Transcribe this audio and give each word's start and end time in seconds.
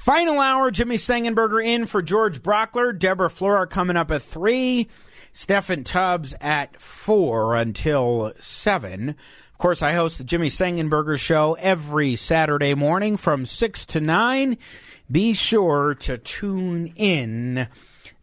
Final 0.00 0.40
hour, 0.40 0.70
Jimmy 0.70 0.96
Sengenberger 0.96 1.62
in 1.62 1.84
for 1.84 2.00
George 2.00 2.42
Brauchler. 2.42 2.98
Deborah 2.98 3.28
Flora 3.28 3.66
coming 3.66 3.98
up 3.98 4.10
at 4.10 4.22
3. 4.22 4.88
Steffan 5.34 5.84
Tubbs 5.84 6.34
at 6.40 6.80
4 6.80 7.54
until 7.56 8.32
7. 8.38 9.10
Of 9.10 9.58
course, 9.58 9.82
I 9.82 9.92
host 9.92 10.16
the 10.16 10.24
Jimmy 10.24 10.48
Sengenberger 10.48 11.18
Show 11.18 11.54
every 11.60 12.16
Saturday 12.16 12.72
morning 12.72 13.18
from 13.18 13.44
6 13.44 13.84
to 13.84 14.00
9. 14.00 14.56
Be 15.10 15.34
sure 15.34 15.94
to 15.96 16.16
tune 16.16 16.94
in 16.96 17.68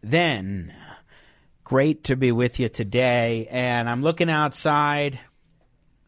then. 0.02 0.74
Great 1.62 2.02
to 2.04 2.16
be 2.16 2.32
with 2.32 2.58
you 2.58 2.68
today. 2.68 3.46
And 3.52 3.88
I'm 3.88 4.02
looking 4.02 4.30
outside. 4.30 5.20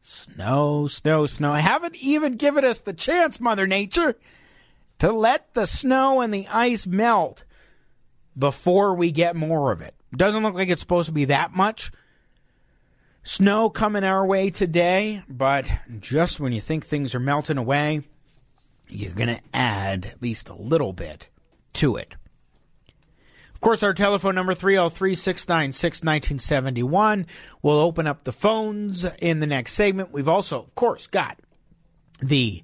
Snow, 0.03 0.89
snow, 0.89 1.27
snow. 1.27 1.53
I 1.53 1.61
haven't 1.61 1.95
even 1.95 2.35
given 2.35 2.65
us 2.65 2.81
the 2.81 2.93
chance, 2.93 3.39
Mother 3.39 3.69
Nature 3.69 4.17
to 5.01 5.13
let 5.13 5.53
the 5.55 5.67
snow 5.67 6.21
and 6.21 6.33
the 6.33 6.47
ice 6.49 6.87
melt 6.87 7.45
before 8.39 8.95
we 8.95 9.11
get 9.11 9.35
more 9.35 9.73
of 9.73 9.81
it. 9.81 9.95
Doesn't 10.15 10.43
look 10.43 10.55
like 10.55 10.69
it's 10.69 10.81
supposed 10.81 11.07
to 11.07 11.13
be 11.13 11.27
that 11.27 11.53
much 11.53 11.91
snow 13.23 13.71
coming 13.71 14.05
our 14.05 14.27
way 14.27 14.51
today, 14.51 15.23
but 15.29 15.69
just 15.99 16.41
when 16.41 16.53
you 16.53 16.61
think 16.61 16.85
things 16.85 17.15
are 17.15 17.21
melting 17.21 17.59
away, 17.59 18.03
you're 18.89 19.13
going 19.13 19.35
to 19.35 19.43
add 19.55 20.07
at 20.07 20.23
least 20.23 20.49
a 20.49 20.55
little 20.55 20.93
bit 20.93 21.29
to 21.75 21.97
it. 21.97 22.15
Of 23.55 23.61
course, 23.61 23.83
our 23.83 23.93
telephone 23.93 24.35
number 24.35 24.55
303 24.55 25.15
696 25.15 25.99
1971. 25.99 27.27
We'll 27.63 27.79
open 27.79 28.07
up 28.07 28.25
the 28.25 28.33
phones 28.33 29.05
in 29.21 29.41
the 29.41 29.47
next 29.47 29.75
segment. 29.75 30.13
We've 30.13 30.29
also, 30.29 30.61
of 30.61 30.75
course, 30.75 31.07
got 31.07 31.39
the 32.21 32.63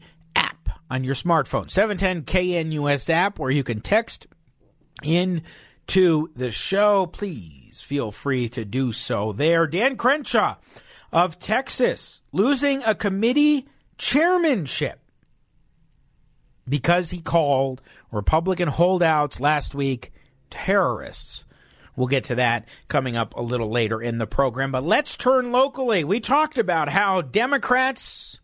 on 0.90 1.04
your 1.04 1.14
smartphone. 1.14 1.70
710 1.70 2.24
KNUS 2.24 3.10
app 3.10 3.38
where 3.38 3.50
you 3.50 3.64
can 3.64 3.80
text 3.80 4.26
in 5.02 5.42
to 5.88 6.30
the 6.34 6.50
show. 6.50 7.06
Please 7.06 7.82
feel 7.82 8.10
free 8.12 8.48
to 8.50 8.64
do 8.64 8.92
so 8.92 9.32
there. 9.32 9.66
Dan 9.66 9.96
Crenshaw 9.96 10.56
of 11.12 11.38
Texas 11.38 12.20
losing 12.32 12.82
a 12.82 12.94
committee 12.94 13.66
chairmanship 13.98 15.00
because 16.68 17.10
he 17.10 17.20
called 17.20 17.80
Republican 18.10 18.68
holdouts 18.68 19.40
last 19.40 19.74
week 19.74 20.12
terrorists. 20.50 21.44
We'll 21.94 22.08
get 22.08 22.24
to 22.24 22.34
that 22.34 22.68
coming 22.88 23.16
up 23.16 23.34
a 23.36 23.42
little 23.42 23.70
later 23.70 24.02
in 24.02 24.18
the 24.18 24.26
program. 24.26 24.72
But 24.72 24.84
let's 24.84 25.16
turn 25.16 25.50
locally. 25.50 26.04
We 26.04 26.20
talked 26.20 26.58
about 26.58 26.90
how 26.90 27.22
Democrats 27.22 28.38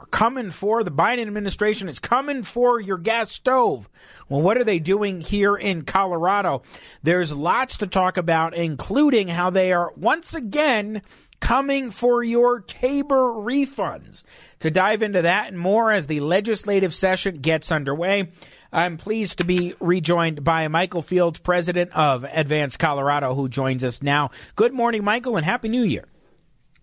are 0.00 0.06
coming 0.06 0.50
for 0.50 0.82
the 0.82 0.90
Biden 0.90 1.26
administration 1.26 1.88
is 1.88 1.98
coming 1.98 2.42
for 2.42 2.80
your 2.80 2.96
gas 2.96 3.32
stove. 3.32 3.88
Well, 4.28 4.40
what 4.40 4.56
are 4.56 4.64
they 4.64 4.78
doing 4.78 5.20
here 5.20 5.54
in 5.54 5.82
Colorado? 5.82 6.62
There's 7.02 7.32
lots 7.32 7.76
to 7.78 7.86
talk 7.86 8.16
about, 8.16 8.54
including 8.54 9.28
how 9.28 9.50
they 9.50 9.72
are 9.72 9.92
once 9.96 10.34
again 10.34 11.02
coming 11.38 11.90
for 11.90 12.22
your 12.22 12.60
Tabor 12.60 13.32
refunds. 13.34 14.22
To 14.60 14.70
dive 14.70 15.02
into 15.02 15.22
that 15.22 15.48
and 15.48 15.58
more 15.58 15.92
as 15.92 16.06
the 16.06 16.20
legislative 16.20 16.94
session 16.94 17.36
gets 17.36 17.70
underway, 17.70 18.30
I'm 18.72 18.96
pleased 18.96 19.38
to 19.38 19.44
be 19.44 19.74
rejoined 19.80 20.44
by 20.44 20.68
Michael 20.68 21.02
Fields, 21.02 21.38
president 21.38 21.92
of 21.92 22.24
Advance 22.24 22.76
Colorado, 22.76 23.34
who 23.34 23.48
joins 23.48 23.84
us 23.84 24.02
now. 24.02 24.30
Good 24.56 24.72
morning, 24.72 25.04
Michael, 25.04 25.36
and 25.36 25.44
Happy 25.44 25.68
New 25.68 25.82
Year. 25.82 26.04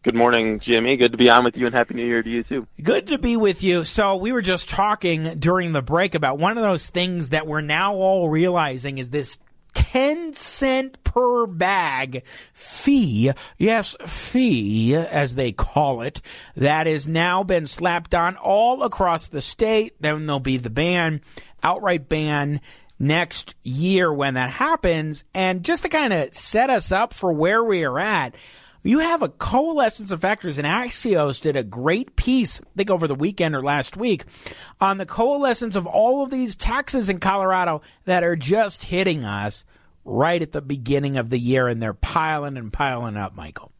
Good 0.08 0.16
morning, 0.16 0.60
Jimmy. 0.60 0.96
Good 0.96 1.12
to 1.12 1.18
be 1.18 1.30
on 1.30 1.44
with 1.44 1.58
you, 1.58 1.66
and 1.66 1.76
Happy 1.76 1.94
New 1.94 2.06
Year 2.06 2.24
to 2.24 2.30
you, 2.30 2.42
too. 2.42 2.66
Good 2.82 3.08
to 3.08 3.18
be 3.18 3.36
with 3.36 3.62
you. 3.62 3.84
So, 3.84 4.16
we 4.16 4.32
were 4.32 4.42
just 4.42 4.70
talking 4.70 5.38
during 5.38 5.74
the 5.74 5.82
break 5.82 6.16
about 6.16 6.40
one 6.40 6.58
of 6.58 6.64
those 6.64 6.90
things 6.90 7.32
that 7.32 7.46
we're 7.46 7.60
now 7.60 7.94
all 7.94 8.30
realizing 8.30 9.00
is 9.00 9.10
this 9.10 9.38
10 9.74 10.32
cent 10.32 11.04
per 11.04 11.46
bag 11.46 12.24
fee. 12.54 13.34
Yes, 13.58 13.98
fee, 14.06 14.96
as 14.96 15.36
they 15.36 15.52
call 15.52 16.00
it, 16.00 16.22
that 16.56 16.88
has 16.88 17.06
now 17.10 17.44
been 17.44 17.68
slapped 17.68 18.16
on 18.16 18.38
all 18.38 18.84
across 18.84 19.28
the 19.28 19.42
state. 19.42 19.94
Then 20.00 20.26
there'll 20.26 20.40
be 20.40 20.56
the 20.56 20.70
ban, 20.70 21.20
outright 21.62 22.08
ban 22.08 22.62
next 22.98 23.56
year 23.62 24.14
when 24.14 24.36
that 24.36 24.52
happens. 24.52 25.26
And 25.34 25.66
just 25.66 25.84
to 25.84 25.90
kind 25.90 26.14
of 26.14 26.34
set 26.34 26.70
us 26.70 26.94
up 26.94 27.14
for 27.14 27.34
where 27.34 27.62
we 27.62 27.84
are 27.84 28.00
at, 28.00 28.36
you 28.88 29.00
have 29.00 29.22
a 29.22 29.30
coalescence 29.30 30.12
of 30.12 30.22
factors, 30.22 30.58
and 30.58 30.66
Axios 30.66 31.42
did 31.42 31.56
a 31.58 31.64
great 31.64 32.16
piece, 32.16 32.62
I 32.62 32.70
think 32.78 32.90
over 32.90 33.08
the 33.08 33.16
weekend 33.16 33.56
or 33.56 33.62
last 33.62 33.98
week, 33.98 34.24
on 34.80 34.98
the 34.98 35.06
coalescence 35.06 35.76
of 35.76 35.86
all 35.86 36.24
of 36.24 36.32
these 36.32 36.56
taxes 36.56 37.10
in 37.10 37.20
Colorado 37.20 37.82
that 38.06 38.24
are 38.24 38.36
just 38.36 38.84
hitting 38.84 39.26
us 39.26 39.66
right 40.06 40.42
at 40.42 40.54
the 40.54 40.62
beginning 40.62 41.18
of 41.18 41.30
the 41.30 41.38
year, 41.38 41.68
and 41.68 41.82
they're 41.82 41.94
piling 41.94 42.56
and 42.56 42.72
piling 42.72 43.18
up, 43.18 43.36
Michael. 43.36 43.74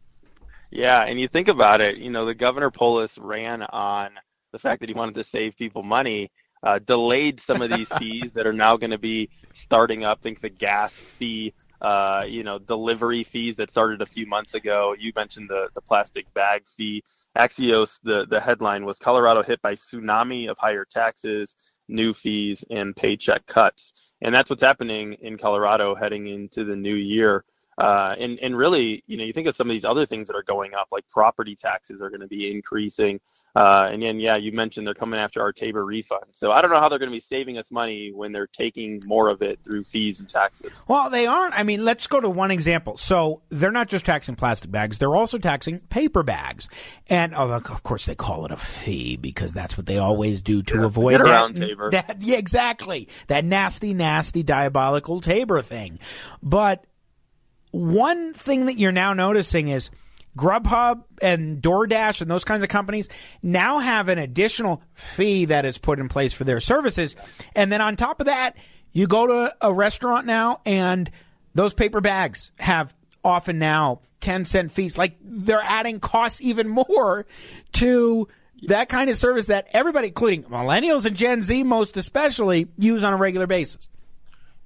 Yeah, 0.72 1.02
and 1.04 1.20
you 1.20 1.30
think 1.30 1.48
about 1.48 1.80
it, 1.80 1.98
you 1.98 2.10
know, 2.10 2.26
the 2.26 2.36
Governor 2.36 2.70
Polis 2.70 3.18
ran 3.18 3.62
on 3.64 4.12
the 4.52 4.60
fact 4.60 4.82
that 4.82 4.90
he 4.90 4.96
wanted 4.96 5.16
to 5.16 5.24
save 5.24 5.56
people 5.58 5.84
money, 5.84 6.32
uh, 6.64 6.80
delayed 6.80 7.40
some 7.40 7.62
of 7.62 7.72
these 7.72 7.88
fees 7.94 8.32
that 8.34 8.46
are 8.46 8.54
now 8.54 8.76
going 8.76 8.92
to 8.92 8.98
be 8.98 9.30
starting 9.54 10.04
up. 10.04 10.20
I 10.20 10.24
think 10.24 10.42
the 10.42 10.50
gas 10.50 10.94
fee 11.00 11.54
uh, 11.82 12.24
you 12.28 12.44
know, 12.44 12.58
delivery 12.58 13.24
fees 13.24 13.56
that 13.58 13.70
started 13.70 14.02
a 14.02 14.06
few 14.06 14.26
months 14.26 14.54
ago. 14.54 14.96
You 14.98 15.12
mentioned 15.16 15.50
the, 15.50 15.70
the 15.76 15.82
plastic 15.82 16.32
bag 16.34 16.64
fee. 16.68 17.04
Axios, 17.38 18.00
the, 18.04 18.26
the 18.26 18.40
headline 18.40 18.84
was 18.86 18.98
Colorado 18.98 19.44
hit 19.44 19.62
by 19.62 19.76
tsunami 19.76 20.48
of 20.50 20.58
higher 20.58 20.86
taxes, 20.86 21.56
new 21.88 22.14
fees, 22.14 22.66
and 22.72 22.96
paycheck 22.96 23.46
cuts. 23.46 24.14
And 24.22 24.34
that's 24.34 24.50
what's 24.50 24.64
happening 24.64 25.14
in 25.14 25.38
Colorado 25.38 25.94
heading 25.94 26.28
into 26.28 26.64
the 26.64 26.76
new 26.76 26.96
year. 26.96 27.46
Uh, 27.78 28.16
and 28.18 28.40
and 28.40 28.58
really, 28.58 29.04
you 29.06 29.18
know, 29.18 29.24
you 29.24 29.34
think 29.34 29.48
of 29.48 29.56
some 29.56 29.70
of 29.70 29.74
these 29.74 29.86
other 29.86 30.06
things 30.06 30.28
that 30.28 30.36
are 30.36 30.44
going 30.44 30.74
up, 30.74 30.88
like 30.92 31.08
property 31.10 31.56
taxes 31.56 32.02
are 32.02 32.10
going 32.10 32.22
to 32.22 32.28
be 32.28 32.52
increasing. 32.52 33.20
Uh, 33.56 33.90
and 33.92 34.04
then, 34.04 34.20
yeah, 34.20 34.36
you 34.36 34.52
mentioned 34.52 34.86
they're 34.86 34.94
coming 34.94 35.20
after 35.20 35.42
our 35.42 35.52
Tabor 35.52 35.84
refund. 35.84 36.26
So 36.32 36.52
I 36.52 36.62
don't 36.62 36.70
know 36.70 36.80
how 36.80 36.90
they're 36.90 37.00
going 37.00 37.10
to 37.10 37.16
be 37.16 37.20
saving 37.20 37.58
us 37.58 37.72
money 37.72 38.12
when 38.12 38.32
they're 38.32 38.46
taking 38.46 39.02
more 39.04 39.30
of 39.30 39.42
it 39.42 39.60
through 39.64 39.84
fees 39.84 40.20
and 40.20 40.30
taxes. 40.30 40.84
Well, 40.88 41.10
they 41.10 41.26
aren't. 41.26 41.58
I 41.58 41.64
mean, 41.64 41.84
let's 41.84 42.06
go 42.06 42.20
to 42.20 42.30
one 42.30 42.52
example. 42.52 42.98
So 42.98 43.42
they're 43.50 43.72
not 43.72 43.88
just 43.88 44.06
taxing 44.06 44.36
plastic 44.36 44.70
bags; 44.70 45.00
they're 45.00 45.16
also 45.16 45.40
taxing 45.40 45.80
paper 45.80 46.22
bags. 46.22 46.70
And 47.08 47.34
oh, 47.34 47.52
of 47.52 47.84
course, 47.84 48.06
they 48.06 48.14
call 48.14 48.46
it 48.46 48.52
a 48.52 48.58
fee 48.58 49.18
because 49.18 49.54
that's 49.54 49.76
what 49.76 49.88
they 49.88 49.98
always 49.98 50.44
do 50.44 50.62
to 50.64 50.78
yeah, 50.78 50.86
avoid 50.86 51.24
get 51.24 51.26
that. 51.26 51.92
That, 51.92 52.22
yeah, 52.22 52.38
exactly. 52.38 53.08
That 53.26 53.44
nasty, 53.44 53.96
nasty, 53.96 54.44
diabolical 54.44 55.20
Tabor 55.20 55.64
thing. 55.64 55.98
But 56.44 56.84
one 57.78 58.34
thing 58.34 58.66
that 58.66 58.80
you're 58.80 58.92
now 58.92 59.14
noticing 59.14 59.68
is 59.68 59.90
Grubhub 60.38 61.04
and 61.22 61.62
DoorDash 61.62 62.22
and 62.22 62.30
those 62.30 62.44
kinds 62.44 62.64
of 62.64 62.70
companies 62.70 63.10
now 63.42 63.80
have 63.80 64.10
an 64.10 64.18
additional 64.18 64.82
fee 64.94 65.46
that 65.46 65.66
is 65.66 65.78
put 65.78 66.00
in 66.00 66.10
place 66.10 66.34
for 66.34 66.44
their 66.44 66.60
services. 66.60 67.16
And 67.56 67.72
then 67.72 67.82
on 67.82 67.96
top 67.96 68.20
of 68.20 68.26
that, 68.28 68.56
you 68.94 69.08
go 69.08 69.28
to 69.28 69.56
a 69.62 69.74
restaurant 69.74 70.26
now 70.26 70.62
and 70.66 71.10
those 71.54 71.74
paper 71.74 72.02
bags 72.02 72.52
have 72.60 72.96
often 73.24 73.60
now 73.60 74.02
10 74.22 74.46
cent 74.46 74.72
fees. 74.72 74.98
Like 74.98 75.18
they're 75.22 75.62
adding 75.62 76.00
costs 76.00 76.42
even 76.42 76.68
more 76.68 77.26
to 77.74 78.28
that 78.64 78.90
kind 78.90 79.10
of 79.10 79.16
service 79.16 79.48
that 79.48 79.68
everybody, 79.72 80.08
including 80.08 80.44
millennials 80.44 81.06
and 81.06 81.16
Gen 81.16 81.42
Z 81.42 81.64
most 81.64 81.98
especially, 81.98 82.68
use 82.78 83.04
on 83.04 83.14
a 83.14 83.18
regular 83.18 83.48
basis. 83.48 83.90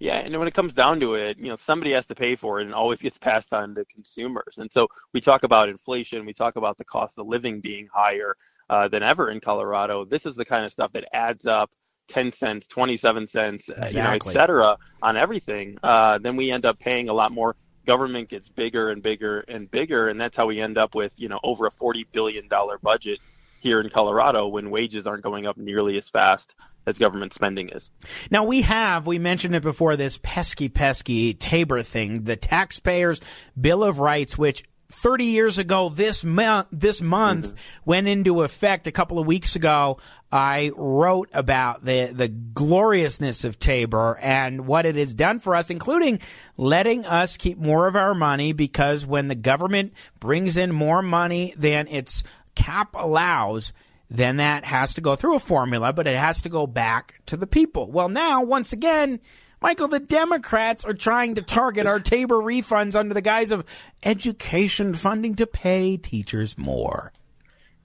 Yeah, 0.01 0.15
and 0.15 0.35
when 0.39 0.47
it 0.47 0.55
comes 0.55 0.73
down 0.73 0.99
to 1.01 1.13
it, 1.13 1.37
you 1.37 1.49
know, 1.49 1.55
somebody 1.55 1.91
has 1.91 2.07
to 2.07 2.15
pay 2.15 2.35
for 2.35 2.59
it 2.59 2.63
and 2.63 2.71
it 2.71 2.73
always 2.73 2.99
gets 2.99 3.19
passed 3.19 3.53
on 3.53 3.75
to 3.75 3.85
consumers. 3.85 4.57
And 4.57 4.71
so 4.71 4.87
we 5.13 5.21
talk 5.21 5.43
about 5.43 5.69
inflation, 5.69 6.25
we 6.25 6.33
talk 6.33 6.55
about 6.55 6.79
the 6.79 6.83
cost 6.85 7.19
of 7.19 7.27
living 7.27 7.61
being 7.61 7.87
higher 7.93 8.35
uh, 8.71 8.87
than 8.87 9.03
ever 9.03 9.29
in 9.29 9.39
Colorado. 9.39 10.03
This 10.03 10.25
is 10.25 10.35
the 10.35 10.43
kind 10.43 10.65
of 10.65 10.71
stuff 10.71 10.91
that 10.93 11.05
adds 11.13 11.45
up 11.45 11.69
10 12.07 12.31
cents, 12.31 12.65
27 12.65 13.27
cents, 13.27 13.69
exactly. 13.69 13.85
Uh, 13.85 13.89
you 13.89 14.07
know, 14.07 14.15
et 14.15 14.23
cetera, 14.23 14.77
on 15.03 15.17
everything. 15.17 15.77
Uh, 15.83 16.17
then 16.17 16.35
we 16.35 16.51
end 16.51 16.65
up 16.65 16.79
paying 16.79 17.09
a 17.09 17.13
lot 17.13 17.31
more 17.31 17.55
government 17.85 18.27
gets 18.27 18.49
bigger 18.49 18.89
and 18.89 19.03
bigger 19.03 19.41
and 19.41 19.69
bigger, 19.69 20.07
and 20.07 20.19
that's 20.19 20.35
how 20.35 20.47
we 20.47 20.59
end 20.59 20.79
up 20.79 20.95
with 20.95 21.13
you 21.17 21.29
know 21.29 21.39
over 21.43 21.67
a 21.67 21.71
forty 21.71 22.07
billion 22.11 22.47
dollar 22.47 22.79
budget 22.79 23.19
here 23.61 23.79
in 23.79 23.89
Colorado 23.89 24.47
when 24.47 24.69
wages 24.69 25.07
aren't 25.07 25.23
going 25.23 25.45
up 25.45 25.57
nearly 25.57 25.97
as 25.97 26.09
fast 26.09 26.55
as 26.85 26.97
government 26.97 27.33
spending 27.33 27.69
is. 27.69 27.91
Now 28.29 28.43
we 28.43 28.61
have, 28.61 29.05
we 29.05 29.19
mentioned 29.19 29.55
it 29.55 29.63
before, 29.63 29.95
this 29.95 30.19
pesky, 30.21 30.69
pesky 30.69 31.33
Tabor 31.33 31.81
thing, 31.81 32.23
the 32.23 32.35
taxpayers' 32.35 33.21
Bill 33.59 33.83
of 33.83 33.99
Rights, 33.99 34.37
which 34.37 34.63
30 34.91 35.25
years 35.25 35.57
ago 35.57 35.89
this 35.89 36.23
month 36.23 36.67
this 36.71 37.01
month 37.01 37.47
mm-hmm. 37.47 37.89
went 37.89 38.07
into 38.07 38.43
effect 38.43 38.87
a 38.87 38.91
couple 38.91 39.19
of 39.19 39.25
weeks 39.25 39.55
ago 39.55 39.97
I 40.31 40.71
wrote 40.75 41.29
about 41.33 41.85
the 41.85 42.11
the 42.13 42.27
gloriousness 42.27 43.43
of 43.43 43.57
Tabor 43.57 44.17
and 44.21 44.67
what 44.67 44.85
it 44.85 44.95
has 44.95 45.15
done 45.15 45.39
for 45.39 45.55
us 45.55 45.69
including 45.69 46.19
letting 46.57 47.05
us 47.05 47.37
keep 47.37 47.57
more 47.57 47.87
of 47.87 47.95
our 47.95 48.13
money 48.13 48.51
because 48.51 49.05
when 49.05 49.29
the 49.29 49.35
government 49.35 49.93
brings 50.19 50.57
in 50.57 50.73
more 50.73 51.01
money 51.01 51.53
than 51.57 51.87
its 51.87 52.23
cap 52.55 52.89
allows 52.93 53.73
then 54.09 54.37
that 54.37 54.65
has 54.65 54.93
to 54.93 55.01
go 55.01 55.15
through 55.15 55.35
a 55.35 55.39
formula 55.39 55.93
but 55.93 56.07
it 56.07 56.17
has 56.17 56.41
to 56.41 56.49
go 56.49 56.67
back 56.67 57.21
to 57.25 57.37
the 57.37 57.47
people 57.47 57.91
well 57.91 58.09
now 58.09 58.43
once 58.43 58.73
again 58.73 59.19
Michael, 59.61 59.87
the 59.87 59.99
Democrats 59.99 60.83
are 60.85 60.93
trying 60.93 61.35
to 61.35 61.43
target 61.43 61.85
our 61.85 61.99
Tabor 61.99 62.37
refunds 62.37 62.95
under 62.95 63.13
the 63.13 63.21
guise 63.21 63.51
of 63.51 63.63
education 64.01 64.95
funding 64.95 65.35
to 65.35 65.45
pay 65.45 65.97
teachers 65.97 66.57
more. 66.57 67.13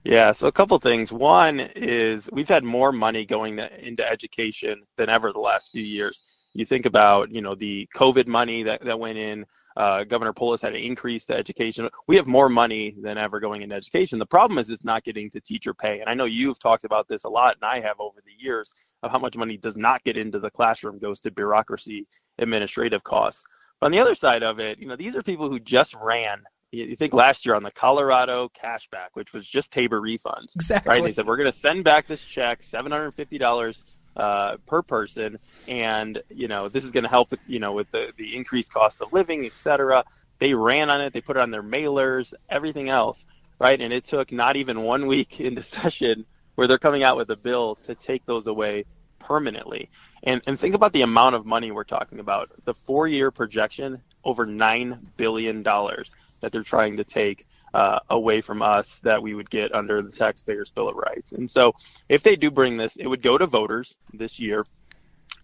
Yeah, 0.03 0.31
so 0.31 0.47
a 0.47 0.51
couple 0.51 0.79
things. 0.79 1.11
One 1.11 1.59
is 1.59 2.29
we've 2.31 2.47
had 2.47 2.63
more 2.63 2.91
money 2.91 3.25
going 3.25 3.59
into 3.59 4.09
education 4.09 4.83
than 4.95 5.09
ever 5.09 5.31
the 5.31 5.39
last 5.39 5.71
few 5.71 5.83
years. 5.83 6.36
You 6.57 6.65
think 6.65 6.87
about, 6.87 7.31
you 7.31 7.43
know, 7.43 7.53
the 7.53 7.87
COVID 7.95 8.25
money 8.25 8.63
that, 8.63 8.83
that 8.83 8.99
went 8.99 9.19
in, 9.19 9.45
uh, 9.75 10.03
Governor 10.05 10.33
Polis 10.33 10.63
had 10.63 10.71
to 10.71 10.83
increase 10.83 11.23
the 11.23 11.35
education. 11.35 11.87
We 12.07 12.15
have 12.15 12.25
more 12.25 12.49
money 12.49 12.95
than 12.99 13.15
ever 13.19 13.39
going 13.39 13.61
into 13.61 13.75
education. 13.75 14.17
The 14.17 14.25
problem 14.25 14.57
is 14.57 14.67
it's 14.71 14.83
not 14.83 15.03
getting 15.03 15.29
to 15.29 15.39
teacher 15.39 15.75
pay. 15.75 15.99
And 15.99 16.09
I 16.09 16.15
know 16.15 16.25
you've 16.25 16.57
talked 16.57 16.83
about 16.83 17.07
this 17.07 17.25
a 17.25 17.29
lot, 17.29 17.57
and 17.61 17.63
I 17.63 17.79
have 17.87 17.99
over 17.99 18.21
the 18.25 18.43
years 18.43 18.73
of 19.03 19.11
how 19.11 19.19
much 19.19 19.37
money 19.37 19.55
does 19.55 19.77
not 19.77 20.03
get 20.03 20.17
into 20.17 20.39
the 20.39 20.49
classroom 20.49 20.97
goes 20.97 21.19
to 21.19 21.31
bureaucracy, 21.31 22.07
administrative 22.39 23.03
costs. 23.03 23.43
But 23.79 23.85
on 23.85 23.91
the 23.91 23.99
other 23.99 24.15
side 24.15 24.41
of 24.41 24.59
it, 24.59 24.79
you 24.79 24.87
know, 24.87 24.95
these 24.95 25.15
are 25.15 25.21
people 25.21 25.51
who 25.51 25.59
just 25.59 25.93
ran. 26.01 26.41
You 26.71 26.95
think 26.95 27.13
last 27.13 27.45
year 27.45 27.53
on 27.53 27.61
the 27.61 27.71
Colorado 27.71 28.49
cashback, 28.49 29.09
which 29.13 29.31
was 29.31 29.47
just 29.47 29.71
Tabor 29.71 30.01
refunds, 30.01 30.55
exactly. 30.55 30.89
right? 30.89 31.03
They 31.03 31.13
said 31.13 31.27
we're 31.27 31.37
going 31.37 31.51
to 31.51 31.57
send 31.57 31.83
back 31.83 32.07
this 32.07 32.25
check, 32.25 32.63
seven 32.63 32.91
hundred 32.91 33.11
fifty 33.11 33.37
dollars 33.37 33.83
uh, 34.17 34.57
per 34.65 34.81
person, 34.81 35.39
and 35.67 36.21
you 36.29 36.47
know 36.47 36.67
this 36.69 36.83
is 36.83 36.91
going 36.91 37.03
to 37.03 37.09
help 37.09 37.31
you 37.47 37.59
know 37.59 37.73
with 37.73 37.89
the 37.91 38.11
the 38.17 38.35
increased 38.35 38.73
cost 38.73 39.01
of 39.01 39.13
living, 39.13 39.45
et 39.45 39.57
cetera. 39.57 40.03
They 40.39 40.53
ran 40.53 40.89
on 40.89 41.01
it, 41.01 41.13
they 41.13 41.21
put 41.21 41.37
it 41.37 41.41
on 41.41 41.51
their 41.51 41.63
mailers, 41.63 42.33
everything 42.49 42.89
else, 42.89 43.25
right? 43.59 43.79
And 43.79 43.93
it 43.93 44.05
took 44.05 44.31
not 44.31 44.55
even 44.55 44.81
one 44.81 45.07
week 45.07 45.39
into 45.39 45.61
session 45.61 46.25
where 46.55 46.67
they're 46.67 46.77
coming 46.79 47.03
out 47.03 47.17
with 47.17 47.29
a 47.29 47.37
bill 47.37 47.75
to 47.83 47.95
take 47.95 48.25
those 48.25 48.47
away 48.47 48.85
permanently. 49.19 49.89
And 50.23 50.41
and 50.47 50.59
think 50.59 50.75
about 50.75 50.93
the 50.93 51.03
amount 51.03 51.35
of 51.35 51.45
money 51.45 51.71
we're 51.71 51.83
talking 51.83 52.19
about. 52.19 52.49
The 52.65 52.73
four 52.73 53.07
year 53.07 53.31
projection 53.31 54.01
over 54.23 54.45
nine 54.45 55.11
billion 55.17 55.63
dollars 55.63 56.13
that 56.41 56.51
they're 56.51 56.63
trying 56.63 56.97
to 56.97 57.03
take 57.03 57.47
uh, 57.73 57.99
away 58.09 58.41
from 58.41 58.61
us 58.61 58.99
that 58.99 59.21
we 59.21 59.33
would 59.33 59.49
get 59.49 59.73
under 59.73 60.01
the 60.01 60.11
taxpayers' 60.11 60.71
bill 60.71 60.89
of 60.89 60.95
rights. 60.95 61.31
And 61.31 61.49
so, 61.49 61.75
if 62.09 62.23
they 62.23 62.35
do 62.35 62.49
bring 62.49 62.77
this, 62.77 62.95
it 62.95 63.07
would 63.07 63.21
go 63.21 63.37
to 63.37 63.45
voters 63.45 63.95
this 64.13 64.39
year. 64.39 64.65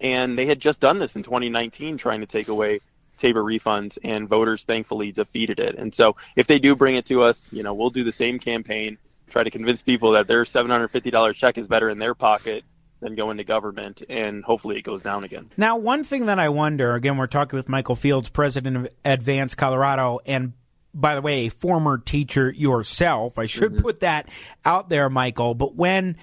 And 0.01 0.37
they 0.37 0.45
had 0.45 0.59
just 0.59 0.79
done 0.79 0.99
this 0.99 1.15
in 1.15 1.23
2019, 1.23 1.97
trying 1.97 2.21
to 2.21 2.25
take 2.25 2.47
away 2.47 2.79
Tabor 3.17 3.43
refunds, 3.43 3.97
and 4.03 4.27
voters 4.27 4.63
thankfully 4.63 5.11
defeated 5.11 5.59
it. 5.59 5.75
And 5.77 5.93
so, 5.93 6.15
if 6.35 6.47
they 6.47 6.59
do 6.59 6.75
bring 6.75 6.95
it 6.95 7.05
to 7.07 7.21
us, 7.21 7.49
you 7.51 7.63
know, 7.63 7.73
we'll 7.73 7.89
do 7.89 8.03
the 8.03 8.11
same 8.11 8.39
campaign, 8.39 8.97
try 9.29 9.43
to 9.43 9.51
convince 9.51 9.81
people 9.81 10.11
that 10.11 10.27
their 10.27 10.43
$750 10.43 11.35
check 11.35 11.57
is 11.57 11.67
better 11.67 11.89
in 11.89 11.99
their 11.99 12.15
pocket 12.15 12.63
than 13.03 13.15
going 13.15 13.37
to 13.37 13.43
government, 13.43 14.01
and 14.09 14.43
hopefully 14.43 14.77
it 14.77 14.81
goes 14.81 15.03
down 15.03 15.23
again. 15.23 15.51
Now, 15.57 15.77
one 15.77 16.03
thing 16.03 16.25
that 16.27 16.39
I 16.39 16.49
wonder 16.49 16.95
again, 16.95 17.17
we're 17.17 17.27
talking 17.27 17.57
with 17.57 17.69
Michael 17.69 17.95
Fields, 17.95 18.29
president 18.29 18.77
of 18.77 18.87
Advance 19.05 19.55
Colorado, 19.55 20.19
and 20.25 20.53
by 20.93 21.15
the 21.15 21.21
way, 21.21 21.45
a 21.45 21.49
former 21.49 21.97
teacher 21.97 22.51
yourself. 22.51 23.37
I 23.37 23.45
should 23.45 23.73
mm-hmm. 23.73 23.81
put 23.81 24.01
that 24.01 24.29
out 24.63 24.89
there, 24.89 25.09
Michael. 25.09 25.55
But 25.55 25.75
when 25.75 26.17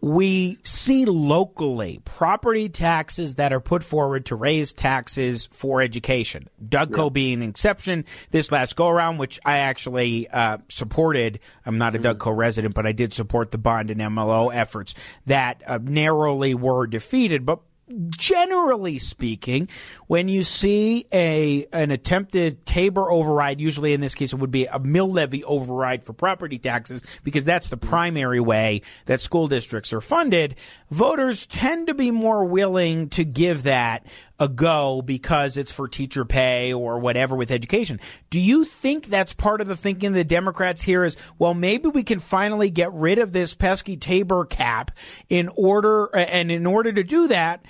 we 0.00 0.58
see 0.62 1.04
locally 1.04 2.00
property 2.04 2.68
taxes 2.68 3.36
that 3.36 3.52
are 3.52 3.60
put 3.60 3.82
forward 3.82 4.26
to 4.26 4.36
raise 4.36 4.72
taxes 4.72 5.48
for 5.52 5.80
education. 5.80 6.48
Dougco 6.62 7.04
yeah. 7.04 7.08
being 7.08 7.42
an 7.42 7.48
exception 7.48 8.04
this 8.30 8.52
last 8.52 8.76
go 8.76 8.88
around, 8.88 9.18
which 9.18 9.40
I 9.44 9.58
actually 9.58 10.28
uh, 10.28 10.58
supported. 10.68 11.40
I'm 11.64 11.78
not 11.78 11.96
a 11.96 11.98
mm. 11.98 12.02
Dougco 12.02 12.36
resident, 12.36 12.74
but 12.74 12.86
I 12.86 12.92
did 12.92 13.14
support 13.14 13.50
the 13.50 13.58
bond 13.58 13.90
and 13.90 14.00
MLO 14.00 14.54
efforts 14.54 14.94
that 15.26 15.62
uh, 15.66 15.78
narrowly 15.82 16.54
were 16.54 16.86
defeated. 16.86 17.46
But 17.46 17.60
generally 18.08 18.98
speaking, 18.98 19.68
when 20.06 20.28
you 20.28 20.42
see 20.42 21.06
a 21.12 21.66
an 21.72 21.90
attempted 21.90 22.66
Tabor 22.66 23.10
override, 23.10 23.60
usually 23.60 23.92
in 23.92 24.00
this 24.00 24.14
case 24.14 24.32
it 24.32 24.36
would 24.36 24.50
be 24.50 24.66
a 24.66 24.78
mill 24.78 25.10
levy 25.10 25.44
override 25.44 26.04
for 26.04 26.12
property 26.12 26.58
taxes 26.58 27.02
because 27.22 27.44
that's 27.44 27.68
the 27.68 27.76
primary 27.76 28.40
way 28.40 28.82
that 29.06 29.20
school 29.20 29.46
districts 29.46 29.92
are 29.92 30.00
funded, 30.00 30.56
voters 30.90 31.46
tend 31.46 31.86
to 31.86 31.94
be 31.94 32.10
more 32.10 32.44
willing 32.44 33.08
to 33.10 33.24
give 33.24 33.64
that 33.64 34.04
a 34.38 34.48
go 34.48 35.02
because 35.02 35.56
it's 35.56 35.72
for 35.72 35.88
teacher 35.88 36.24
pay 36.24 36.72
or 36.72 36.98
whatever 36.98 37.34
with 37.34 37.50
education. 37.50 38.00
Do 38.30 38.38
you 38.38 38.64
think 38.64 39.06
that's 39.06 39.32
part 39.32 39.60
of 39.60 39.66
the 39.66 39.76
thinking 39.76 40.08
of 40.08 40.14
the 40.14 40.24
Democrats 40.24 40.82
here 40.82 41.04
is, 41.04 41.16
well, 41.38 41.54
maybe 41.54 41.88
we 41.88 42.02
can 42.02 42.20
finally 42.20 42.70
get 42.70 42.92
rid 42.92 43.18
of 43.18 43.32
this 43.32 43.54
pesky 43.54 43.96
Tabor 43.96 44.44
cap 44.44 44.90
in 45.28 45.48
order, 45.56 46.06
and 46.14 46.50
in 46.50 46.66
order 46.66 46.92
to 46.92 47.02
do 47.02 47.28
that, 47.28 47.64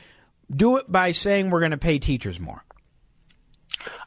do 0.55 0.77
it 0.77 0.91
by 0.91 1.13
saying 1.13 1.51
we're 1.51 1.61
going 1.61 1.71
to 1.71 1.77
pay 1.77 1.99
teachers 1.99 2.41
more? 2.41 2.65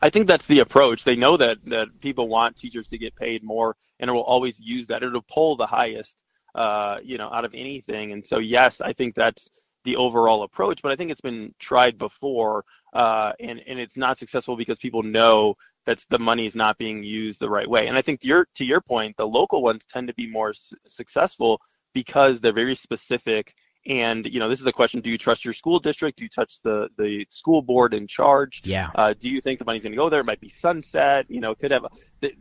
I 0.02 0.10
think 0.10 0.28
that's 0.28 0.48
the 0.48 0.60
approach. 0.60 1.04
They 1.04 1.16
know 1.16 1.38
that 1.38 1.58
that 1.66 1.88
people 2.02 2.28
want 2.28 2.58
teachers 2.58 2.90
to 2.90 2.98
get 2.98 3.16
paid 3.16 3.44
more, 3.44 3.76
and 4.00 4.10
it 4.10 4.14
will 4.14 4.24
always 4.24 4.60
use 4.60 4.88
that. 4.88 5.04
It'll 5.04 5.22
pull 5.22 5.56
the 5.56 5.68
highest, 5.68 6.24
uh, 6.56 7.00
you 7.04 7.18
know, 7.18 7.30
out 7.32 7.46
of 7.46 7.54
anything. 7.54 8.12
And 8.12 8.26
so, 8.26 8.40
yes, 8.40 8.82
I 8.82 8.94
think 8.94 9.16
that's 9.16 9.69
the 9.84 9.96
overall 9.96 10.44
approach. 10.44 10.81
But 10.81 10.92
I 10.92 10.96
think 10.96 11.12
it's 11.12 11.22
been 11.22 11.54
tried 11.60 11.98
before, 11.98 12.66
uh, 12.94 13.34
and 13.40 13.62
and 13.68 13.80
it's 13.80 13.98
not 13.98 14.18
successful 14.18 14.56
because 14.56 14.80
people 14.80 15.04
know 15.04 15.56
that 15.86 16.06
the 16.10 16.20
money 16.20 16.46
is 16.46 16.56
not 16.56 16.78
being 16.78 17.04
used 17.04 17.40
the 17.40 17.50
right 17.50 17.70
way. 17.70 17.88
And 17.88 17.98
I 17.98 18.02
think 18.02 18.24
your 18.24 18.48
to 18.56 18.66
your 18.66 18.81
point, 18.81 19.18
the 19.18 19.28
local 19.28 19.62
ones 19.62 19.86
tend 19.86 20.08
to 20.08 20.14
be 20.14 20.28
more 20.28 20.50
s- 20.50 20.74
successful 20.88 21.62
because 21.94 22.39
they're 22.39 22.53
very 22.53 22.75
specific 22.75 23.53
and 23.86 24.25
you 24.25 24.39
know, 24.39 24.50
this 24.50 24.60
is 24.60 24.68
a 24.68 24.72
question: 24.72 25.00
Do 25.00 25.10
you 25.10 25.18
trust 25.18 25.46
your 25.46 25.53
school 25.53 25.80
district? 25.80 26.18
Do 26.18 26.25
you 26.25 26.30
touch 26.30 26.62
the 26.62 26.89
the 26.98 27.25
school 27.30 27.62
board 27.62 27.94
in 27.94 28.08
charge? 28.08 28.62
Yeah. 28.65 28.89
Uh, 28.94 29.13
do 29.18 29.30
you 29.30 29.39
think 29.39 29.58
the 29.58 29.65
money's 29.65 29.84
going 29.84 29.94
to 29.94 29.98
go 29.98 30.10
there? 30.10 30.20
It 30.20 30.25
might 30.25 30.42
be 30.42 30.50
sunset. 30.50 31.25
You 31.30 31.39
know, 31.39 31.56
could 31.56 31.72
have. 31.72 31.86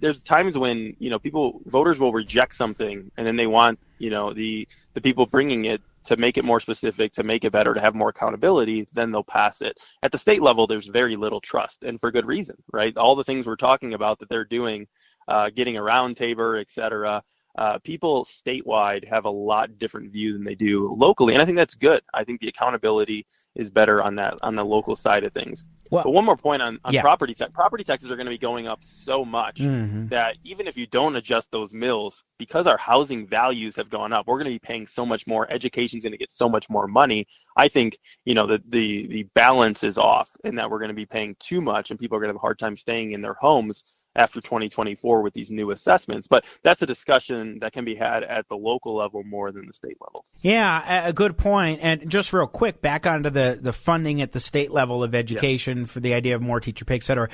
There's 0.01 0.21
times 0.21 0.59
when 0.59 0.95
you 0.99 1.11
know 1.11 1.19
people 1.19 1.61
voters 1.67 2.01
will 2.01 2.13
reject 2.13 2.55
something, 2.55 3.11
and 3.17 3.27
then 3.27 3.37
they 3.37 3.47
want 3.47 3.79
you 3.99 4.11
know 4.11 4.33
the 4.33 4.67
the 4.95 5.01
people 5.01 5.27
bringing 5.27 5.67
it 5.67 5.81
to 6.09 6.17
make 6.17 6.39
it 6.39 6.45
more 6.45 6.61
specific, 6.61 7.13
to 7.13 7.23
make 7.23 7.45
it 7.45 7.53
better, 7.53 7.75
to 7.75 7.81
have 7.81 7.95
more 7.95 8.09
accountability, 8.09 8.87
then 8.93 9.11
they'll 9.11 9.23
pass 9.23 9.61
it. 9.63 9.79
At 10.03 10.13
the 10.13 10.19
state 10.19 10.43
level, 10.43 10.67
there's 10.67 10.87
very 10.87 11.17
little 11.17 11.41
trust, 11.41 11.85
and 11.85 12.01
for 12.01 12.11
good 12.11 12.27
reason, 12.27 12.57
right? 12.73 12.97
All 12.97 13.15
the 13.15 13.25
things 13.25 13.47
we're 13.47 13.57
talking 13.57 13.95
about 13.95 14.19
that 14.19 14.29
they're 14.29 14.45
doing, 14.45 14.87
uh, 15.29 15.51
getting 15.55 15.77
around 15.77 16.17
Tabor, 16.17 16.57
et 16.57 16.71
cetera, 16.71 17.23
uh, 17.57 17.79
people 17.81 18.25
statewide 18.25 19.07
have 19.09 19.25
a 19.25 19.31
lot 19.31 19.79
different 19.79 20.13
view 20.13 20.33
than 20.33 20.45
they 20.45 20.55
do 20.55 20.89
locally, 20.89 21.35
and 21.35 21.43
I 21.43 21.45
think 21.45 21.57
that's 21.57 21.75
good. 21.75 22.03
I 22.15 22.25
think 22.25 22.41
the 22.41 22.49
accountability 22.49 23.27
is 23.55 23.71
better 23.71 24.03
on 24.03 24.15
that 24.17 24.35
on 24.43 24.55
the 24.55 24.65
local 24.65 24.97
side 24.97 25.25
of 25.25 25.33
things. 25.33 25.65
Well, 25.91 26.05
but 26.05 26.11
one 26.11 26.25
more 26.25 26.37
point 26.37 26.63
on, 26.63 26.79
on 26.85 26.93
yeah. 26.93 27.03
property 27.03 27.35
tax. 27.35 27.51
Property 27.53 27.85
taxes 27.85 28.11
are 28.11 28.17
going 28.17 28.27
to 28.27 28.31
be 28.31 28.39
going 28.39 28.69
up 28.69 28.81
so 28.83 29.25
much 29.25 29.57
mm-hmm. 29.57 30.09
that 30.09 30.37
even 30.45 30.67
if 30.67 30.77
you 30.77 30.87
don't 30.87 31.17
adjust 31.17 31.51
those 31.51 31.73
mills, 31.75 32.23
because 32.39 32.67
our 32.67 32.77
housing 32.77 33.27
values 33.27 33.77
have 33.77 33.91
gone 33.91 34.13
up, 34.13 34.27
we're 34.27 34.37
going 34.37 34.47
to 34.47 34.55
be 34.55 34.59
paying 34.59 34.87
so 34.87 35.07
much 35.07 35.27
more. 35.27 35.51
Education's 35.51 36.05
going 36.05 36.13
to 36.13 36.19
get 36.19 36.31
so 36.31 36.49
much 36.49 36.69
more 36.69 36.87
money. 36.87 37.27
I 37.57 37.69
think 37.69 37.99
you 38.25 38.35
know 38.35 38.47
the 38.47 38.63
the 38.69 39.07
the 39.07 39.23
balance 39.35 39.83
is 39.85 39.99
off, 39.99 40.31
and 40.45 40.59
that 40.59 40.71
we're 40.71 40.79
going 40.79 40.91
to 40.91 40.95
be 40.95 41.07
paying 41.07 41.37
too 41.39 41.61
much, 41.61 41.91
and 41.91 41.99
people 41.99 42.17
are 42.17 42.21
going 42.21 42.29
to 42.29 42.35
have 42.35 42.37
a 42.37 42.41
hard 42.41 42.59
time 42.59 42.77
staying 42.77 43.13
in 43.13 43.21
their 43.21 43.35
homes 43.35 43.85
after 44.19 44.41
2024 44.41 45.23
with 45.23 45.33
these 45.33 45.51
new 45.51 45.71
assessments. 45.71 46.27
But 46.27 46.45
that's 46.63 46.83
a 46.83 46.87
discussion 46.87 47.61
that 47.61 47.73
can 47.73 47.85
be 47.85 47.95
had 47.95 48.25
at 48.25 48.49
the 48.49 48.57
local 48.57 48.95
level 48.95 49.23
more 49.23 49.53
than 49.53 49.67
the 49.67 49.73
state 49.73 49.97
level. 50.01 50.25
Yeah, 50.43 51.07
a 51.07 51.13
good 51.13 51.39
point. 51.39 51.81
And 51.83 52.11
just 52.11 52.33
real 52.33 52.47
quick, 52.47 52.83
back 52.83 53.07
onto 53.07 53.31
the, 53.31 53.59
the 53.61 53.73
funding 53.73 54.21
at 54.21 54.33
the 54.33 54.41
state 54.41 54.71
level 54.71 55.03
of 55.03 55.15
education 55.15 55.79
yeah. 55.79 55.85
for 55.87 56.01
the 56.01 56.15
idea 56.15 56.35
of 56.35 56.43
more 56.43 56.61
teacher 56.61 56.85
pay, 56.85 56.97
et 56.97 57.05
cetera. 57.05 57.29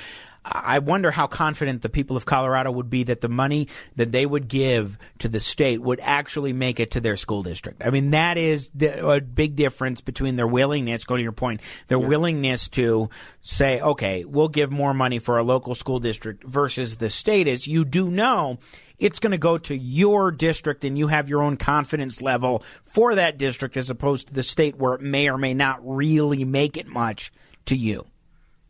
I 0.47 0.77
wonder 0.79 1.09
how 1.09 1.25
confident 1.25 1.81
the 1.81 1.89
people 1.89 2.15
of 2.15 2.25
Colorado 2.25 2.69
would 2.71 2.89
be 2.89 3.03
that 3.03 3.21
the 3.21 3.29
money 3.29 3.67
that 3.95 4.11
they 4.11 4.27
would 4.27 4.47
give 4.47 4.99
to 5.19 5.27
the 5.27 5.39
state 5.39 5.81
would 5.81 5.99
actually 6.03 6.53
make 6.53 6.79
it 6.79 6.91
to 6.91 7.01
their 7.01 7.17
school 7.17 7.41
district. 7.41 7.81
I 7.83 7.89
mean, 7.89 8.11
that 8.11 8.37
is 8.37 8.69
the, 8.75 9.07
a 9.07 9.21
big 9.21 9.55
difference 9.55 10.01
between 10.01 10.35
their 10.35 10.47
willingness, 10.47 11.03
go 11.03 11.17
to 11.17 11.23
your 11.23 11.31
point, 11.31 11.61
their 11.87 11.99
yeah. 11.99 12.07
willingness 12.07 12.69
to 12.69 13.09
say, 13.41 13.81
okay, 13.81 14.23
we'll 14.23 14.47
give 14.47 14.71
more 14.71 14.93
money 14.93 15.17
for 15.17 15.39
a 15.39 15.43
local 15.43 15.73
school 15.73 15.99
district 15.99 16.43
versus 16.43 16.97
the 16.97 17.09
state 17.09 17.47
is 17.47 17.65
you 17.65 17.83
do 17.83 18.11
know 18.11 18.59
it's 18.99 19.19
going 19.19 19.31
to 19.31 19.37
go 19.37 19.57
to 19.57 19.75
your 19.75 20.31
district 20.31 20.83
and 20.83 20.97
you 20.97 21.07
have 21.07 21.27
your 21.27 21.41
own 21.41 21.57
confidence 21.57 22.21
level 22.21 22.63
for 22.85 23.15
that 23.15 23.37
district 23.37 23.77
as 23.77 23.89
opposed 23.89 24.27
to 24.27 24.33
the 24.33 24.43
state 24.43 24.77
where 24.77 24.93
it 24.93 25.01
may 25.01 25.27
or 25.27 25.37
may 25.37 25.53
not 25.55 25.79
really 25.83 26.45
make 26.45 26.77
it 26.77 26.87
much 26.87 27.31
to 27.65 27.75
you. 27.75 28.05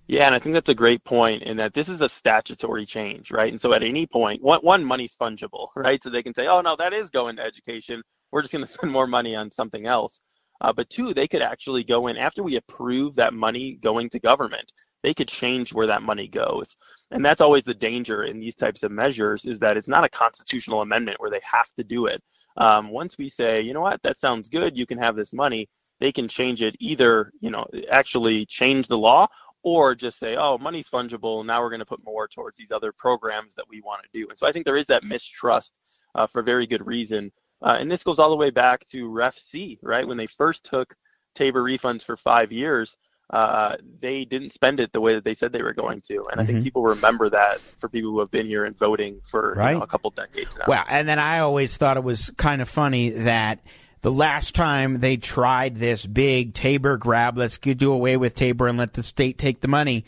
Yeah, 0.08 0.28
and 0.28 0.36
I 0.36 0.40
think 0.40 0.54
that's 0.54 0.70
a 0.70 0.76
great 0.76 1.04
point 1.04 1.44
in 1.44 1.58
that 1.58 1.74
this 1.74 1.90
is 1.90 2.02
a 2.02 2.10
statutory 2.10 2.86
change, 2.86 3.32
right? 3.32 3.52
And 3.52 3.60
so 3.60 3.74
at 3.74 3.84
any 3.84 4.06
point, 4.06 4.42
one, 4.44 4.60
one 4.62 4.86
money's 4.86 5.16
fungible, 5.16 5.70
right? 5.76 6.02
So 6.04 6.10
they 6.10 6.22
can 6.22 6.34
say, 6.34 6.48
oh, 6.48 6.62
no, 6.62 6.76
that 6.76 6.94
is 6.94 7.10
going 7.10 7.38
to 7.38 7.44
education. 7.44 8.04
We're 8.32 8.42
just 8.42 8.52
going 8.52 8.66
to 8.66 8.72
spend 8.72 8.92
more 8.92 9.08
money 9.08 9.36
on 9.36 9.50
something 9.52 9.88
else. 9.88 10.22
Uh, 10.62 10.72
but 10.72 10.90
two, 10.90 11.14
they 11.14 11.28
could 11.28 11.42
actually 11.42 11.84
go 11.84 12.08
in 12.08 12.18
after 12.18 12.44
we 12.44 12.56
approve 12.56 13.16
that 13.16 13.34
money 13.34 13.74
going 13.82 14.10
to 14.10 14.20
government. 14.20 14.72
They 15.04 15.14
could 15.14 15.28
change 15.28 15.74
where 15.74 15.88
that 15.88 16.02
money 16.02 16.28
goes. 16.28 16.78
And 17.12 17.24
that's 17.24 17.42
always 17.42 17.64
the 17.64 17.74
danger 17.74 18.24
in 18.24 18.40
these 18.40 18.56
types 18.56 18.84
of 18.84 18.92
measures 18.92 19.46
is 19.46 19.60
that 19.60 19.78
it's 19.78 19.88
not 19.88 20.04
a 20.04 20.10
constitutional 20.10 20.82
amendment 20.82 21.20
where 21.20 21.30
they 21.30 21.42
have 21.44 21.68
to 21.78 21.84
do 21.84 22.06
it. 22.08 22.22
Um, 22.58 22.90
once 22.90 23.18
we 23.18 23.30
say, 23.30 23.62
you 23.62 23.74
know 23.74 23.82
what, 23.82 24.02
that 24.04 24.20
sounds 24.20 24.50
good, 24.50 24.78
you 24.78 24.86
can 24.86 24.98
have 24.98 25.16
this 25.16 25.34
money, 25.34 25.68
they 26.00 26.12
can 26.12 26.28
change 26.28 26.62
it 26.62 26.76
either, 26.80 27.32
you 27.40 27.52
know, 27.52 27.66
actually 27.90 28.46
change 28.46 28.88
the 28.88 28.98
law 28.98 29.28
or 29.66 29.96
just 29.96 30.20
say, 30.20 30.36
oh, 30.36 30.60
money's 30.60 30.88
fungible. 30.88 31.44
Now 31.44 31.60
we're 31.60 31.72
going 31.72 31.80
to 31.80 31.86
put 31.88 32.06
more 32.06 32.28
towards 32.28 32.56
these 32.56 32.72
other 32.72 32.92
programs 32.92 33.56
that 33.56 33.66
we 33.68 33.82
want 33.82 34.04
to 34.04 34.10
do. 34.14 34.30
And 34.30 34.38
so 34.38 34.46
I 34.46 34.52
think 34.52 34.64
there 34.64 34.78
is 34.78 34.86
that 34.88 35.04
mistrust 35.04 35.74
uh, 36.14 36.28
for 36.28 36.44
very 36.44 36.68
good 36.68 36.86
reason. 36.86 37.32
Uh, 37.64 37.78
and 37.80 37.92
this 37.92 38.04
goes 38.04 38.20
all 38.20 38.30
the 38.30 38.36
way 38.36 38.52
back 38.52 38.86
to 38.90 39.10
Ref 39.10 39.36
C, 39.36 39.80
right? 39.82 40.08
When 40.08 40.18
they 40.18 40.28
first 40.28 40.66
took 40.66 40.96
Tabor 41.34 41.64
refunds 41.64 42.04
for 42.04 42.16
five 42.16 42.52
years, 42.52 42.96
uh, 43.32 43.78
they 44.00 44.24
didn't 44.24 44.52
spend 44.52 44.80
it 44.80 44.94
the 44.94 45.02
way 45.02 45.16
that 45.16 45.24
they 45.24 45.34
said 45.34 45.52
they 45.52 45.64
were 45.64 45.74
going 45.74 46.00
to. 46.10 46.28
And. 46.32 46.40
I 46.40 46.46
think 46.46 46.60
mm-hmm. 46.60 46.66
people 46.66 46.84
remember 46.84 47.28
that 47.32 47.60
for 47.60 47.90
people 47.90 48.12
who 48.12 48.20
have 48.20 48.30
been 48.30 48.46
here 48.46 48.66
and 48.66 48.78
voting 48.78 49.20
for 49.24 49.56
right. 49.58 49.72
you 49.72 49.78
know, 49.80 49.84
a 49.84 49.88
couple 49.88 50.12
decades 50.12 50.56
now. 50.60 50.66
Well, 50.68 50.84
and 50.88 51.10
then 51.10 51.18
I 51.18 51.40
always 51.40 51.76
thought 51.76 51.98
it 51.98 52.04
was 52.04 52.30
kind 52.38 52.62
of 52.62 52.70
funny 52.70 53.10
that 53.10 53.62
the 54.06 54.12
last 54.12 54.54
time 54.54 55.00
they 55.00 55.18
tried 55.18 55.78
this 55.78 56.06
big 56.06 56.54
Tabor 56.54 56.96
grab, 56.96 57.40
let's 57.40 57.58
do 57.80 57.92
away 57.92 58.18
with 58.18 58.36
Tabor 58.36 58.68
and 58.68 58.78
let 58.78 58.94
the 58.94 59.02
state 59.02 59.40
take 59.40 59.62
the 59.62 59.68
money, 59.68 60.06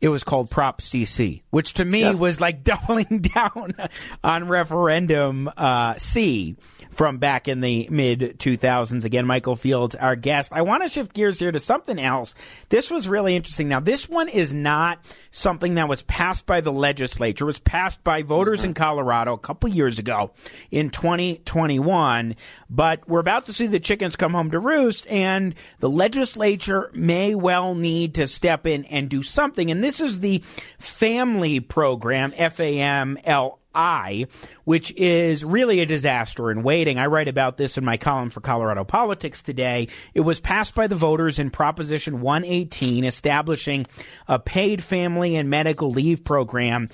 it 0.00 0.08
was 0.08 0.24
called 0.24 0.50
Prop 0.50 0.80
CC, 0.80 1.42
which 1.50 1.74
to 1.74 1.84
me 1.84 2.00
yes. 2.00 2.16
was 2.16 2.40
like 2.40 2.62
doubling 2.64 3.20
down 3.20 3.74
on 4.22 4.48
referendum 4.48 5.50
uh, 5.56 5.94
C 5.94 6.56
from 6.90 7.18
back 7.18 7.48
in 7.48 7.60
the 7.60 7.88
mid 7.90 8.38
2000s. 8.38 9.04
Again, 9.04 9.26
Michael 9.26 9.56
Fields, 9.56 9.94
our 9.94 10.16
guest. 10.16 10.52
I 10.52 10.62
want 10.62 10.82
to 10.82 10.88
shift 10.88 11.14
gears 11.14 11.38
here 11.38 11.52
to 11.52 11.60
something 11.60 11.98
else. 11.98 12.34
This 12.68 12.90
was 12.90 13.08
really 13.08 13.36
interesting. 13.36 13.68
Now, 13.68 13.80
this 13.80 14.08
one 14.08 14.28
is 14.28 14.54
not 14.54 14.98
something 15.30 15.74
that 15.74 15.88
was 15.88 16.02
passed 16.02 16.46
by 16.46 16.60
the 16.60 16.72
legislature. 16.72 17.44
It 17.44 17.46
was 17.46 17.58
passed 17.58 18.02
by 18.02 18.22
voters 18.22 18.60
mm-hmm. 18.60 18.68
in 18.68 18.74
Colorado 18.74 19.34
a 19.34 19.38
couple 19.38 19.68
years 19.68 19.98
ago 19.98 20.32
in 20.70 20.90
2021. 20.90 22.34
But 22.70 23.08
we're 23.08 23.20
about 23.20 23.46
to 23.46 23.52
see 23.52 23.66
the 23.66 23.80
chickens 23.80 24.16
come 24.16 24.32
home 24.32 24.50
to 24.50 24.58
roost, 24.58 25.06
and 25.08 25.54
the 25.78 25.90
legislature 25.90 26.90
may 26.94 27.34
well 27.34 27.74
need 27.74 28.14
to 28.16 28.26
step 28.26 28.66
in 28.66 28.84
and 28.86 29.08
do 29.08 29.22
something. 29.22 29.70
And 29.70 29.84
this 29.88 30.00
is 30.02 30.20
the 30.20 30.42
FAMLI 30.78 31.66
program, 31.66 32.34
F 32.36 32.60
A 32.60 32.78
M 32.78 33.16
L 33.24 33.58
I, 33.74 34.26
which 34.64 34.92
is 34.96 35.42
really 35.42 35.80
a 35.80 35.86
disaster 35.86 36.50
in 36.50 36.62
waiting. 36.62 36.98
I 36.98 37.06
write 37.06 37.28
about 37.28 37.56
this 37.56 37.78
in 37.78 37.86
my 37.86 37.96
column 37.96 38.28
for 38.28 38.42
Colorado 38.42 38.84
Politics 38.84 39.42
today. 39.42 39.88
It 40.12 40.20
was 40.20 40.40
passed 40.40 40.74
by 40.74 40.88
the 40.88 40.94
voters 40.94 41.38
in 41.38 41.48
Proposition 41.48 42.20
118, 42.20 43.04
establishing 43.04 43.86
a 44.26 44.38
paid 44.38 44.84
family 44.84 45.36
and 45.36 45.48
medical 45.48 45.90
leave 45.90 46.22
program 46.22 46.90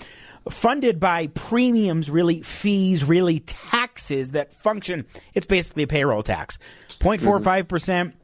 funded 0.48 1.00
by 1.00 1.26
premiums, 1.28 2.08
really 2.08 2.42
fees, 2.42 3.02
really 3.02 3.40
taxes 3.40 4.32
that 4.32 4.54
function. 4.54 5.04
It's 5.32 5.46
basically 5.46 5.82
a 5.82 5.88
payroll 5.88 6.22
tax. 6.22 6.58
Mm-hmm. 6.88 7.26
0.45%. 7.26 7.68
percent 7.68 8.14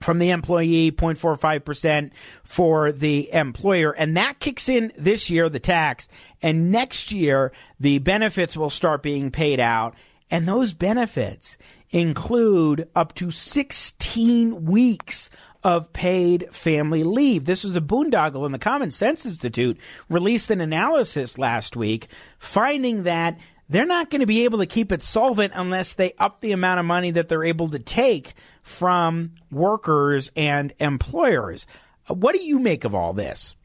from 0.00 0.18
the 0.18 0.30
employee, 0.30 0.92
0.45% 0.92 2.10
for 2.44 2.92
the 2.92 3.32
employer. 3.32 3.92
And 3.92 4.16
that 4.16 4.38
kicks 4.38 4.68
in 4.68 4.92
this 4.96 5.28
year, 5.28 5.48
the 5.48 5.58
tax. 5.58 6.08
And 6.40 6.70
next 6.70 7.10
year, 7.12 7.52
the 7.80 7.98
benefits 7.98 8.56
will 8.56 8.70
start 8.70 9.02
being 9.02 9.30
paid 9.30 9.60
out. 9.60 9.94
And 10.30 10.46
those 10.46 10.72
benefits 10.72 11.56
include 11.90 12.88
up 12.94 13.14
to 13.14 13.30
16 13.30 14.64
weeks 14.64 15.30
of 15.64 15.92
paid 15.92 16.54
family 16.54 17.02
leave. 17.02 17.44
This 17.44 17.64
is 17.64 17.76
a 17.76 17.80
boondoggle, 17.80 18.44
and 18.44 18.54
the 18.54 18.58
Common 18.58 18.90
Sense 18.90 19.26
Institute 19.26 19.78
released 20.08 20.50
an 20.50 20.60
analysis 20.60 21.38
last 21.38 21.76
week 21.76 22.08
finding 22.38 23.02
that 23.02 23.38
they're 23.68 23.84
not 23.84 24.10
going 24.10 24.20
to 24.20 24.26
be 24.26 24.44
able 24.44 24.58
to 24.58 24.66
keep 24.66 24.92
it 24.92 25.02
solvent 25.02 25.52
unless 25.54 25.94
they 25.94 26.12
up 26.18 26.40
the 26.40 26.52
amount 26.52 26.80
of 26.80 26.86
money 26.86 27.10
that 27.10 27.28
they're 27.28 27.44
able 27.44 27.68
to 27.68 27.78
take 27.78 28.34
from 28.68 29.32
workers 29.50 30.30
and 30.36 30.72
employers. 30.78 31.66
What 32.06 32.34
do 32.34 32.44
you 32.44 32.58
make 32.58 32.84
of 32.84 32.94
all 32.94 33.12
this? 33.12 33.56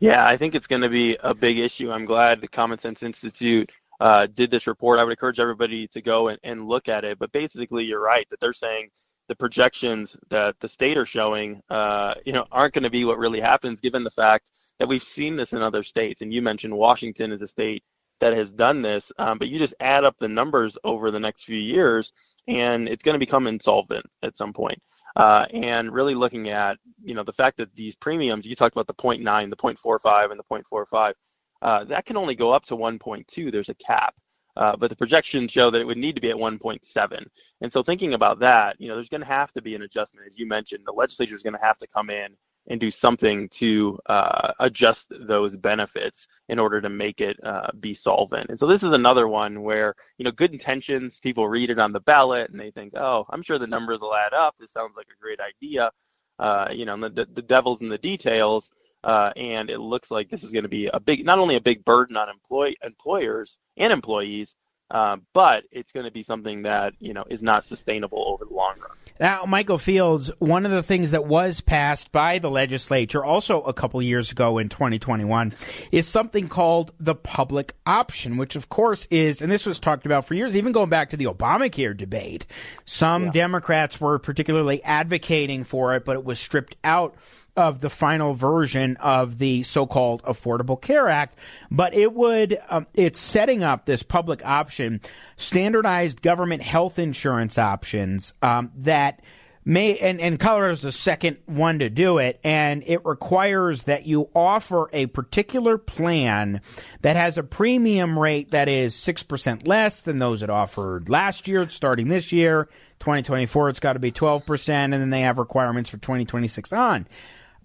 Yeah, 0.00 0.26
I 0.26 0.36
think 0.36 0.54
it's 0.54 0.66
going 0.66 0.82
to 0.82 0.88
be 0.88 1.16
a 1.22 1.34
big 1.34 1.58
issue. 1.58 1.90
I'm 1.90 2.04
glad 2.04 2.40
the 2.40 2.48
Common 2.48 2.78
Sense 2.78 3.02
Institute 3.02 3.70
uh, 4.00 4.26
did 4.26 4.50
this 4.50 4.66
report. 4.66 4.98
I 4.98 5.04
would 5.04 5.12
encourage 5.12 5.40
everybody 5.40 5.86
to 5.88 6.02
go 6.02 6.28
and, 6.28 6.38
and 6.42 6.66
look 6.66 6.88
at 6.88 7.04
it. 7.04 7.18
But 7.18 7.32
basically, 7.32 7.84
you're 7.84 8.02
right 8.02 8.28
that 8.30 8.40
they're 8.40 8.52
saying 8.52 8.90
the 9.28 9.36
projections 9.36 10.16
that 10.28 10.58
the 10.60 10.68
state 10.68 10.98
are 10.98 11.06
showing, 11.06 11.62
uh, 11.70 12.14
you 12.26 12.32
know, 12.32 12.46
aren't 12.52 12.74
going 12.74 12.82
to 12.82 12.90
be 12.90 13.04
what 13.04 13.18
really 13.18 13.40
happens, 13.40 13.80
given 13.80 14.04
the 14.04 14.10
fact 14.10 14.50
that 14.78 14.88
we've 14.88 15.02
seen 15.02 15.36
this 15.36 15.52
in 15.52 15.62
other 15.62 15.82
states. 15.82 16.20
And 16.20 16.34
you 16.34 16.42
mentioned 16.42 16.76
Washington 16.76 17.32
as 17.32 17.40
a 17.40 17.48
state 17.48 17.82
that 18.20 18.32
has 18.32 18.50
done 18.52 18.82
this, 18.82 19.12
um, 19.18 19.38
but 19.38 19.48
you 19.48 19.58
just 19.58 19.74
add 19.80 20.04
up 20.04 20.16
the 20.18 20.28
numbers 20.28 20.78
over 20.84 21.10
the 21.10 21.20
next 21.20 21.44
few 21.44 21.58
years, 21.58 22.12
and 22.46 22.88
it's 22.88 23.02
going 23.02 23.14
to 23.14 23.18
become 23.18 23.46
insolvent 23.46 24.06
at 24.22 24.36
some 24.36 24.52
point. 24.52 24.80
Uh, 25.16 25.46
and 25.52 25.92
really 25.92 26.14
looking 26.14 26.48
at, 26.48 26.78
you 27.02 27.14
know, 27.14 27.22
the 27.22 27.32
fact 27.32 27.56
that 27.56 27.74
these 27.74 27.96
premiums, 27.96 28.46
you 28.46 28.54
talked 28.54 28.74
about 28.74 28.86
the 28.86 28.94
0.9, 28.94 29.50
the 29.50 29.56
0.45, 29.56 30.30
and 30.30 30.40
the 30.40 30.44
0.45, 30.44 31.14
uh, 31.62 31.84
that 31.84 32.04
can 32.04 32.16
only 32.16 32.34
go 32.34 32.50
up 32.50 32.64
to 32.64 32.76
1.2. 32.76 33.50
There's 33.50 33.68
a 33.68 33.74
cap. 33.74 34.14
Uh, 34.56 34.76
but 34.76 34.88
the 34.88 34.96
projections 34.96 35.50
show 35.50 35.68
that 35.68 35.80
it 35.80 35.84
would 35.84 35.98
need 35.98 36.14
to 36.14 36.20
be 36.20 36.30
at 36.30 36.36
1.7. 36.36 37.26
And 37.60 37.72
so 37.72 37.82
thinking 37.82 38.14
about 38.14 38.38
that, 38.38 38.80
you 38.80 38.88
know, 38.88 38.94
there's 38.94 39.08
going 39.08 39.20
to 39.20 39.26
have 39.26 39.52
to 39.54 39.62
be 39.62 39.74
an 39.74 39.82
adjustment. 39.82 40.28
As 40.28 40.38
you 40.38 40.46
mentioned, 40.46 40.84
the 40.86 40.92
legislature 40.92 41.34
is 41.34 41.42
going 41.42 41.56
to 41.56 41.60
have 41.60 41.78
to 41.78 41.88
come 41.88 42.08
in 42.08 42.36
and 42.68 42.80
do 42.80 42.90
something 42.90 43.48
to 43.50 43.98
uh, 44.06 44.52
adjust 44.60 45.12
those 45.26 45.56
benefits 45.56 46.26
in 46.48 46.58
order 46.58 46.80
to 46.80 46.88
make 46.88 47.20
it 47.20 47.38
uh, 47.44 47.68
be 47.80 47.94
solvent. 47.94 48.48
And 48.50 48.58
so 48.58 48.66
this 48.66 48.82
is 48.82 48.92
another 48.92 49.28
one 49.28 49.62
where 49.62 49.94
you 50.18 50.24
know 50.24 50.30
good 50.30 50.52
intentions, 50.52 51.20
people 51.20 51.48
read 51.48 51.70
it 51.70 51.78
on 51.78 51.92
the 51.92 52.00
ballot 52.00 52.50
and 52.50 52.60
they 52.60 52.70
think, 52.70 52.94
oh, 52.96 53.26
I'm 53.30 53.42
sure 53.42 53.58
the 53.58 53.66
numbers 53.66 54.00
will 54.00 54.14
add 54.14 54.32
up. 54.32 54.54
This 54.58 54.72
sounds 54.72 54.96
like 54.96 55.08
a 55.08 55.22
great 55.22 55.40
idea. 55.40 55.90
Uh, 56.38 56.68
you 56.72 56.84
know, 56.84 56.96
the, 57.08 57.26
the 57.32 57.42
devil's 57.42 57.80
in 57.80 57.88
the 57.88 57.98
details. 57.98 58.72
Uh, 59.04 59.30
and 59.36 59.68
it 59.68 59.80
looks 59.80 60.10
like 60.10 60.30
this 60.30 60.42
is 60.42 60.50
going 60.50 60.62
to 60.62 60.68
be 60.68 60.86
a 60.86 60.98
big, 60.98 61.26
not 61.26 61.38
only 61.38 61.56
a 61.56 61.60
big 61.60 61.84
burden 61.84 62.16
on 62.16 62.30
employ, 62.30 62.72
employers 62.82 63.58
and 63.76 63.92
employees, 63.92 64.56
uh, 64.90 65.16
but 65.34 65.64
it's 65.70 65.92
going 65.92 66.06
to 66.06 66.12
be 66.12 66.22
something 66.22 66.62
that 66.62 66.94
you 67.00 67.12
know 67.12 67.24
is 67.28 67.42
not 67.42 67.64
sustainable 67.64 68.24
over 68.28 68.44
the 68.44 68.54
long 68.54 68.78
run. 68.80 68.96
Now, 69.20 69.44
Michael 69.46 69.78
Fields, 69.78 70.32
one 70.40 70.66
of 70.66 70.72
the 70.72 70.82
things 70.82 71.12
that 71.12 71.24
was 71.24 71.60
passed 71.60 72.10
by 72.10 72.40
the 72.40 72.50
legislature 72.50 73.24
also 73.24 73.62
a 73.62 73.72
couple 73.72 74.02
years 74.02 74.32
ago 74.32 74.58
in 74.58 74.68
2021 74.68 75.52
is 75.92 76.08
something 76.08 76.48
called 76.48 76.92
the 76.98 77.14
public 77.14 77.76
option, 77.86 78.36
which 78.36 78.56
of 78.56 78.68
course 78.68 79.06
is, 79.12 79.40
and 79.40 79.52
this 79.52 79.66
was 79.66 79.78
talked 79.78 80.04
about 80.04 80.26
for 80.26 80.34
years, 80.34 80.56
even 80.56 80.72
going 80.72 80.90
back 80.90 81.10
to 81.10 81.16
the 81.16 81.26
Obamacare 81.26 81.96
debate. 81.96 82.44
Some 82.86 83.26
yeah. 83.26 83.30
Democrats 83.30 84.00
were 84.00 84.18
particularly 84.18 84.82
advocating 84.82 85.62
for 85.62 85.94
it, 85.94 86.04
but 86.04 86.16
it 86.16 86.24
was 86.24 86.40
stripped 86.40 86.74
out 86.82 87.14
of 87.56 87.80
the 87.80 87.90
final 87.90 88.34
version 88.34 88.96
of 88.96 89.38
the 89.38 89.62
so-called 89.62 90.22
Affordable 90.24 90.80
Care 90.80 91.08
Act, 91.08 91.36
but 91.70 91.94
it 91.94 92.12
would 92.12 92.58
um, 92.68 92.86
it's 92.94 93.20
setting 93.20 93.62
up 93.62 93.86
this 93.86 94.02
public 94.02 94.44
option, 94.44 95.00
standardized 95.36 96.22
government 96.22 96.62
health 96.62 96.98
insurance 96.98 97.56
options 97.56 98.34
um, 98.42 98.72
that 98.76 99.20
may 99.64 99.96
and, 99.98 100.20
and 100.20 100.38
Colorado's 100.38 100.82
the 100.82 100.92
second 100.92 101.38
one 101.46 101.78
to 101.78 101.88
do 101.88 102.18
it, 102.18 102.40
and 102.44 102.82
it 102.86 103.04
requires 103.04 103.84
that 103.84 104.06
you 104.06 104.28
offer 104.34 104.90
a 104.92 105.06
particular 105.06 105.78
plan 105.78 106.60
that 107.02 107.16
has 107.16 107.38
a 107.38 107.42
premium 107.42 108.18
rate 108.18 108.50
that 108.50 108.68
is 108.68 108.94
six 108.94 109.22
percent 109.22 109.66
less 109.66 110.02
than 110.02 110.18
those 110.18 110.42
it 110.42 110.50
offered 110.50 111.08
last 111.08 111.48
year, 111.48 111.68
starting 111.68 112.08
this 112.08 112.32
year. 112.32 112.68
2024, 113.00 113.68
it's 113.68 113.80
got 113.80 113.94
to 113.94 113.98
be 113.98 114.12
12%, 114.12 114.68
and 114.70 114.92
then 114.94 115.10
they 115.10 115.22
have 115.22 115.38
requirements 115.38 115.90
for 115.90 115.98
2026 115.98 116.72
on. 116.72 117.06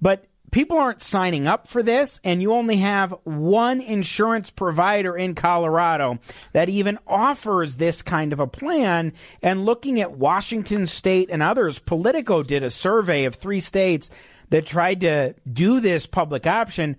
But 0.02 0.26
people 0.52 0.78
aren't 0.78 1.02
signing 1.02 1.48
up 1.48 1.68
for 1.68 1.84
this, 1.84 2.20
and 2.24 2.42
you 2.42 2.54
only 2.54 2.78
have 2.78 3.14
one 3.24 3.82
insurance 3.82 4.50
provider 4.50 5.16
in 5.16 5.36
Colorado 5.36 6.20
that 6.54 6.70
even 6.70 7.00
offers 7.08 7.76
this 7.76 8.02
kind 8.02 8.34
of 8.34 8.40
a 8.40 8.48
plan. 8.48 9.14
And 9.44 9.66
looking 9.66 10.00
at 10.02 10.14
Washington 10.14 10.86
State 10.86 11.30
and 11.32 11.44
others, 11.44 11.80
Politico 11.80 12.44
did 12.44 12.64
a 12.64 12.72
survey 12.72 13.26
of 13.26 13.36
three 13.36 13.60
states 13.60 14.10
that 14.50 14.66
tried 14.66 15.02
to 15.02 15.36
do 15.52 15.80
this 15.80 16.06
public 16.06 16.48
option. 16.48 16.98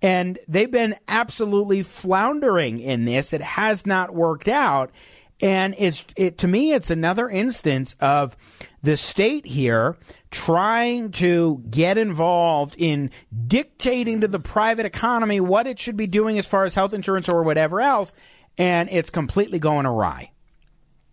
And 0.00 0.38
they've 0.46 0.70
been 0.70 0.94
absolutely 1.08 1.82
floundering 1.82 2.78
in 2.80 3.04
this. 3.04 3.32
It 3.32 3.42
has 3.42 3.84
not 3.84 4.14
worked 4.14 4.48
out. 4.48 4.90
And 5.40 5.74
it's 5.78 6.04
it 6.16 6.38
to 6.38 6.48
me, 6.48 6.72
it's 6.72 6.90
another 6.90 7.28
instance 7.28 7.94
of 8.00 8.36
the 8.82 8.96
state 8.96 9.46
here 9.46 9.96
trying 10.30 11.10
to 11.12 11.62
get 11.70 11.98
involved 11.98 12.74
in 12.78 13.10
dictating 13.46 14.20
to 14.20 14.28
the 14.28 14.38
private 14.38 14.86
economy 14.86 15.40
what 15.40 15.66
it 15.66 15.78
should 15.78 15.96
be 15.96 16.06
doing 16.06 16.38
as 16.38 16.46
far 16.46 16.64
as 16.64 16.74
health 16.74 16.92
insurance 16.92 17.28
or 17.28 17.42
whatever 17.42 17.80
else, 17.80 18.12
and 18.56 18.88
it's 18.90 19.10
completely 19.10 19.58
going 19.58 19.86
awry. 19.86 20.30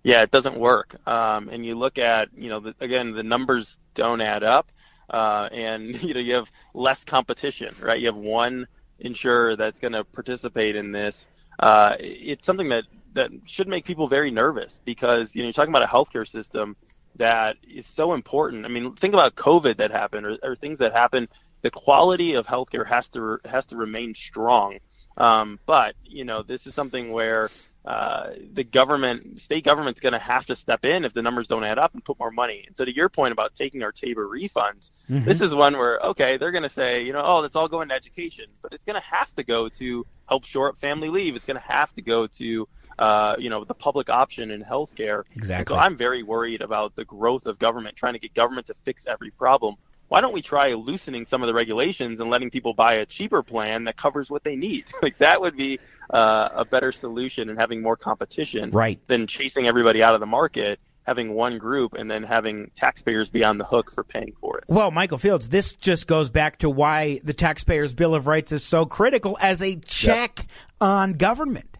Yeah, 0.03 0.21
it 0.21 0.31
doesn't 0.31 0.57
work. 0.57 0.95
Um, 1.07 1.49
and 1.49 1.65
you 1.65 1.75
look 1.75 1.97
at, 1.97 2.29
you 2.35 2.49
know, 2.49 2.59
the, 2.59 2.75
again, 2.79 3.13
the 3.13 3.23
numbers 3.23 3.79
don't 3.95 4.21
add 4.21 4.43
up, 4.43 4.71
uh, 5.09 5.49
and 5.51 6.01
you 6.03 6.13
know 6.13 6.19
you 6.19 6.35
have 6.35 6.51
less 6.73 7.03
competition, 7.03 7.73
right? 7.81 7.99
You 7.99 8.07
have 8.07 8.15
one 8.15 8.67
insurer 8.99 9.55
that's 9.55 9.79
going 9.79 9.93
to 9.93 10.03
participate 10.03 10.75
in 10.75 10.91
this. 10.91 11.27
Uh, 11.59 11.95
it's 11.99 12.45
something 12.45 12.69
that 12.69 12.83
that 13.13 13.31
should 13.45 13.67
make 13.67 13.85
people 13.85 14.07
very 14.07 14.29
nervous 14.29 14.81
because 14.85 15.33
you 15.33 15.41
know 15.41 15.45
you're 15.45 15.53
talking 15.53 15.73
about 15.73 15.83
a 15.83 15.87
healthcare 15.87 16.27
system 16.27 16.75
that 17.17 17.57
is 17.67 17.87
so 17.87 18.13
important. 18.13 18.65
I 18.65 18.69
mean, 18.69 18.95
think 18.95 19.13
about 19.13 19.35
COVID 19.35 19.77
that 19.77 19.91
happened 19.91 20.25
or, 20.25 20.37
or 20.43 20.55
things 20.55 20.79
that 20.79 20.93
happened. 20.93 21.29
The 21.61 21.71
quality 21.71 22.33
of 22.33 22.45
healthcare 22.45 22.85
has 22.85 23.07
to 23.09 23.39
has 23.45 23.65
to 23.67 23.77
remain 23.77 24.13
strong. 24.13 24.77
Um, 25.17 25.59
but 25.65 25.95
you 26.03 26.25
know, 26.25 26.43
this 26.43 26.67
is 26.67 26.73
something 26.73 27.11
where 27.11 27.49
uh, 27.85 28.31
the 28.53 28.63
government, 28.63 29.39
state 29.39 29.63
government's 29.63 30.01
going 30.01 30.13
to 30.13 30.19
have 30.19 30.45
to 30.47 30.55
step 30.55 30.85
in 30.85 31.05
if 31.05 31.13
the 31.13 31.21
numbers 31.21 31.47
don't 31.47 31.63
add 31.63 31.77
up 31.77 31.93
and 31.93 32.03
put 32.03 32.17
more 32.17 32.31
money. 32.31 32.63
And 32.65 32.75
so, 32.75 32.83
to 32.83 32.93
your 32.93 33.09
point 33.09 33.31
about 33.31 33.53
taking 33.53 33.83
our 33.83 33.91
Tabor 33.91 34.27
refunds, 34.27 34.89
mm-hmm. 35.09 35.23
this 35.23 35.39
is 35.39 35.53
one 35.53 35.77
where 35.77 35.99
okay, 35.99 36.37
they're 36.37 36.51
going 36.51 36.63
to 36.63 36.69
say, 36.69 37.03
you 37.03 37.13
know, 37.13 37.21
oh, 37.23 37.41
that's 37.41 37.55
all 37.55 37.67
going 37.67 37.89
to 37.89 37.95
education, 37.95 38.45
but 38.61 38.73
it's 38.73 38.85
going 38.85 38.99
to 38.99 39.07
have 39.07 39.33
to 39.35 39.43
go 39.43 39.69
to 39.69 40.05
help 40.27 40.45
shore 40.45 40.69
up 40.69 40.77
family 40.77 41.09
leave. 41.09 41.35
It's 41.35 41.45
going 41.45 41.59
to 41.59 41.63
have 41.63 41.93
to 41.93 42.01
go 42.01 42.27
to 42.27 42.67
uh, 42.99 43.35
you 43.37 43.49
know, 43.49 43.63
the 43.63 43.73
public 43.73 44.09
option 44.09 44.51
in 44.51 44.63
healthcare. 44.63 45.23
Exactly. 45.35 45.73
so 45.73 45.79
I'm 45.79 45.97
very 45.97 46.23
worried 46.23 46.61
about 46.61 46.95
the 46.95 47.05
growth 47.05 47.45
of 47.45 47.59
government, 47.59 47.95
trying 47.95 48.13
to 48.13 48.19
get 48.19 48.33
government 48.33 48.67
to 48.67 48.73
fix 48.83 49.05
every 49.07 49.31
problem. 49.31 49.75
Why 50.07 50.21
don't 50.21 50.33
we 50.33 50.41
try 50.41 50.71
loosening 50.73 51.25
some 51.25 51.41
of 51.41 51.47
the 51.47 51.53
regulations 51.53 52.19
and 52.21 52.29
letting 52.29 52.51
people 52.51 52.73
buy 52.73 52.95
a 52.95 53.05
cheaper 53.05 53.41
plan 53.41 53.85
that 53.85 53.97
covers 53.97 54.29
what 54.29 54.43
they 54.43 54.55
need? 54.55 54.85
like 55.01 55.17
that 55.17 55.41
would 55.41 55.57
be 55.57 55.79
uh, 56.11 56.49
a 56.53 56.65
better 56.65 56.91
solution 56.91 57.49
and 57.49 57.59
having 57.59 57.81
more 57.81 57.97
competition 57.97 58.71
right. 58.71 58.99
than 59.07 59.25
chasing 59.27 59.67
everybody 59.67 60.03
out 60.03 60.13
of 60.13 60.19
the 60.19 60.27
market 60.27 60.79
having 61.05 61.33
one 61.33 61.57
group 61.57 61.93
and 61.93 62.09
then 62.09 62.23
having 62.23 62.71
taxpayers 62.75 63.29
be 63.29 63.43
on 63.43 63.57
the 63.57 63.63
hook 63.63 63.91
for 63.91 64.03
paying 64.03 64.33
for 64.41 64.57
it. 64.57 64.63
Well, 64.67 64.91
Michael 64.91 65.17
Fields, 65.17 65.49
this 65.49 65.73
just 65.73 66.07
goes 66.07 66.29
back 66.29 66.59
to 66.59 66.69
why 66.69 67.19
the 67.23 67.33
Taxpayers 67.33 67.93
Bill 67.93 68.15
of 68.15 68.27
Rights 68.27 68.51
is 68.51 68.63
so 68.63 68.85
critical 68.85 69.37
as 69.39 69.61
a 69.61 69.75
check 69.75 70.39
yep. 70.39 70.47
on 70.81 71.13
government 71.13 71.74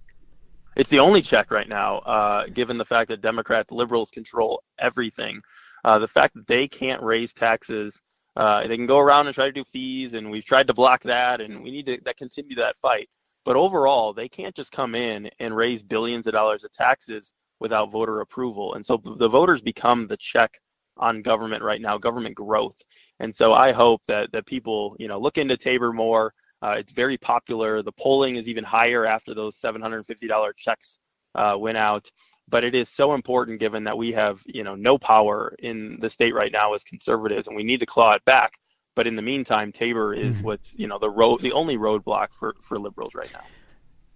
it's 0.75 0.89
the 0.89 0.99
only 0.99 1.21
check 1.21 1.51
right 1.51 1.69
now, 1.69 1.97
uh, 1.99 2.47
given 2.47 2.77
the 2.77 2.85
fact 2.85 3.09
that 3.09 3.21
Democrats, 3.21 3.71
liberals 3.71 4.11
control 4.11 4.61
everything. 4.79 5.41
Uh, 5.83 5.99
the 5.99 6.07
fact 6.07 6.33
that 6.33 6.47
they 6.47 6.67
can't 6.67 7.01
raise 7.01 7.31
taxes, 7.31 8.01
uh, 8.35 8.67
they 8.67 8.75
can 8.75 8.87
go 8.87 8.99
around 8.99 9.27
and 9.27 9.35
try 9.35 9.45
to 9.45 9.51
do 9.51 9.63
fees, 9.63 10.13
and 10.13 10.29
we've 10.29 10.45
tried 10.45 10.67
to 10.67 10.73
block 10.73 11.01
that, 11.03 11.41
and 11.41 11.63
we 11.63 11.71
need 11.71 11.85
to 11.85 11.99
that 12.03 12.17
continue 12.17 12.55
that 12.55 12.75
fight. 12.81 13.09
But 13.45 13.55
overall, 13.55 14.11
they 14.13 14.27
can't 14.27 14.55
just 14.55 14.71
come 14.71 14.95
in 14.95 15.29
and 15.39 15.55
raise 15.55 15.83
billions 15.83 16.25
of 16.27 16.33
dollars 16.33 16.63
of 16.63 16.71
taxes 16.73 17.33
without 17.59 17.91
voter 17.91 18.21
approval. 18.21 18.73
And 18.73 18.85
so 18.85 18.97
the 18.97 19.29
voters 19.29 19.61
become 19.61 20.07
the 20.07 20.17
check 20.17 20.59
on 20.97 21.21
government 21.21 21.61
right 21.61 21.81
now, 21.81 21.97
government 21.97 22.35
growth. 22.35 22.75
And 23.19 23.33
so 23.33 23.53
I 23.53 23.71
hope 23.71 24.01
that 24.07 24.31
that 24.33 24.45
people, 24.45 24.95
you 24.99 25.07
know, 25.07 25.19
look 25.19 25.37
into 25.37 25.55
Tabor 25.55 25.93
more. 25.93 26.33
Uh, 26.65 26.77
it's 26.79 26.93
very 26.93 27.15
popular. 27.15 27.83
The 27.83 27.91
polling 27.91 28.37
is 28.37 28.47
even 28.47 28.63
higher 28.63 29.05
after 29.05 29.35
those 29.35 29.55
$750 29.57 30.57
checks 30.57 30.97
uh, 31.35 31.55
went 31.59 31.77
out. 31.77 32.09
But 32.47 32.63
it 32.63 32.73
is 32.73 32.89
so 32.89 33.13
important 33.13 33.59
given 33.59 33.83
that 33.83 33.97
we 33.99 34.13
have, 34.13 34.41
you 34.47 34.63
know, 34.63 34.73
no 34.73 34.97
power 34.97 35.55
in 35.59 35.99
the 35.99 36.09
state 36.09 36.33
right 36.33 36.51
now 36.51 36.73
as 36.73 36.83
conservatives, 36.83 37.47
and 37.47 37.55
we 37.55 37.63
need 37.63 37.81
to 37.81 37.85
claw 37.85 38.13
it 38.13 38.25
back. 38.25 38.53
But 38.95 39.05
in 39.05 39.15
the 39.15 39.21
meantime, 39.21 39.73
Tabor 39.73 40.13
is 40.13 40.37
mm-hmm. 40.37 40.45
what's, 40.45 40.75
you 40.75 40.87
know, 40.87 40.97
the 40.97 41.09
road, 41.09 41.41
the 41.41 41.51
only 41.51 41.77
roadblock 41.77 42.33
for, 42.33 42.55
for 42.61 42.79
liberals 42.79 43.13
right 43.13 43.31
now. 43.31 43.43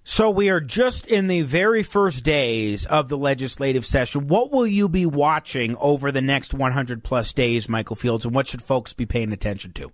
So 0.03 0.31
we 0.31 0.49
are 0.49 0.61
just 0.61 1.05
in 1.05 1.27
the 1.27 1.41
very 1.41 1.83
first 1.83 2.23
days 2.23 2.85
of 2.87 3.09
the 3.09 3.17
legislative 3.17 3.85
session. 3.85 4.27
What 4.27 4.51
will 4.51 4.65
you 4.65 4.89
be 4.89 5.05
watching 5.05 5.75
over 5.75 6.11
the 6.11 6.21
next 6.21 6.55
100 6.55 7.03
plus 7.03 7.31
days, 7.31 7.69
Michael 7.69 7.95
Fields, 7.95 8.25
and 8.25 8.33
what 8.33 8.47
should 8.47 8.63
folks 8.63 8.93
be 8.93 9.05
paying 9.05 9.31
attention 9.33 9.71
to? 9.73 9.91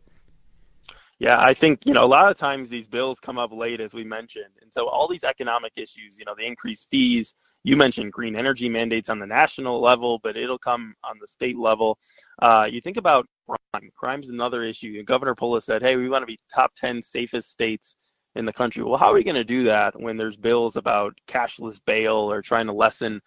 Yeah, 1.17 1.39
I 1.39 1.53
think, 1.53 1.85
you 1.85 1.93
know, 1.93 2.03
a 2.03 2.05
lot 2.05 2.29
of 2.29 2.37
times 2.37 2.69
these 2.69 2.89
bills 2.89 3.21
come 3.21 3.37
up 3.37 3.53
late, 3.53 3.79
as 3.79 3.93
we 3.93 4.03
mentioned. 4.03 4.53
And 4.61 4.71
so 4.71 4.89
all 4.89 5.07
these 5.07 5.23
economic 5.23 5.71
issues, 5.77 6.17
you 6.19 6.25
know, 6.25 6.35
the 6.37 6.45
increased 6.45 6.89
fees, 6.91 7.35
you 7.63 7.77
mentioned 7.77 8.11
green 8.11 8.35
energy 8.35 8.67
mandates 8.67 9.09
on 9.09 9.19
the 9.19 9.25
national 9.25 9.79
level, 9.79 10.19
but 10.23 10.35
it'll 10.35 10.57
come 10.57 10.93
on 11.05 11.17
the 11.21 11.27
state 11.27 11.57
level. 11.57 11.97
Uh, 12.41 12.67
you 12.69 12.81
think 12.81 12.97
about 12.97 13.27
crime. 13.47 13.89
Crime's 13.95 14.27
another 14.27 14.63
issue. 14.63 15.01
Governor 15.03 15.35
Polis 15.35 15.63
said, 15.65 15.81
hey, 15.81 15.95
we 15.95 16.09
want 16.09 16.21
to 16.21 16.27
be 16.27 16.37
top 16.53 16.73
10 16.75 17.01
safest 17.01 17.49
states 17.49 17.95
in 18.35 18.43
the 18.43 18.53
country. 18.53 18.83
Well, 18.83 18.97
how 18.97 19.11
are 19.11 19.13
we 19.13 19.23
going 19.23 19.35
to 19.35 19.45
do 19.45 19.63
that 19.63 19.97
when 19.97 20.17
there's 20.17 20.35
bills 20.35 20.75
about 20.75 21.17
cashless 21.29 21.79
bail 21.85 22.15
or 22.15 22.41
trying 22.41 22.65
to 22.65 22.73
lessen 22.73 23.21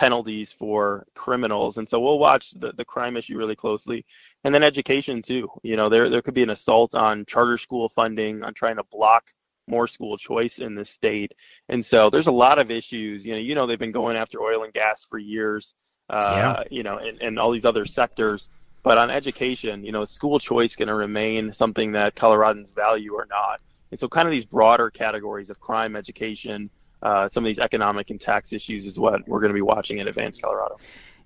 penalties 0.00 0.50
for 0.50 1.06
criminals. 1.14 1.76
And 1.76 1.86
so 1.86 2.00
we'll 2.00 2.18
watch 2.18 2.52
the, 2.52 2.72
the 2.72 2.86
crime 2.86 3.18
issue 3.18 3.36
really 3.36 3.54
closely. 3.54 4.06
And 4.44 4.54
then 4.54 4.62
education 4.62 5.20
too. 5.20 5.46
You 5.62 5.76
know, 5.76 5.90
there 5.90 6.08
there 6.08 6.22
could 6.22 6.32
be 6.32 6.42
an 6.42 6.48
assault 6.48 6.94
on 6.94 7.26
charter 7.26 7.58
school 7.58 7.86
funding, 7.90 8.42
on 8.42 8.54
trying 8.54 8.76
to 8.76 8.84
block 8.84 9.30
more 9.68 9.86
school 9.86 10.16
choice 10.16 10.58
in 10.58 10.74
the 10.74 10.86
state. 10.86 11.34
And 11.68 11.84
so 11.84 12.08
there's 12.08 12.28
a 12.28 12.32
lot 12.32 12.58
of 12.58 12.70
issues. 12.70 13.26
You 13.26 13.34
know, 13.34 13.38
you 13.40 13.54
know 13.54 13.66
they've 13.66 13.78
been 13.78 13.92
going 13.92 14.16
after 14.16 14.40
oil 14.40 14.64
and 14.64 14.72
gas 14.72 15.04
for 15.04 15.18
years. 15.18 15.74
Uh, 16.08 16.34
yeah. 16.34 16.62
you 16.70 16.82
know, 16.82 16.96
and, 16.96 17.20
and 17.22 17.38
all 17.38 17.50
these 17.50 17.66
other 17.66 17.84
sectors. 17.84 18.48
But 18.82 18.96
on 18.96 19.10
education, 19.10 19.84
you 19.84 19.92
know, 19.92 20.06
school 20.06 20.38
choice 20.38 20.74
going 20.74 20.88
to 20.88 20.94
remain 20.94 21.52
something 21.52 21.92
that 21.92 22.16
Coloradans 22.16 22.74
value 22.74 23.12
or 23.12 23.26
not. 23.28 23.60
And 23.90 24.00
so 24.00 24.08
kind 24.08 24.26
of 24.26 24.32
these 24.32 24.46
broader 24.46 24.88
categories 24.88 25.50
of 25.50 25.60
crime, 25.60 25.94
education, 25.94 26.70
uh, 27.02 27.28
some 27.28 27.44
of 27.44 27.48
these 27.48 27.58
economic 27.58 28.10
and 28.10 28.20
tax 28.20 28.52
issues 28.52 28.86
is 28.86 28.98
what 28.98 29.26
we're 29.28 29.40
going 29.40 29.50
to 29.50 29.54
be 29.54 29.62
watching 29.62 29.98
in 29.98 30.08
Advance 30.08 30.40
Colorado. 30.40 30.76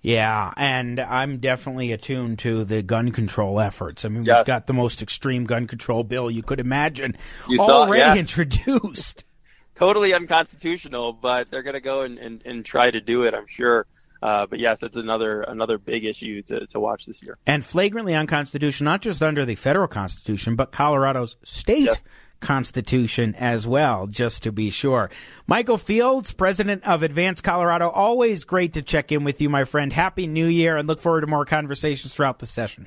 Yeah, 0.03 0.53
and 0.59 1.01
I'm 1.01 1.39
definitely 1.39 1.91
attuned 1.93 2.39
to 2.41 2.65
the 2.65 2.83
gun 2.83 3.11
control 3.11 3.59
efforts. 3.59 4.05
I 4.05 4.09
mean, 4.09 4.25
yes. 4.25 4.41
we've 4.41 4.47
got 4.47 4.67
the 4.67 4.75
most 4.75 5.01
extreme 5.01 5.45
gun 5.45 5.67
control 5.67 6.05
bill 6.05 6.31
you 6.31 6.43
could 6.43 6.61
imagine 6.61 7.17
you 7.49 7.59
already 7.59 8.03
saw, 8.03 8.13
yeah. 8.13 8.21
introduced. 8.21 9.25
totally 9.75 10.13
unconstitutional, 10.13 11.15
but 11.15 11.51
they're 11.51 11.63
going 11.63 11.75
to 11.75 11.81
go 11.81 12.03
and, 12.03 12.19
and, 12.19 12.43
and 12.45 12.65
try 12.67 12.91
to 12.91 13.01
do 13.01 13.23
it, 13.23 13.33
I'm 13.33 13.47
sure. 13.47 13.87
Uh, 14.23 14.47
but 14.47 14.59
yes, 14.59 14.81
that's 14.81 14.97
another 14.97 15.43
another 15.43 15.77
big 15.77 16.05
issue 16.05 16.41
to, 16.43 16.67
to 16.67 16.81
watch 16.81 17.05
this 17.05 17.23
year. 17.23 17.37
And 17.47 17.65
flagrantly 17.65 18.15
unconstitutional, 18.15 18.91
not 18.91 19.03
just 19.03 19.23
under 19.23 19.45
the 19.45 19.55
federal 19.55 19.89
constitution, 19.89 20.57
but 20.57 20.73
Colorado's 20.73 21.37
state 21.45 21.85
yes. 21.85 22.03
Constitution 22.45 23.35
as 23.37 23.67
well, 23.67 24.07
just 24.07 24.45
to 24.45 24.53
be 24.53 24.71
sure. 24.71 25.11
Michael 25.47 25.79
Fields, 25.79 26.33
president 26.33 26.87
of 26.87 27.03
Advance 27.03 27.41
Colorado, 27.41 27.89
always 27.89 28.45
great 28.45 28.75
to 28.75 28.83
check 28.83 29.11
in 29.11 29.25
with 29.25 29.41
you, 29.41 29.49
my 29.49 29.65
friend. 29.65 29.93
Happy 29.93 30.27
New 30.27 30.47
Year 30.47 30.77
and 30.77 30.87
look 30.87 31.01
forward 31.01 31.23
to 31.23 31.27
more 31.27 31.45
conversations 31.45 32.15
throughout 32.15 32.39
the 32.39 32.47
session. 32.47 32.87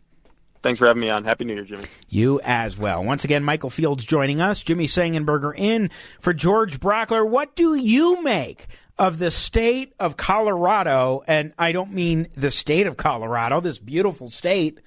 Thanks 0.62 0.80
for 0.80 0.88
having 0.88 1.02
me 1.02 1.10
on. 1.10 1.24
Happy 1.24 1.46
New 1.46 1.56
Year, 1.56 1.64
Jimmy. 1.64 1.86
You 2.08 2.40
as 2.44 2.78
well. 2.78 3.04
Once 3.04 3.24
again, 3.24 3.44
Michael 3.44 3.70
Fields 3.70 4.06
joining 4.06 4.42
us. 4.42 4.62
Jimmy 4.62 4.86
Sengenberger 4.86 5.54
in 5.58 5.90
for 6.20 6.34
George 6.34 6.80
Brauchler. 6.80 7.28
What 7.28 7.56
do 7.56 7.76
you 7.76 8.22
make 8.24 8.68
of 8.98 9.18
the 9.20 9.32
state 9.32 9.94
of 10.00 10.18
Colorado? 10.18 11.24
And 11.28 11.54
I 11.58 11.72
don't 11.72 11.94
mean 11.94 12.28
the 12.36 12.52
state 12.52 12.88
of 12.88 12.98
Colorado, 12.98 13.60
this 13.60 13.80
beautiful 13.80 14.30
state, 14.30 14.80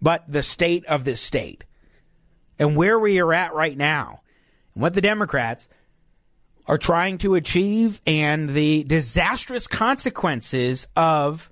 but 0.00 0.24
the 0.28 0.42
state 0.42 0.84
of 0.86 1.04
this 1.04 1.20
state 1.20 1.64
and 2.58 2.76
where 2.76 2.98
we 2.98 3.18
are 3.20 3.32
at 3.32 3.54
right 3.54 3.76
now, 3.76 4.20
and 4.74 4.82
what 4.82 4.94
the 4.94 5.00
Democrats 5.00 5.68
are 6.66 6.78
trying 6.78 7.18
to 7.18 7.34
achieve, 7.34 8.00
and 8.06 8.48
the 8.48 8.84
disastrous 8.84 9.66
consequences 9.66 10.86
of 10.96 11.50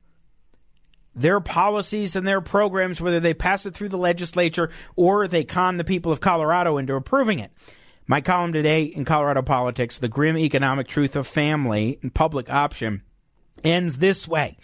their 1.14 1.40
policies 1.40 2.16
and 2.16 2.26
their 2.26 2.40
programs, 2.40 3.00
whether 3.00 3.20
they 3.20 3.34
pass 3.34 3.66
it 3.66 3.74
through 3.74 3.90
the 3.90 3.98
legislature 3.98 4.70
or 4.96 5.28
they 5.28 5.44
con 5.44 5.76
the 5.76 5.84
people 5.84 6.10
of 6.10 6.20
Colorado 6.20 6.78
into 6.78 6.94
approving 6.94 7.38
it. 7.38 7.52
My 8.06 8.20
column 8.20 8.52
today 8.52 8.84
in 8.84 9.04
Colorado 9.04 9.42
Politics, 9.42 9.98
The 9.98 10.08
Grim 10.08 10.38
Economic 10.38 10.88
Truth 10.88 11.14
of 11.14 11.26
Family 11.26 11.98
and 12.02 12.14
Public 12.14 12.50
Option, 12.50 13.02
ends 13.64 13.98
this 13.98 14.27
way. 14.27 14.57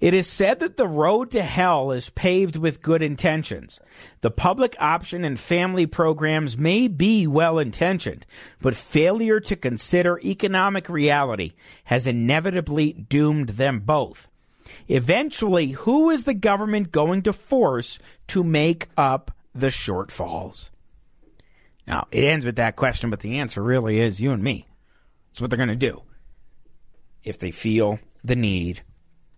It 0.00 0.14
is 0.14 0.26
said 0.26 0.60
that 0.60 0.76
the 0.76 0.86
road 0.86 1.30
to 1.32 1.42
hell 1.42 1.90
is 1.90 2.10
paved 2.10 2.56
with 2.56 2.82
good 2.82 3.02
intentions. 3.02 3.80
The 4.20 4.30
public 4.30 4.76
option 4.78 5.24
and 5.24 5.38
family 5.38 5.86
programs 5.86 6.56
may 6.56 6.88
be 6.88 7.26
well 7.26 7.58
intentioned, 7.58 8.24
but 8.60 8.76
failure 8.76 9.40
to 9.40 9.56
consider 9.56 10.20
economic 10.22 10.88
reality 10.88 11.52
has 11.84 12.06
inevitably 12.06 12.92
doomed 12.92 13.50
them 13.50 13.80
both. 13.80 14.28
Eventually, 14.88 15.70
who 15.70 16.10
is 16.10 16.24
the 16.24 16.34
government 16.34 16.92
going 16.92 17.22
to 17.22 17.32
force 17.32 17.98
to 18.28 18.44
make 18.44 18.86
up 18.96 19.32
the 19.54 19.68
shortfalls? 19.68 20.70
Now, 21.86 22.06
it 22.10 22.22
ends 22.22 22.44
with 22.44 22.56
that 22.56 22.76
question, 22.76 23.10
but 23.10 23.20
the 23.20 23.38
answer 23.38 23.62
really 23.62 23.98
is 23.98 24.20
you 24.20 24.32
and 24.32 24.42
me. 24.42 24.66
That's 25.28 25.40
what 25.40 25.50
they're 25.50 25.56
going 25.56 25.68
to 25.70 25.76
do 25.76 26.02
if 27.24 27.38
they 27.38 27.50
feel 27.50 27.98
the 28.28 28.36
need 28.36 28.82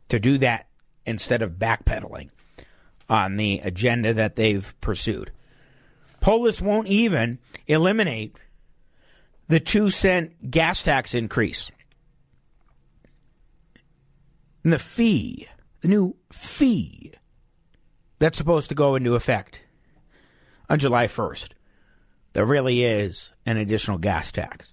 to 0.09 0.21
do 0.21 0.37
that 0.39 0.69
instead 1.07 1.41
of 1.41 1.53
backpedaling 1.53 2.29
on 3.09 3.37
the 3.37 3.61
agenda 3.61 4.13
that 4.13 4.37
they've 4.37 4.75
pursued. 4.81 5.33
Polis 6.21 6.61
won't 6.61 6.89
even 6.89 7.39
eliminate 7.67 8.37
the 9.49 9.59
two 9.59 9.91
cent 9.91 10.51
gas 10.51 10.83
tax 10.83 11.15
increase. 11.15 11.71
And 14.63 14.73
the 14.73 14.79
fee, 14.79 15.49
the 15.81 15.89
new 15.89 16.17
fee 16.31 17.15
that's 18.19 18.37
supposed 18.37 18.69
to 18.69 18.75
go 18.75 18.95
into 18.95 19.15
effect 19.15 19.63
on 20.69 20.79
July 20.79 21.07
1st. 21.07 21.49
There 22.35 22.45
really 22.45 22.85
is 22.85 23.33
an 23.47 23.57
additional 23.57 23.99
gas 23.99 24.31
tax 24.31 24.71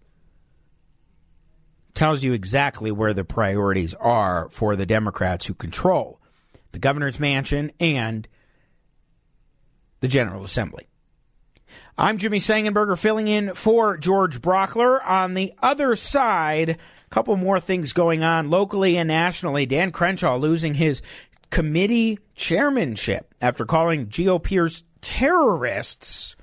tells 1.97 2.21
you 2.21 2.31
exactly 2.31 2.91
where 2.91 3.13
the 3.13 3.25
priorities 3.25 3.95
are 3.95 4.49
for 4.51 4.75
the 4.75 4.85
Democrats 4.85 5.47
who 5.47 5.53
control 5.55 6.21
the 6.71 6.77
governor's 6.77 7.19
mansion 7.19 7.71
and 7.79 8.27
the 10.01 10.07
General 10.07 10.43
Assembly. 10.43 10.87
I'm 11.97 12.19
Jimmy 12.19 12.37
Sengenberger 12.37 12.99
filling 12.99 13.27
in 13.27 13.55
for 13.55 13.97
George 13.97 14.43
Brauchler. 14.43 15.03
On 15.07 15.33
the 15.33 15.53
other 15.59 15.95
side, 15.95 16.69
a 16.69 16.77
couple 17.09 17.35
more 17.35 17.59
things 17.59 17.93
going 17.93 18.23
on 18.23 18.51
locally 18.51 18.95
and 18.95 19.07
nationally. 19.07 19.65
Dan 19.65 19.89
Crenshaw 19.89 20.37
losing 20.37 20.75
his 20.75 21.01
committee 21.49 22.19
chairmanship 22.35 23.33
after 23.41 23.65
calling 23.65 24.05
GOPers 24.05 24.83
terrorists. 25.01 26.35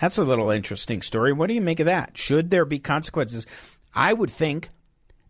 That's 0.00 0.16
a 0.18 0.24
little 0.24 0.50
interesting 0.50 1.02
story. 1.02 1.32
What 1.32 1.48
do 1.48 1.54
you 1.54 1.60
make 1.60 1.80
of 1.80 1.86
that? 1.86 2.16
Should 2.16 2.50
there 2.50 2.64
be 2.64 2.78
consequences? 2.78 3.48
I 3.92 4.12
would 4.12 4.30
think 4.30 4.68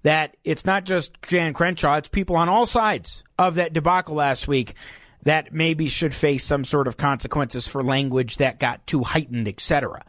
that 0.07 0.37
it's 0.45 0.65
not 0.65 0.85
just 0.85 1.21
Dan 1.23 1.53
Crenshaw, 1.53 1.97
it's 1.97 2.09
people 2.09 2.37
on 2.37 2.49
all 2.49 2.65
sides 2.65 3.25
of 3.41 3.57
that 3.57 3.73
debacle 3.73 4.15
last 4.15 4.47
week 4.47 4.75
that 5.25 5.53
maybe 5.53 5.89
should 5.89 6.15
face 6.15 6.45
some 6.45 6.63
sort 6.63 6.87
of 6.87 6.97
consequences 6.97 7.67
for 7.67 7.83
language 7.83 8.37
that 8.37 8.61
got 8.61 8.87
too 8.87 9.03
heightened, 9.03 9.49
etc. 9.49 10.05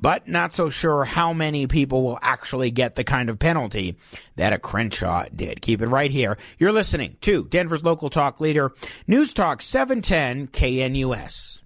But 0.00 0.28
not 0.28 0.54
so 0.54 0.70
sure 0.70 1.04
how 1.04 1.34
many 1.34 1.66
people 1.66 2.04
will 2.04 2.18
actually 2.22 2.70
get 2.70 2.94
the 2.94 3.04
kind 3.04 3.28
of 3.28 3.38
penalty 3.38 3.98
that 4.36 4.54
a 4.54 4.58
Crenshaw 4.58 5.26
did. 5.28 5.60
Keep 5.60 5.82
it 5.82 5.88
right 5.88 6.10
here. 6.10 6.38
You're 6.58 6.72
listening 6.72 7.18
to 7.20 7.44
Denver's 7.44 7.84
local 7.84 8.08
talk 8.08 8.40
leader, 8.40 8.72
News 9.06 9.34
Talk 9.34 9.60
710 9.60 10.48
KNUS. 10.48 11.58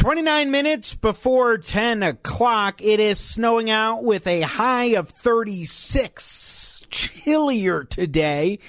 29 0.00 0.50
minutes 0.50 0.94
before 0.94 1.58
10 1.58 2.02
o'clock, 2.02 2.80
it 2.80 2.98
is 3.00 3.20
snowing 3.20 3.68
out 3.68 4.02
with 4.02 4.26
a 4.26 4.40
high 4.40 4.94
of 4.96 5.10
36. 5.10 6.86
Chillier 6.88 7.84
today, 7.84 8.60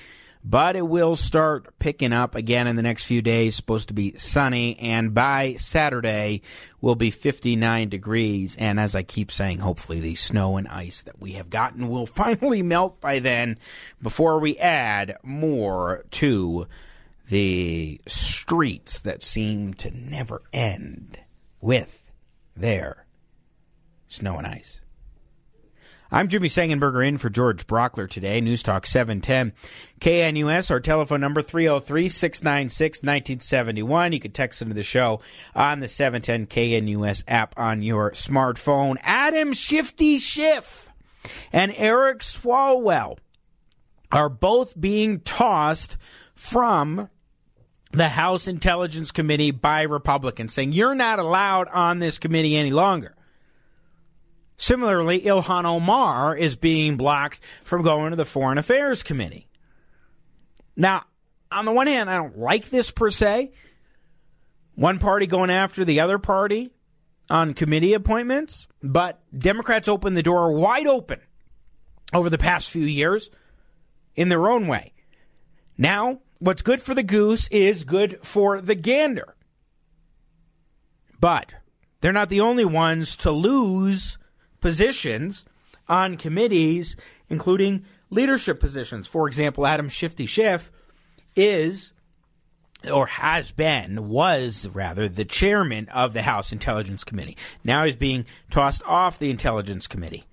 but 0.43 0.75
it 0.75 0.85
will 0.85 1.15
start 1.15 1.79
picking 1.79 2.11
up 2.11 2.35
again 2.35 2.67
in 2.67 2.75
the 2.75 2.81
next 2.81 3.05
few 3.05 3.21
days. 3.21 3.55
Supposed 3.55 3.87
to 3.87 3.93
be 3.93 4.17
sunny, 4.17 4.77
and 4.79 5.13
by 5.13 5.53
Saturday 5.53 6.41
will 6.81 6.95
be 6.95 7.11
59 7.11 7.87
degrees. 7.87 8.57
And 8.57 8.77
as 8.77 8.93
I 8.93 9.03
keep 9.03 9.31
saying, 9.31 9.59
hopefully 9.59 10.01
the 10.01 10.15
snow 10.15 10.57
and 10.57 10.67
ice 10.67 11.03
that 11.03 11.21
we 11.21 11.31
have 11.33 11.49
gotten 11.49 11.87
will 11.87 12.05
finally 12.07 12.61
melt 12.61 12.99
by 12.99 13.19
then 13.19 13.57
before 14.01 14.37
we 14.39 14.57
add 14.57 15.15
more 15.23 16.03
to 16.11 16.67
the 17.31 18.01
streets 18.07 18.99
that 18.99 19.23
seem 19.23 19.73
to 19.73 19.89
never 19.89 20.41
end 20.51 21.17
with 21.61 22.11
their 22.57 23.05
snow 24.05 24.37
and 24.37 24.45
ice. 24.45 24.81
I'm 26.11 26.27
Jimmy 26.27 26.49
Sengenberger 26.49 27.07
in 27.07 27.17
for 27.17 27.29
George 27.29 27.65
Brauchler 27.67 28.09
today. 28.09 28.41
News 28.41 28.61
Talk 28.61 28.85
710 28.85 29.53
KNUS. 30.01 30.69
Our 30.69 30.81
telephone 30.81 31.21
number 31.21 31.41
303 31.41 32.09
696 32.09 32.97
1971. 32.97 34.11
You 34.11 34.19
can 34.19 34.31
text 34.31 34.61
into 34.61 34.73
the 34.73 34.83
show 34.83 35.21
on 35.55 35.79
the 35.79 35.87
710 35.87 36.47
KNUS 36.47 37.23
app 37.29 37.57
on 37.57 37.81
your 37.81 38.11
smartphone. 38.11 38.97
Adam 39.03 39.53
Shifty 39.53 40.17
Schiff 40.17 40.89
and 41.53 41.73
Eric 41.77 42.19
Swalwell 42.19 43.19
are 44.11 44.27
both 44.27 44.77
being 44.77 45.21
tossed 45.21 45.95
from 46.35 47.07
the 47.91 48.09
House 48.09 48.47
Intelligence 48.47 49.11
Committee 49.11 49.51
by 49.51 49.81
Republicans, 49.83 50.53
saying 50.53 50.71
you're 50.71 50.95
not 50.95 51.19
allowed 51.19 51.67
on 51.69 51.99
this 51.99 52.17
committee 52.17 52.55
any 52.55 52.71
longer. 52.71 53.15
Similarly, 54.57 55.21
Ilhan 55.21 55.65
Omar 55.65 56.35
is 56.35 56.55
being 56.55 56.95
blocked 56.95 57.39
from 57.63 57.81
going 57.81 58.11
to 58.11 58.15
the 58.15 58.25
Foreign 58.25 58.57
Affairs 58.57 59.01
Committee. 59.01 59.47
Now, 60.75 61.03
on 61.51 61.65
the 61.65 61.71
one 61.71 61.87
hand, 61.87 62.09
I 62.09 62.17
don't 62.17 62.37
like 62.37 62.69
this 62.69 62.91
per 62.91 63.09
se. 63.09 63.51
One 64.75 64.99
party 64.99 65.27
going 65.27 65.49
after 65.49 65.83
the 65.83 65.99
other 65.99 66.17
party 66.17 66.71
on 67.29 67.53
committee 67.53 67.93
appointments, 67.93 68.67
but 68.81 69.19
Democrats 69.37 69.87
opened 69.87 70.15
the 70.15 70.23
door 70.23 70.53
wide 70.53 70.87
open 70.87 71.19
over 72.13 72.29
the 72.29 72.37
past 72.37 72.69
few 72.69 72.85
years 72.85 73.29
in 74.15 74.29
their 74.29 74.49
own 74.49 74.67
way. 74.67 74.93
Now, 75.77 76.19
what's 76.41 76.63
good 76.63 76.81
for 76.81 76.95
the 76.95 77.03
goose 77.03 77.47
is 77.49 77.83
good 77.83 78.19
for 78.23 78.59
the 78.59 78.75
gander. 78.75 79.35
But 81.19 81.53
they're 82.01 82.11
not 82.11 82.29
the 82.29 82.41
only 82.41 82.65
ones 82.65 83.15
to 83.17 83.31
lose 83.31 84.17
positions 84.59 85.45
on 85.87 86.17
committees, 86.17 86.95
including 87.29 87.85
leadership 88.09 88.59
positions. 88.59 89.07
For 89.07 89.27
example, 89.27 89.67
Adam 89.67 89.87
Shifty 89.87 90.25
Schiff 90.25 90.71
is, 91.35 91.91
or 92.91 93.05
has 93.05 93.51
been, 93.51 94.09
was 94.09 94.67
rather, 94.73 95.07
the 95.07 95.25
chairman 95.25 95.87
of 95.89 96.13
the 96.13 96.23
House 96.23 96.51
Intelligence 96.51 97.03
Committee. 97.03 97.37
Now 97.63 97.85
he's 97.85 97.95
being 97.95 98.25
tossed 98.49 98.81
off 98.87 99.19
the 99.19 99.29
Intelligence 99.29 99.85
Committee. 99.85 100.25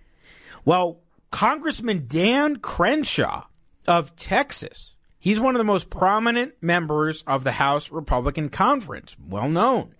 Well, 0.64 1.00
Congressman 1.30 2.06
Dan 2.08 2.56
Crenshaw 2.56 3.44
of 3.86 4.16
Texas 4.16 4.94
He's 5.18 5.40
one 5.40 5.54
of 5.54 5.58
the 5.58 5.64
most 5.64 5.90
prominent 5.90 6.54
members 6.60 7.22
of 7.26 7.44
the 7.44 7.52
House 7.52 7.90
Republican 7.90 8.48
Conference, 8.50 9.16
well 9.28 9.48
known, 9.48 9.94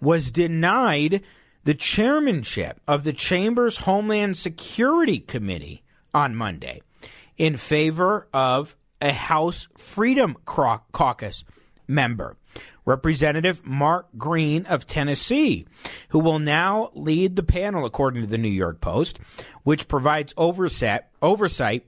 was 0.00 0.30
denied 0.30 1.22
the 1.64 1.74
chairmanship 1.74 2.80
of 2.86 3.04
the 3.04 3.12
Chamber's 3.12 3.78
Homeland 3.78 4.36
Security 4.36 5.18
Committee 5.18 5.82
on 6.12 6.34
Monday 6.34 6.82
in 7.36 7.56
favor 7.56 8.28
of 8.32 8.76
a 9.00 9.12
House 9.12 9.68
Freedom 9.76 10.36
Caucus 10.44 11.44
member, 11.86 12.36
Representative 12.86 13.64
Mark 13.64 14.08
Green 14.16 14.64
of 14.66 14.86
Tennessee, 14.86 15.66
who 16.08 16.18
will 16.18 16.38
now 16.38 16.90
lead 16.94 17.36
the 17.36 17.42
panel, 17.42 17.84
according 17.84 18.22
to 18.22 18.28
the 18.28 18.38
New 18.38 18.48
York 18.48 18.80
Post, 18.80 19.18
which 19.62 19.88
provides 19.88 20.32
oversight, 20.36 21.04
oversight 21.20 21.86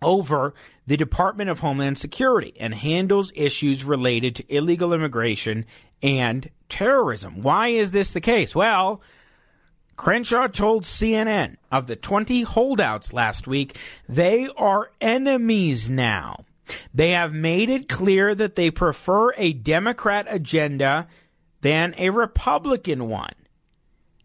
over 0.00 0.54
the 0.92 0.98
Department 0.98 1.48
of 1.48 1.60
Homeland 1.60 1.96
Security 1.96 2.52
and 2.60 2.74
handles 2.74 3.32
issues 3.34 3.82
related 3.82 4.36
to 4.36 4.54
illegal 4.54 4.92
immigration 4.92 5.64
and 6.02 6.50
terrorism. 6.68 7.40
Why 7.40 7.68
is 7.68 7.92
this 7.92 8.10
the 8.10 8.20
case? 8.20 8.54
Well, 8.54 9.00
Crenshaw 9.96 10.48
told 10.48 10.82
CNN 10.82 11.56
of 11.70 11.86
the 11.86 11.96
20 11.96 12.42
holdouts 12.42 13.14
last 13.14 13.46
week, 13.46 13.78
they 14.06 14.48
are 14.58 14.90
enemies 15.00 15.88
now. 15.88 16.44
They 16.92 17.12
have 17.12 17.32
made 17.32 17.70
it 17.70 17.88
clear 17.88 18.34
that 18.34 18.54
they 18.54 18.70
prefer 18.70 19.32
a 19.38 19.54
Democrat 19.54 20.26
agenda 20.28 21.08
than 21.62 21.94
a 21.96 22.10
Republican 22.10 23.08
one. 23.08 23.32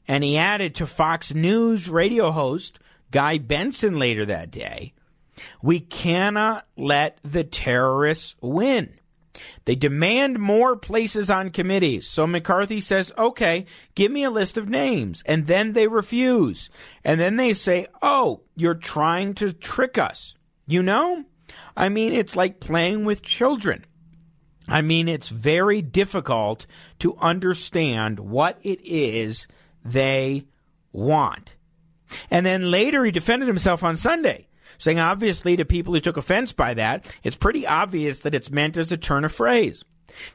And 0.05 0.21
he 0.21 0.35
added 0.35 0.75
to 0.75 0.85
Fox 0.85 1.33
News 1.33 1.87
radio 1.87 2.31
host 2.31 2.77
Guy 3.09 3.37
Benson 3.37 3.97
later 3.97 4.25
that 4.25 4.51
day 4.51 4.95
we 5.61 5.79
cannot 5.79 6.67
let 6.75 7.19
the 7.23 7.43
terrorists 7.43 8.35
win. 8.41 8.93
They 9.65 9.75
demand 9.75 10.39
more 10.39 10.75
places 10.75 11.29
on 11.29 11.51
committees. 11.51 12.07
So 12.07 12.25
McCarthy 12.25 12.81
says, 12.81 13.11
okay, 13.17 13.65
give 13.95 14.11
me 14.11 14.23
a 14.23 14.31
list 14.31 14.57
of 14.57 14.69
names. 14.69 15.21
And 15.25 15.47
then 15.47 15.73
they 15.73 15.87
refuse. 15.87 16.69
And 17.03 17.19
then 17.19 17.35
they 17.35 17.53
say, 17.53 17.87
oh, 18.01 18.41
you're 18.55 18.73
trying 18.73 19.35
to 19.35 19.53
trick 19.53 19.97
us. 19.97 20.33
You 20.65 20.81
know? 20.81 21.25
I 21.75 21.89
mean, 21.89 22.13
it's 22.13 22.35
like 22.35 22.59
playing 22.59 23.05
with 23.05 23.21
children. 23.21 23.85
I 24.67 24.81
mean, 24.81 25.07
it's 25.07 25.29
very 25.29 25.81
difficult 25.81 26.65
to 26.99 27.15
understand 27.17 28.19
what 28.19 28.59
it 28.63 28.81
is 28.83 29.47
they 29.85 30.45
want. 30.91 31.55
And 32.29 32.45
then 32.45 32.71
later 32.71 33.05
he 33.05 33.11
defended 33.11 33.47
himself 33.47 33.83
on 33.83 33.95
Sunday, 33.95 34.46
saying 34.77 34.99
obviously 34.99 35.55
to 35.55 35.65
people 35.65 35.93
who 35.93 35.99
took 35.99 36.17
offense 36.17 36.51
by 36.51 36.73
that, 36.75 37.05
it's 37.23 37.35
pretty 37.35 37.65
obvious 37.65 38.21
that 38.21 38.35
it's 38.35 38.51
meant 38.51 38.77
as 38.77 38.91
a 38.91 38.97
turn 38.97 39.25
of 39.25 39.33
phrase. 39.33 39.83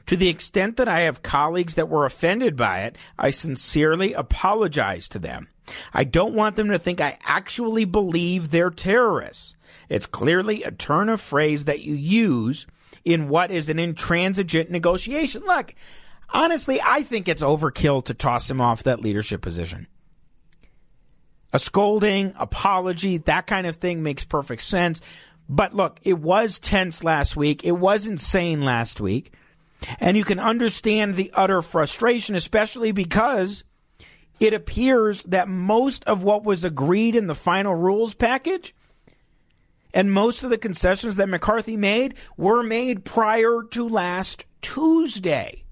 To 0.07 0.15
the 0.15 0.29
extent 0.29 0.77
that 0.77 0.87
I 0.87 1.01
have 1.01 1.23
colleagues 1.23 1.75
that 1.75 1.89
were 1.89 2.05
offended 2.05 2.55
by 2.55 2.81
it, 2.81 2.95
I 3.17 3.31
sincerely 3.31 4.13
apologize 4.13 5.07
to 5.09 5.19
them. 5.19 5.49
I 5.93 6.03
don't 6.03 6.35
want 6.35 6.55
them 6.55 6.69
to 6.69 6.79
think 6.79 7.01
I 7.01 7.17
actually 7.25 7.85
believe 7.85 8.51
they're 8.51 8.69
terrorists. 8.69 9.55
It's 9.89 10.05
clearly 10.05 10.63
a 10.63 10.71
turn 10.71 11.09
of 11.09 11.21
phrase 11.21 11.65
that 11.65 11.81
you 11.81 11.95
use 11.95 12.65
in 13.03 13.29
what 13.29 13.51
is 13.51 13.69
an 13.69 13.79
intransigent 13.79 14.69
negotiation. 14.71 15.43
Look, 15.45 15.75
honestly, 16.29 16.79
I 16.81 17.03
think 17.03 17.27
it's 17.27 17.43
overkill 17.43 18.05
to 18.05 18.13
toss 18.13 18.49
him 18.49 18.61
off 18.61 18.83
that 18.83 19.01
leadership 19.01 19.41
position. 19.41 19.87
A 21.53 21.59
scolding, 21.59 22.33
apology, 22.37 23.17
that 23.19 23.47
kind 23.47 23.67
of 23.67 23.75
thing 23.75 24.01
makes 24.01 24.25
perfect 24.25 24.63
sense. 24.63 24.99
But 25.47 25.75
look, 25.75 25.99
it 26.03 26.17
was 26.17 26.59
tense 26.59 27.03
last 27.03 27.37
week. 27.37 27.63
It 27.63 27.73
was 27.73 28.07
insane 28.07 28.61
last 28.61 28.99
week. 28.99 29.33
And 29.99 30.17
you 30.17 30.23
can 30.23 30.39
understand 30.39 31.15
the 31.15 31.31
utter 31.33 31.61
frustration, 31.61 32.35
especially 32.35 32.91
because 32.91 33.63
it 34.39 34.53
appears 34.53 35.23
that 35.23 35.47
most 35.47 36.03
of 36.05 36.23
what 36.23 36.43
was 36.43 36.63
agreed 36.63 37.15
in 37.15 37.27
the 37.27 37.35
final 37.35 37.75
rules 37.75 38.15
package 38.15 38.73
and 39.93 40.11
most 40.11 40.43
of 40.43 40.49
the 40.49 40.57
concessions 40.57 41.17
that 41.17 41.29
McCarthy 41.29 41.77
made 41.77 42.15
were 42.35 42.63
made 42.63 43.05
prior 43.05 43.61
to 43.71 43.87
last 43.87 44.45
Tuesday. 44.61 45.63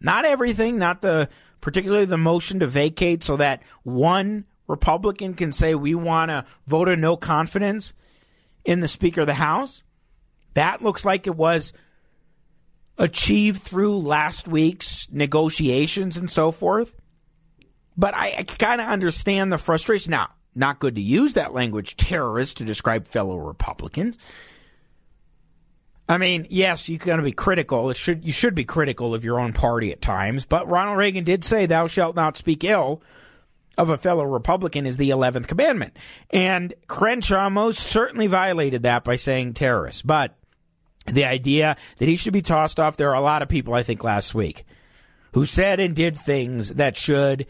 Not 0.00 0.24
everything, 0.24 0.78
not 0.78 1.02
the 1.02 1.28
particularly 1.60 2.06
the 2.06 2.18
motion 2.18 2.60
to 2.60 2.66
vacate 2.66 3.22
so 3.22 3.36
that 3.36 3.62
one 3.82 4.44
Republican 4.66 5.34
can 5.34 5.52
say 5.52 5.74
we 5.74 5.94
want 5.94 6.30
to 6.30 6.44
vote 6.66 6.88
a 6.88 6.96
no 6.96 7.16
confidence 7.16 7.92
in 8.64 8.80
the 8.80 8.88
Speaker 8.88 9.22
of 9.22 9.26
the 9.26 9.34
House. 9.34 9.82
That 10.54 10.82
looks 10.82 11.04
like 11.04 11.26
it 11.26 11.36
was 11.36 11.72
achieved 12.96 13.62
through 13.62 13.98
last 13.98 14.48
week's 14.48 15.08
negotiations 15.10 16.16
and 16.16 16.30
so 16.30 16.50
forth. 16.50 16.94
But 17.96 18.14
I, 18.14 18.34
I 18.38 18.42
kind 18.44 18.80
of 18.80 18.88
understand 18.88 19.52
the 19.52 19.58
frustration. 19.58 20.12
Now, 20.12 20.30
not 20.54 20.78
good 20.78 20.94
to 20.94 21.00
use 21.00 21.34
that 21.34 21.52
language, 21.52 21.96
terrorist, 21.96 22.58
to 22.58 22.64
describe 22.64 23.06
fellow 23.06 23.36
Republicans. 23.36 24.18
I 26.08 26.18
mean, 26.18 26.46
yes, 26.50 26.88
you 26.88 26.98
got 26.98 27.16
to 27.16 27.22
be 27.22 27.32
critical. 27.32 27.90
It 27.90 27.96
should 27.96 28.24
you 28.24 28.32
should 28.32 28.54
be 28.54 28.64
critical 28.64 29.14
of 29.14 29.24
your 29.24 29.40
own 29.40 29.52
party 29.52 29.90
at 29.90 30.02
times. 30.02 30.44
But 30.44 30.68
Ronald 30.68 30.98
Reagan 30.98 31.24
did 31.24 31.44
say, 31.44 31.66
"Thou 31.66 31.86
shalt 31.86 32.14
not 32.14 32.36
speak 32.36 32.62
ill 32.62 33.02
of 33.76 33.88
a 33.88 33.98
fellow 33.98 34.24
Republican 34.24 34.86
is 34.86 34.96
the 34.96 35.10
11th 35.10 35.46
commandment. 35.46 35.96
And 36.30 36.74
Crenshaw 36.86 37.50
most 37.50 37.86
certainly 37.86 38.26
violated 38.26 38.82
that 38.82 39.04
by 39.04 39.16
saying 39.16 39.54
terrorist. 39.54 40.06
But 40.06 40.36
the 41.06 41.24
idea 41.24 41.76
that 41.98 42.08
he 42.08 42.16
should 42.16 42.32
be 42.32 42.42
tossed 42.42 42.80
off, 42.80 42.96
there 42.96 43.10
are 43.10 43.16
a 43.16 43.20
lot 43.20 43.42
of 43.42 43.48
people, 43.48 43.74
I 43.74 43.82
think, 43.82 44.04
last 44.04 44.34
week 44.34 44.64
who 45.32 45.44
said 45.44 45.80
and 45.80 45.96
did 45.96 46.16
things 46.16 46.74
that 46.74 46.96
should 46.96 47.46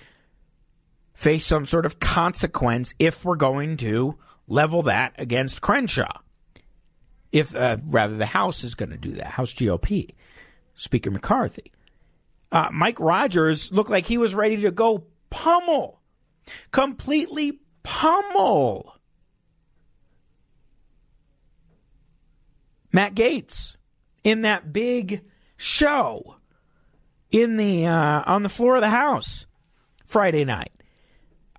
face 1.12 1.46
some 1.46 1.66
sort 1.66 1.86
of 1.86 2.00
consequence 2.00 2.94
if 2.98 3.24
we're 3.24 3.36
going 3.36 3.76
to 3.76 4.16
level 4.48 4.82
that 4.82 5.14
against 5.18 5.60
Crenshaw. 5.60 6.20
If, 7.30 7.54
uh, 7.54 7.78
rather, 7.84 8.16
the 8.16 8.26
House 8.26 8.64
is 8.64 8.74
going 8.74 8.90
to 8.90 8.96
do 8.96 9.12
that, 9.12 9.26
House 9.26 9.52
GOP, 9.52 10.10
Speaker 10.74 11.10
McCarthy. 11.10 11.72
Uh, 12.50 12.68
Mike 12.72 13.00
Rogers 13.00 13.72
looked 13.72 13.90
like 13.90 14.06
he 14.06 14.18
was 14.18 14.34
ready 14.34 14.56
to 14.58 14.70
go 14.70 15.04
pummel 15.30 16.00
completely 16.70 17.60
pummel 17.82 18.94
Matt 22.92 23.14
Gaetz 23.14 23.76
in 24.22 24.42
that 24.42 24.72
big 24.72 25.22
show 25.56 26.36
in 27.30 27.56
the 27.56 27.86
uh, 27.86 28.22
on 28.26 28.42
the 28.44 28.48
floor 28.48 28.76
of 28.76 28.82
the 28.82 28.90
House 28.90 29.46
Friday 30.06 30.44
night. 30.44 30.72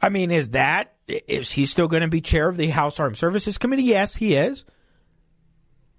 I 0.02 0.10
mean, 0.10 0.32
is 0.32 0.52
that 0.52 0.94
is 1.08 1.52
he 1.52 1.66
still 1.66 1.88
going 1.88 2.02
to 2.02 2.08
be 2.08 2.22
chair 2.22 2.48
of 2.48 2.58
the 2.58 2.70
House 2.70 3.00
Armed 3.00 3.18
Services 3.18 3.58
Committee? 3.58 3.84
Yes, 3.84 4.16
he 4.16 4.36
is. 4.36 4.66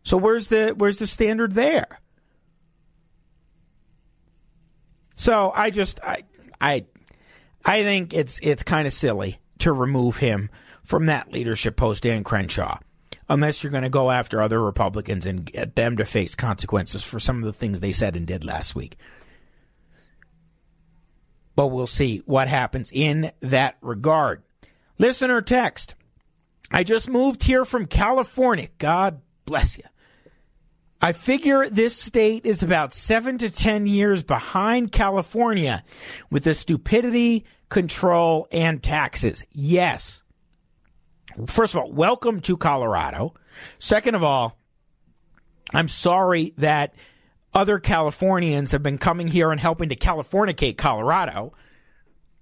So 0.05 0.17
where's 0.17 0.49
the 0.49 0.75
where's 0.77 0.99
the 0.99 1.07
standard 1.07 1.53
there? 1.53 2.01
So 5.17 5.53
I 5.55 5.71
just 5.71 6.01
I 6.03 6.25
I 6.61 6.87
I 7.67 7.83
think 7.83 8.15
it's 8.15 8.39
it's 8.43 8.63
kind 8.63 8.87
of 8.87 8.93
silly 8.93 9.41
to 9.59 9.73
remove 9.73 10.19
him 10.19 10.51
from 10.85 11.07
that 11.07 11.33
leadership 11.33 11.77
post, 11.77 12.05
Dan 12.05 12.23
Crenshaw, 12.23 12.79
unless 13.29 13.63
you're 13.63 13.73
going 13.73 13.83
to 13.83 13.91
go 13.91 14.13
after 14.13 14.41
other 14.41 14.63
Republicans 14.63 15.27
and 15.27 15.45
get 15.45 15.75
them 15.75 15.97
to 15.97 16.05
face 16.05 16.37
consequences 16.37 17.03
for 17.03 17.19
some 17.19 17.39
of 17.39 17.45
the 17.45 17.53
things 17.53 17.81
they 17.81 17.93
said 17.93 18.15
and 18.15 18.25
did 18.25 18.45
last 18.45 18.77
week. 18.77 18.97
But 21.57 21.69
we'll 21.69 21.89
see 21.89 22.23
what 22.25 22.47
happens 22.47 22.93
in 22.93 23.33
that 23.41 23.77
regard. 23.81 24.43
Listener 24.99 25.43
text. 25.43 25.97
I 26.71 26.85
just 26.85 27.09
moved 27.09 27.45
here 27.45 27.65
from 27.65 27.87
California. 27.87 28.69
God 28.79 29.23
bless 29.45 29.77
you. 29.77 29.85
I 31.01 31.13
figure 31.13 31.69
this 31.69 31.97
state 31.97 32.47
is 32.47 32.63
about 32.63 32.93
seven 32.93 33.39
to 33.39 33.51
10 33.51 33.87
years 33.87 34.23
behind 34.23 34.93
California 34.93 35.85
with 36.31 36.45
the 36.45 36.55
stupidity, 36.55 37.45
control, 37.69 38.47
and 38.53 38.83
taxes. 38.83 39.45
Yes. 39.53 40.23
First 41.47 41.75
of 41.75 41.83
all, 41.83 41.93
welcome 41.93 42.41
to 42.41 42.57
Colorado. 42.57 43.35
Second 43.79 44.15
of 44.15 44.23
all, 44.23 44.59
I'm 45.75 45.89
sorry 45.89 46.55
that 46.59 46.95
other 47.53 47.79
Californians 47.79 48.73
have 48.73 48.83
been 48.83 48.99
coming 48.99 49.29
here 49.29 49.51
and 49.51 49.61
helping 49.61 49.89
to 49.89 49.97
Californicate 49.97 50.77
Colorado. 50.77 51.53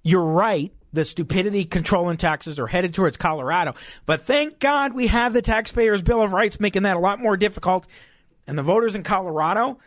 You're 0.03 0.25
right. 0.25 0.73
The 0.93 1.05
stupidity, 1.05 1.65
control, 1.65 2.09
and 2.09 2.21
taxes 2.21 2.61
are 2.61 2.69
headed 2.69 2.95
towards 2.95 3.17
Colorado. 3.17 3.75
But 4.07 4.23
thank 4.23 4.61
God 4.61 4.95
we 4.95 5.09
have 5.09 5.33
the 5.33 5.43
Taxpayers' 5.43 6.03
Bill 6.03 6.23
of 6.23 6.33
Rights 6.33 6.61
making 6.61 6.85
that 6.85 6.97
a 6.97 7.01
lot 7.01 7.19
more 7.19 7.37
difficult 7.37 7.87
and 8.47 8.57
the 8.57 8.63
voters 8.63 8.95
in 8.95 9.03
Colorado 9.03 9.79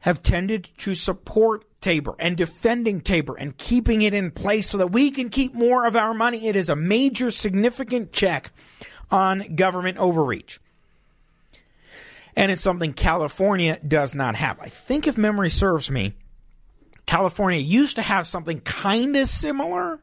have 0.00 0.22
tended 0.22 0.68
to 0.78 0.94
support 0.94 1.64
Tabor 1.80 2.14
and 2.18 2.36
defending 2.36 3.00
Tabor 3.00 3.36
and 3.36 3.56
keeping 3.56 4.02
it 4.02 4.14
in 4.14 4.30
place 4.30 4.68
so 4.68 4.78
that 4.78 4.92
we 4.92 5.10
can 5.10 5.28
keep 5.28 5.54
more 5.54 5.86
of 5.86 5.96
our 5.96 6.14
money. 6.14 6.46
It 6.46 6.56
is 6.56 6.68
a 6.68 6.76
major, 6.76 7.30
significant 7.30 8.12
check 8.12 8.52
on 9.10 9.54
government 9.54 9.98
overreach. 9.98 10.60
And 12.36 12.52
it's 12.52 12.62
something 12.62 12.92
California 12.92 13.80
does 13.86 14.14
not 14.14 14.36
have. 14.36 14.60
I 14.60 14.68
think, 14.68 15.08
if 15.08 15.18
memory 15.18 15.50
serves 15.50 15.90
me, 15.90 16.14
California 17.06 17.58
used 17.58 17.96
to 17.96 18.02
have 18.02 18.28
something 18.28 18.60
kind 18.60 19.16
of 19.16 19.28
similar, 19.28 20.00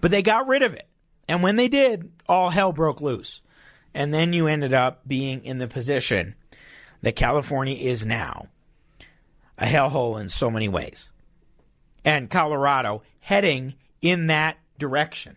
but 0.00 0.10
they 0.10 0.22
got 0.22 0.46
rid 0.46 0.62
of 0.62 0.72
it. 0.74 0.88
And 1.28 1.42
when 1.42 1.56
they 1.56 1.68
did, 1.68 2.10
all 2.28 2.50
hell 2.50 2.72
broke 2.72 3.00
loose. 3.00 3.42
And 3.92 4.14
then 4.14 4.32
you 4.32 4.46
ended 4.46 4.72
up 4.72 5.06
being 5.06 5.44
in 5.44 5.58
the 5.58 5.68
position 5.68 6.34
that 7.02 7.16
California 7.16 7.76
is 7.76 8.06
now 8.06 8.48
a 9.58 9.64
hellhole 9.64 10.20
in 10.20 10.28
so 10.28 10.50
many 10.50 10.68
ways. 10.68 11.10
And 12.04 12.30
Colorado 12.30 13.02
heading 13.20 13.74
in 14.00 14.28
that 14.28 14.58
direction. 14.78 15.36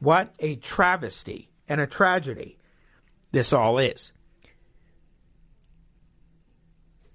What 0.00 0.34
a 0.38 0.56
travesty 0.56 1.50
and 1.68 1.80
a 1.80 1.86
tragedy 1.86 2.58
this 3.32 3.52
all 3.52 3.78
is. 3.78 4.12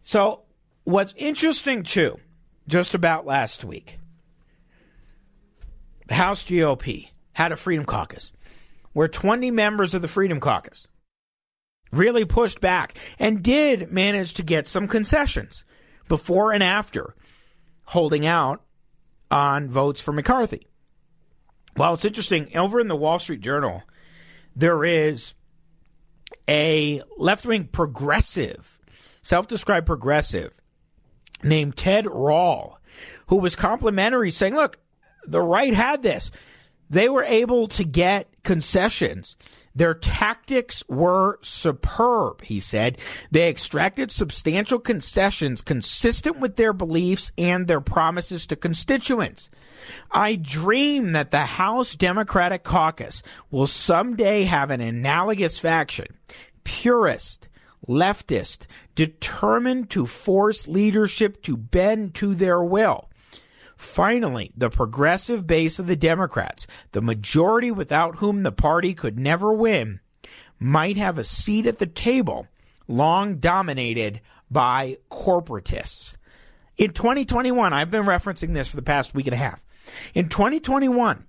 So, 0.01 0.41
what's 0.83 1.13
interesting 1.15 1.83
too, 1.83 2.19
just 2.67 2.93
about 2.93 3.25
last 3.25 3.63
week, 3.63 3.99
the 6.07 6.15
House 6.15 6.43
GOP 6.43 7.09
had 7.33 7.51
a 7.51 7.57
Freedom 7.57 7.85
Caucus 7.85 8.33
where 8.91 9.07
20 9.07 9.49
members 9.49 9.93
of 9.93 10.01
the 10.01 10.07
Freedom 10.07 10.39
Caucus 10.39 10.87
really 11.93 12.25
pushed 12.25 12.59
back 12.59 12.97
and 13.19 13.43
did 13.43 13.91
manage 13.91 14.33
to 14.33 14.43
get 14.43 14.67
some 14.67 14.87
concessions 14.87 15.63
before 16.07 16.51
and 16.51 16.63
after 16.63 17.15
holding 17.85 18.25
out 18.25 18.61
on 19.29 19.69
votes 19.69 20.01
for 20.01 20.11
McCarthy. 20.11 20.67
Well, 21.77 21.93
it's 21.93 22.05
interesting. 22.05 22.55
Over 22.55 22.79
in 22.79 22.87
the 22.87 22.95
Wall 22.95 23.19
Street 23.19 23.41
Journal, 23.41 23.83
there 24.55 24.83
is 24.83 25.33
a 26.47 27.01
left 27.17 27.45
wing 27.45 27.69
progressive 27.71 28.79
self 29.21 29.47
described 29.47 29.87
progressive 29.87 30.51
named 31.43 31.75
Ted 31.75 32.05
Rall, 32.05 32.79
who 33.27 33.37
was 33.37 33.55
complimentary, 33.55 34.31
saying, 34.31 34.55
Look, 34.55 34.77
the 35.25 35.41
right 35.41 35.73
had 35.73 36.03
this. 36.03 36.31
They 36.89 37.09
were 37.09 37.23
able 37.23 37.67
to 37.69 37.83
get 37.83 38.27
concessions. 38.43 39.35
Their 39.75 39.95
tactics 39.95 40.83
were 40.87 41.39
superb, 41.41 42.43
he 42.43 42.59
said. 42.59 42.97
They 43.31 43.49
extracted 43.49 44.11
substantial 44.11 44.79
concessions 44.79 45.61
consistent 45.61 46.39
with 46.39 46.55
their 46.57 46.73
beliefs 46.73 47.31
and 47.37 47.67
their 47.67 47.81
promises 47.81 48.45
to 48.47 48.55
constituents. 48.55 49.49
I 50.11 50.35
dream 50.35 51.13
that 51.13 51.31
the 51.31 51.45
House 51.45 51.95
Democratic 51.95 52.63
Caucus 52.63 53.23
will 53.49 53.67
someday 53.67 54.43
have 54.43 54.69
an 54.69 54.79
analogous 54.79 55.57
faction, 55.59 56.07
purist, 56.63 57.47
leftist, 57.87 58.67
determined 58.95 59.89
to 59.89 60.05
force 60.05 60.67
leadership 60.67 61.41
to 61.43 61.57
bend 61.57 62.13
to 62.15 62.35
their 62.35 62.63
will. 62.63 63.09
Finally, 63.83 64.49
the 64.55 64.69
progressive 64.69 65.45
base 65.45 65.77
of 65.77 65.87
the 65.87 65.95
Democrats, 65.95 66.65
the 66.93 67.01
majority 67.01 67.69
without 67.69 68.15
whom 68.15 68.41
the 68.41 68.51
party 68.51 68.93
could 68.93 69.19
never 69.19 69.51
win, 69.51 69.99
might 70.57 70.95
have 70.95 71.17
a 71.17 71.23
seat 71.23 71.67
at 71.67 71.79
the 71.79 71.85
table 71.85 72.47
long 72.87 73.35
dominated 73.35 74.21
by 74.49 74.97
corporatists. 75.11 76.15
In 76.77 76.93
2021, 76.93 77.73
I've 77.73 77.91
been 77.91 78.05
referencing 78.05 78.53
this 78.53 78.69
for 78.69 78.77
the 78.77 78.81
past 78.81 79.13
week 79.13 79.27
and 79.27 79.33
a 79.33 79.37
half. 79.37 79.61
In 80.13 80.29
2021, 80.29 81.25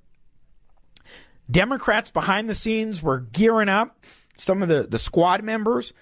Democrats 1.50 2.10
behind 2.12 2.48
the 2.48 2.54
scenes 2.54 3.02
were 3.02 3.18
gearing 3.18 3.68
up, 3.68 4.06
some 4.38 4.62
of 4.62 4.68
the, 4.68 4.84
the 4.84 4.98
squad 4.98 5.42
members, 5.42 5.92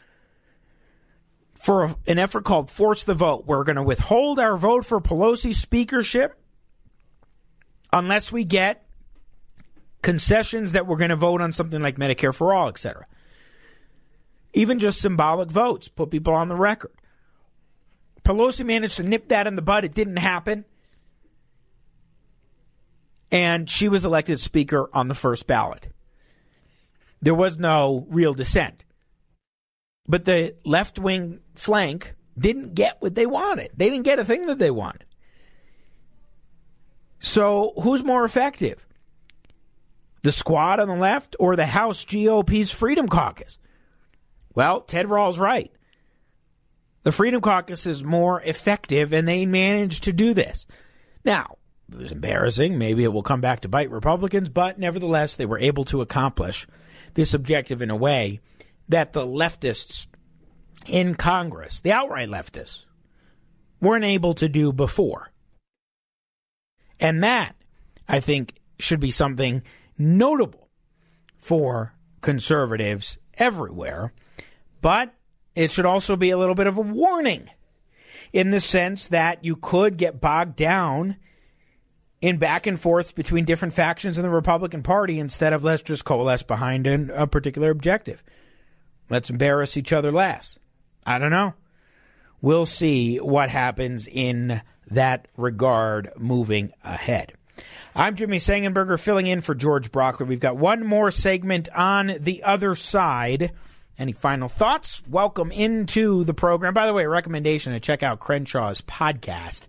for 1.54 1.96
an 2.06 2.18
effort 2.18 2.44
called 2.44 2.70
Force 2.70 3.04
the 3.04 3.14
Vote. 3.14 3.46
We're 3.46 3.64
going 3.64 3.76
to 3.76 3.82
withhold 3.82 4.38
our 4.38 4.56
vote 4.56 4.84
for 4.84 5.00
Pelosi's 5.00 5.58
speakership 5.58 6.38
unless 7.92 8.32
we 8.32 8.44
get 8.44 8.86
concessions 10.02 10.72
that 10.72 10.86
we're 10.86 10.96
going 10.96 11.10
to 11.10 11.16
vote 11.16 11.40
on 11.40 11.52
something 11.52 11.80
like 11.80 11.96
Medicare 11.96 12.34
for 12.34 12.52
all, 12.52 12.68
etc. 12.68 13.06
Even 14.52 14.78
just 14.78 15.00
symbolic 15.00 15.50
votes, 15.50 15.88
put 15.88 16.10
people 16.10 16.34
on 16.34 16.48
the 16.48 16.56
record. 16.56 16.92
Pelosi 18.24 18.64
managed 18.64 18.96
to 18.96 19.02
nip 19.02 19.28
that 19.28 19.46
in 19.46 19.56
the 19.56 19.62
bud. 19.62 19.84
It 19.84 19.94
didn't 19.94 20.18
happen. 20.18 20.64
And 23.30 23.68
she 23.68 23.88
was 23.88 24.04
elected 24.04 24.40
Speaker 24.40 24.90
on 24.92 25.08
the 25.08 25.14
first 25.14 25.46
ballot. 25.46 25.88
There 27.22 27.34
was 27.34 27.58
no 27.58 28.06
real 28.10 28.34
dissent. 28.34 28.84
But 30.06 30.24
the 30.24 30.54
left 30.64 30.98
wing 30.98 31.40
flank 31.54 32.14
didn't 32.36 32.74
get 32.74 33.00
what 33.00 33.14
they 33.14 33.26
wanted. 33.26 33.70
They 33.76 33.88
didn't 33.88 34.04
get 34.04 34.18
a 34.18 34.24
thing 34.24 34.46
that 34.46 34.58
they 34.58 34.70
wanted. 34.70 35.06
So 37.22 37.72
who's 37.80 38.04
more 38.04 38.24
effective? 38.24 38.86
The 40.22 40.32
squad 40.32 40.80
on 40.80 40.88
the 40.88 40.96
left 40.96 41.36
or 41.38 41.56
the 41.56 41.66
House 41.66 42.04
GOP's 42.04 42.72
Freedom 42.72 43.08
Caucus? 43.08 43.58
Well, 44.54 44.82
Ted 44.82 45.08
Rall's 45.08 45.38
right. 45.38 45.72
The 47.04 47.12
Freedom 47.12 47.40
Caucus 47.40 47.86
is 47.86 48.04
more 48.04 48.40
effective, 48.42 49.12
and 49.12 49.26
they 49.26 49.46
managed 49.46 50.04
to 50.04 50.12
do 50.12 50.34
this. 50.34 50.66
Now, 51.24 51.56
it 51.90 51.98
was 51.98 52.12
embarrassing. 52.12 52.78
Maybe 52.78 53.04
it 53.04 53.12
will 53.12 53.22
come 53.22 53.40
back 53.40 53.60
to 53.60 53.68
bite 53.68 53.90
Republicans, 53.90 54.48
but 54.48 54.78
nevertheless, 54.78 55.36
they 55.36 55.46
were 55.46 55.58
able 55.58 55.84
to 55.86 56.00
accomplish 56.00 56.66
this 57.14 57.34
objective 57.34 57.82
in 57.82 57.90
a 57.90 57.96
way 57.96 58.40
that 58.88 59.12
the 59.12 59.26
leftists 59.26 60.06
in 60.86 61.14
Congress, 61.14 61.80
the 61.80 61.92
outright 61.92 62.28
leftists, 62.28 62.84
weren't 63.80 64.04
able 64.04 64.34
to 64.34 64.48
do 64.48 64.72
before. 64.72 65.31
And 67.00 67.22
that, 67.22 67.56
I 68.08 68.20
think, 68.20 68.54
should 68.78 69.00
be 69.00 69.10
something 69.10 69.62
notable 69.98 70.68
for 71.38 71.94
conservatives 72.20 73.18
everywhere. 73.34 74.12
But 74.80 75.14
it 75.54 75.70
should 75.70 75.86
also 75.86 76.16
be 76.16 76.30
a 76.30 76.38
little 76.38 76.54
bit 76.54 76.66
of 76.66 76.78
a 76.78 76.82
warning 76.82 77.50
in 78.32 78.50
the 78.50 78.60
sense 78.60 79.08
that 79.08 79.44
you 79.44 79.56
could 79.56 79.96
get 79.96 80.20
bogged 80.20 80.56
down 80.56 81.16
in 82.20 82.38
back 82.38 82.66
and 82.66 82.80
forths 82.80 83.12
between 83.12 83.44
different 83.44 83.74
factions 83.74 84.16
in 84.16 84.22
the 84.22 84.30
Republican 84.30 84.82
Party 84.82 85.18
instead 85.18 85.52
of 85.52 85.64
let's 85.64 85.82
just 85.82 86.04
coalesce 86.04 86.42
behind 86.42 86.86
an, 86.86 87.10
a 87.10 87.26
particular 87.26 87.70
objective. 87.70 88.22
Let's 89.10 89.28
embarrass 89.28 89.76
each 89.76 89.92
other 89.92 90.12
less. 90.12 90.58
I 91.04 91.18
don't 91.18 91.32
know. 91.32 91.54
We'll 92.42 92.66
see 92.66 93.18
what 93.18 93.50
happens 93.50 94.08
in 94.08 94.62
that 94.90 95.28
regard 95.36 96.10
moving 96.18 96.72
ahead. 96.82 97.34
I'm 97.94 98.16
Jimmy 98.16 98.38
Sengenberger 98.38 98.98
filling 98.98 99.28
in 99.28 99.42
for 99.42 99.54
George 99.54 99.92
Brauchler. 99.92 100.26
We've 100.26 100.40
got 100.40 100.56
one 100.56 100.84
more 100.84 101.12
segment 101.12 101.68
on 101.72 102.16
the 102.18 102.42
other 102.42 102.74
side. 102.74 103.52
Any 103.96 104.10
final 104.10 104.48
thoughts? 104.48 105.04
Welcome 105.06 105.52
into 105.52 106.24
the 106.24 106.34
program. 106.34 106.74
By 106.74 106.86
the 106.86 106.92
way, 106.92 107.04
a 107.04 107.08
recommendation 107.08 107.74
to 107.74 107.80
check 107.80 108.02
out 108.02 108.18
Crenshaw's 108.18 108.80
podcast, 108.80 109.62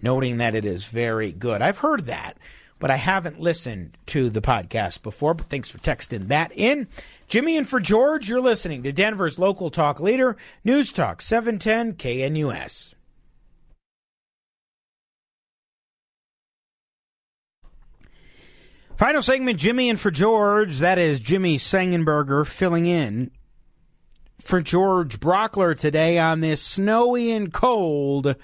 noting 0.00 0.38
that 0.38 0.54
it 0.54 0.64
is 0.64 0.86
very 0.86 1.32
good. 1.32 1.60
I've 1.60 1.78
heard 1.78 2.06
that, 2.06 2.38
but 2.78 2.90
I 2.90 2.96
haven't 2.96 3.40
listened 3.40 3.96
to 4.06 4.30
the 4.30 4.42
podcast 4.42 5.02
before. 5.02 5.34
But 5.34 5.48
thanks 5.48 5.68
for 5.70 5.78
texting 5.78 6.28
that 6.28 6.52
in. 6.54 6.88
Jimmy 7.28 7.56
and 7.56 7.68
for 7.68 7.80
George, 7.80 8.28
you're 8.28 8.40
listening 8.40 8.82
to 8.82 8.92
Denver's 8.92 9.38
local 9.38 9.70
talk 9.70 10.00
leader, 10.00 10.36
News 10.64 10.92
Talk 10.92 11.22
710 11.22 11.94
KNUS. 11.94 12.94
Final 18.96 19.20
segment, 19.20 19.58
Jimmy 19.58 19.90
and 19.90 20.00
for 20.00 20.10
George. 20.10 20.78
That 20.78 20.98
is 20.98 21.20
Jimmy 21.20 21.58
Sengenberger 21.58 22.46
filling 22.46 22.86
in 22.86 23.30
for 24.40 24.62
George 24.62 25.20
Brauchler 25.20 25.78
today 25.78 26.18
on 26.18 26.40
this 26.40 26.62
snowy 26.62 27.30
and 27.30 27.52
cold 27.52 28.36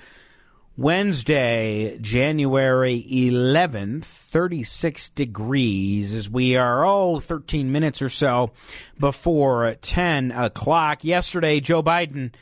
Wednesday, 0.76 1.98
January 2.00 3.04
11th, 3.06 4.04
36 4.04 5.10
degrees 5.10 6.14
as 6.14 6.30
we 6.30 6.56
are, 6.56 6.82
oh, 6.84 7.20
13 7.20 7.70
minutes 7.70 8.00
or 8.00 8.08
so 8.08 8.52
before 8.98 9.74
10 9.82 10.30
o'clock. 10.30 11.04
Yesterday, 11.04 11.60
Joe 11.60 11.82
Biden 11.82 12.32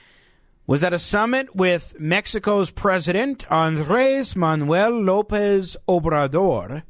was 0.64 0.84
at 0.84 0.92
a 0.92 0.98
summit 1.00 1.56
with 1.56 1.98
Mexico's 1.98 2.70
president, 2.70 3.50
Andres 3.50 4.36
Manuel 4.36 5.02
Lopez 5.02 5.76
Obrador 5.88 6.84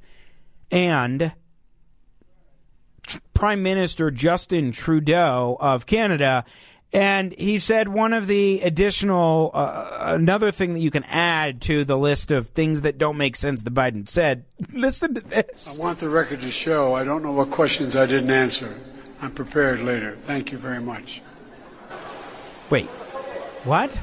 and 0.71 1.33
Prime 3.33 3.63
Minister 3.63 4.11
Justin 4.11 4.73
Trudeau 4.73 5.57
of 5.59 5.87
Canada. 5.87 6.45
And 6.93 7.33
he 7.33 7.59
said 7.59 7.87
one 7.89 8.13
of 8.13 8.27
the 8.27 8.63
additional, 8.63 9.53
uh, 9.55 9.99
another 10.01 10.51
thing 10.51 10.75
that 10.75 10.81
you 10.81 10.91
can 10.91 11.05
add 11.05 11.61
to 11.63 11.85
the 11.85 11.97
list 11.97 12.33
of 12.33 12.49
things 12.49 12.81
that 12.81 12.99
don't 12.99 13.17
make 13.17 13.37
sense 13.37 13.63
that 13.63 13.73
Biden 13.73 14.09
said. 14.09 14.45
Listen 14.73 15.15
to 15.15 15.21
this. 15.21 15.69
I 15.69 15.77
want 15.77 16.01
the 16.01 16.11
record 16.11 16.41
to 16.41 16.51
show 16.51 16.95
I 16.95 17.05
don't 17.05 17.23
know 17.23 17.33
what 17.33 17.51
questions 17.51 17.95
I 17.95 18.07
didn't 18.07 18.31
answer. 18.31 18.81
I'm 19.23 19.31
prepared 19.31 19.81
later. 19.81 20.17
Thank 20.17 20.51
you 20.51 20.59
very 20.59 20.81
much. 20.81 21.23
Wait, 22.71 22.87
what? 23.65 23.97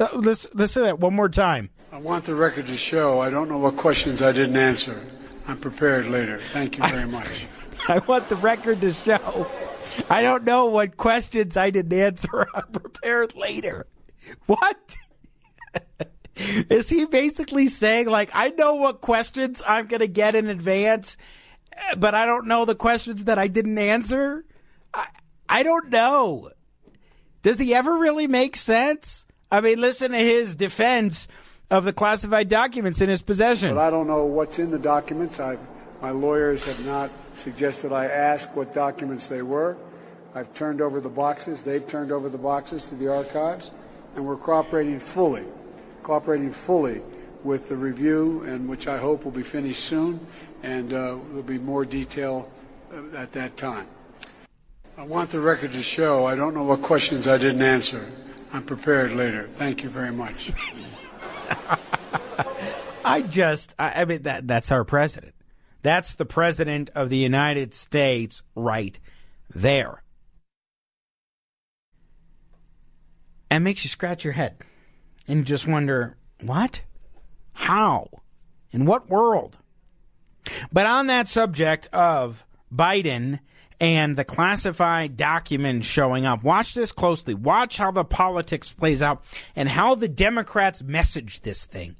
Uh, 0.00 0.08
let's, 0.14 0.48
let's 0.54 0.72
say 0.72 0.82
that 0.82 0.98
one 0.98 1.14
more 1.14 1.28
time. 1.28 1.70
I 1.92 1.98
want 1.98 2.24
the 2.24 2.34
record 2.34 2.66
to 2.66 2.76
show 2.76 3.20
I 3.20 3.30
don't 3.30 3.48
know 3.48 3.58
what 3.58 3.76
questions 3.76 4.22
I 4.22 4.32
didn't 4.32 4.56
answer. 4.56 5.00
I'm 5.46 5.58
prepared 5.58 6.06
later. 6.06 6.38
Thank 6.38 6.78
you 6.78 6.86
very 6.88 7.06
much. 7.06 7.46
I 7.88 7.98
want 8.00 8.28
the 8.28 8.36
record 8.36 8.80
to 8.80 8.92
show. 8.92 9.46
I 10.10 10.22
don't 10.22 10.44
know 10.44 10.66
what 10.66 10.96
questions 10.96 11.56
I 11.56 11.70
didn't 11.70 11.98
answer. 11.98 12.46
I'm 12.54 12.68
prepared 12.68 13.34
later. 13.34 13.86
What? 14.46 14.96
Is 16.36 16.88
he 16.88 17.06
basically 17.06 17.68
saying, 17.68 18.08
like, 18.08 18.30
I 18.34 18.48
know 18.50 18.74
what 18.74 19.00
questions 19.00 19.62
I'm 19.66 19.86
going 19.86 20.00
to 20.00 20.08
get 20.08 20.34
in 20.34 20.48
advance, 20.48 21.16
but 21.96 22.14
I 22.14 22.26
don't 22.26 22.46
know 22.46 22.64
the 22.64 22.74
questions 22.74 23.24
that 23.24 23.38
I 23.38 23.48
didn't 23.48 23.78
answer? 23.78 24.44
I, 24.92 25.06
I 25.48 25.62
don't 25.62 25.90
know. 25.90 26.50
Does 27.42 27.58
he 27.58 27.74
ever 27.74 27.96
really 27.96 28.26
make 28.26 28.56
sense? 28.56 29.26
I 29.50 29.60
mean, 29.60 29.80
listen 29.80 30.10
to 30.10 30.18
his 30.18 30.56
defense 30.56 31.28
of 31.70 31.84
the 31.84 31.92
classified 31.92 32.48
documents 32.48 33.00
in 33.00 33.08
his 33.08 33.22
possession. 33.22 33.74
But 33.74 33.86
I 33.86 33.90
don't 33.90 34.06
know 34.06 34.24
what's 34.24 34.58
in 34.58 34.70
the 34.70 34.78
documents. 34.78 35.38
I've, 35.38 35.60
my 36.02 36.10
lawyers 36.10 36.64
have 36.64 36.84
not 36.84 37.10
suggested 37.36 37.92
I 37.92 38.06
ask 38.06 38.54
what 38.56 38.74
documents 38.74 39.28
they 39.28 39.42
were. 39.42 39.76
I've 40.34 40.52
turned 40.54 40.80
over 40.80 41.00
the 41.00 41.08
boxes. 41.08 41.62
They've 41.62 41.86
turned 41.86 42.10
over 42.10 42.28
the 42.28 42.38
boxes 42.38 42.88
to 42.88 42.96
the 42.96 43.12
archives, 43.12 43.70
and 44.16 44.26
we're 44.26 44.36
cooperating 44.36 44.98
fully, 44.98 45.44
cooperating 46.02 46.50
fully 46.50 47.02
with 47.44 47.68
the 47.68 47.76
review, 47.76 48.42
and 48.44 48.68
which 48.68 48.88
I 48.88 48.98
hope 48.98 49.24
will 49.24 49.32
be 49.32 49.42
finished 49.42 49.84
soon, 49.84 50.26
and 50.62 50.92
uh, 50.92 51.18
there'll 51.28 51.42
be 51.42 51.58
more 51.58 51.84
detail 51.84 52.50
uh, 52.92 53.16
at 53.16 53.32
that 53.32 53.56
time. 53.56 53.86
I 54.96 55.04
want 55.04 55.30
the 55.30 55.40
record 55.40 55.72
to 55.72 55.82
show 55.82 56.26
I 56.26 56.36
don't 56.36 56.54
know 56.54 56.62
what 56.62 56.82
questions 56.82 57.26
I 57.26 57.36
didn't 57.36 57.62
answer. 57.62 58.08
I'm 58.52 58.62
prepared 58.62 59.12
later. 59.12 59.48
Thank 59.48 59.82
you 59.82 59.90
very 59.90 60.12
much. 60.12 60.52
I 63.04 63.22
just, 63.22 63.74
I, 63.78 64.02
I 64.02 64.04
mean, 64.04 64.22
that 64.22 64.46
that's 64.46 64.72
our 64.72 64.84
president. 64.84 65.33
That's 65.84 66.14
the 66.14 66.24
president 66.24 66.88
of 66.94 67.10
the 67.10 67.18
United 67.18 67.74
States 67.74 68.42
right 68.56 68.98
there. 69.54 70.02
And 73.50 73.62
makes 73.62 73.84
you 73.84 73.90
scratch 73.90 74.24
your 74.24 74.32
head 74.32 74.56
and 75.28 75.44
just 75.44 75.66
wonder, 75.66 76.16
what? 76.42 76.80
How? 77.52 78.08
In 78.70 78.86
what 78.86 79.10
world? 79.10 79.58
But 80.72 80.86
on 80.86 81.06
that 81.08 81.28
subject 81.28 81.86
of 81.92 82.46
Biden 82.74 83.40
and 83.78 84.16
the 84.16 84.24
classified 84.24 85.18
documents 85.18 85.86
showing 85.86 86.24
up, 86.24 86.42
watch 86.42 86.72
this 86.72 86.92
closely. 86.92 87.34
Watch 87.34 87.76
how 87.76 87.90
the 87.90 88.04
politics 88.06 88.72
plays 88.72 89.02
out 89.02 89.22
and 89.54 89.68
how 89.68 89.94
the 89.94 90.08
Democrats 90.08 90.82
message 90.82 91.42
this 91.42 91.66
thing. 91.66 91.96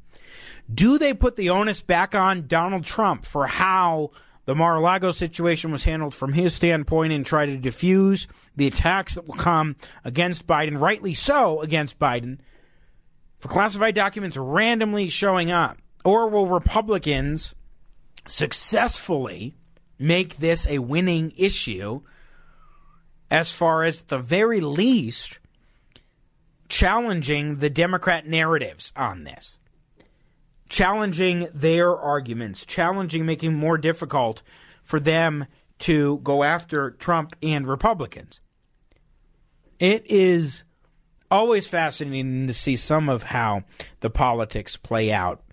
Do 0.73 0.99
they 0.99 1.12
put 1.12 1.37
the 1.37 1.51
onus 1.51 1.83
back 1.83 2.15
on 2.15 2.47
Donald 2.47 2.85
Trump 2.85 3.27
for 3.27 3.47
how 3.47 4.11
the 4.47 4.55
Mar 4.55 4.77
a 4.77 4.81
Lago 4.81 5.12
situation 5.12 5.73
was 5.73 5.85
handled 5.85 6.15
from 6.15 6.33
his 6.33 6.55
standpoint 6.55 7.12
and 7.12 7.25
try 7.25 7.47
to 7.47 7.57
diffuse 7.57 8.27
the 8.57 8.67
attacks 8.67 9.15
that 9.15 9.27
will 9.27 9.35
come 9.35 9.77
against 10.05 10.47
Biden, 10.47 10.79
rightly 10.79 11.15
so 11.15 11.61
against 11.61 11.99
Biden, 11.99 12.39
for 13.39 13.49
classified 13.49 13.95
documents 13.95 14.37
randomly 14.37 15.09
showing 15.09 15.51
up? 15.51 15.79
Or 16.05 16.29
will 16.29 16.47
Republicans 16.47 17.55
successfully 18.27 19.55
make 19.99 20.37
this 20.37 20.67
a 20.67 20.79
winning 20.79 21.33
issue 21.37 22.03
as 23.31 23.53
far 23.53 23.85
as, 23.85 24.03
the 24.03 24.19
very 24.19 24.61
least, 24.61 25.39
challenging 26.69 27.59
the 27.59 27.71
Democrat 27.71 28.27
narratives 28.27 28.93
on 28.97 29.25
this? 29.25 29.57
Challenging 30.75 31.47
their 31.55 31.97
arguments, 31.97 32.66
challenging 32.66 33.25
making 33.25 33.55
more 33.55 33.79
difficult 33.79 34.43
for 34.83 34.99
them 34.99 35.47
to 35.79 36.18
go 36.25 36.43
after 36.43 36.91
Trump 36.91 37.37
and 37.41 37.64
Republicans. 37.64 38.41
It 39.79 40.05
is 40.11 40.64
always 41.31 41.68
fascinating 41.68 42.49
to 42.49 42.53
see 42.53 42.75
some 42.75 43.09
of 43.09 43.22
how 43.22 43.62
the 44.01 44.11
politics 44.11 44.77
play 44.77 45.12
out 45.12 45.45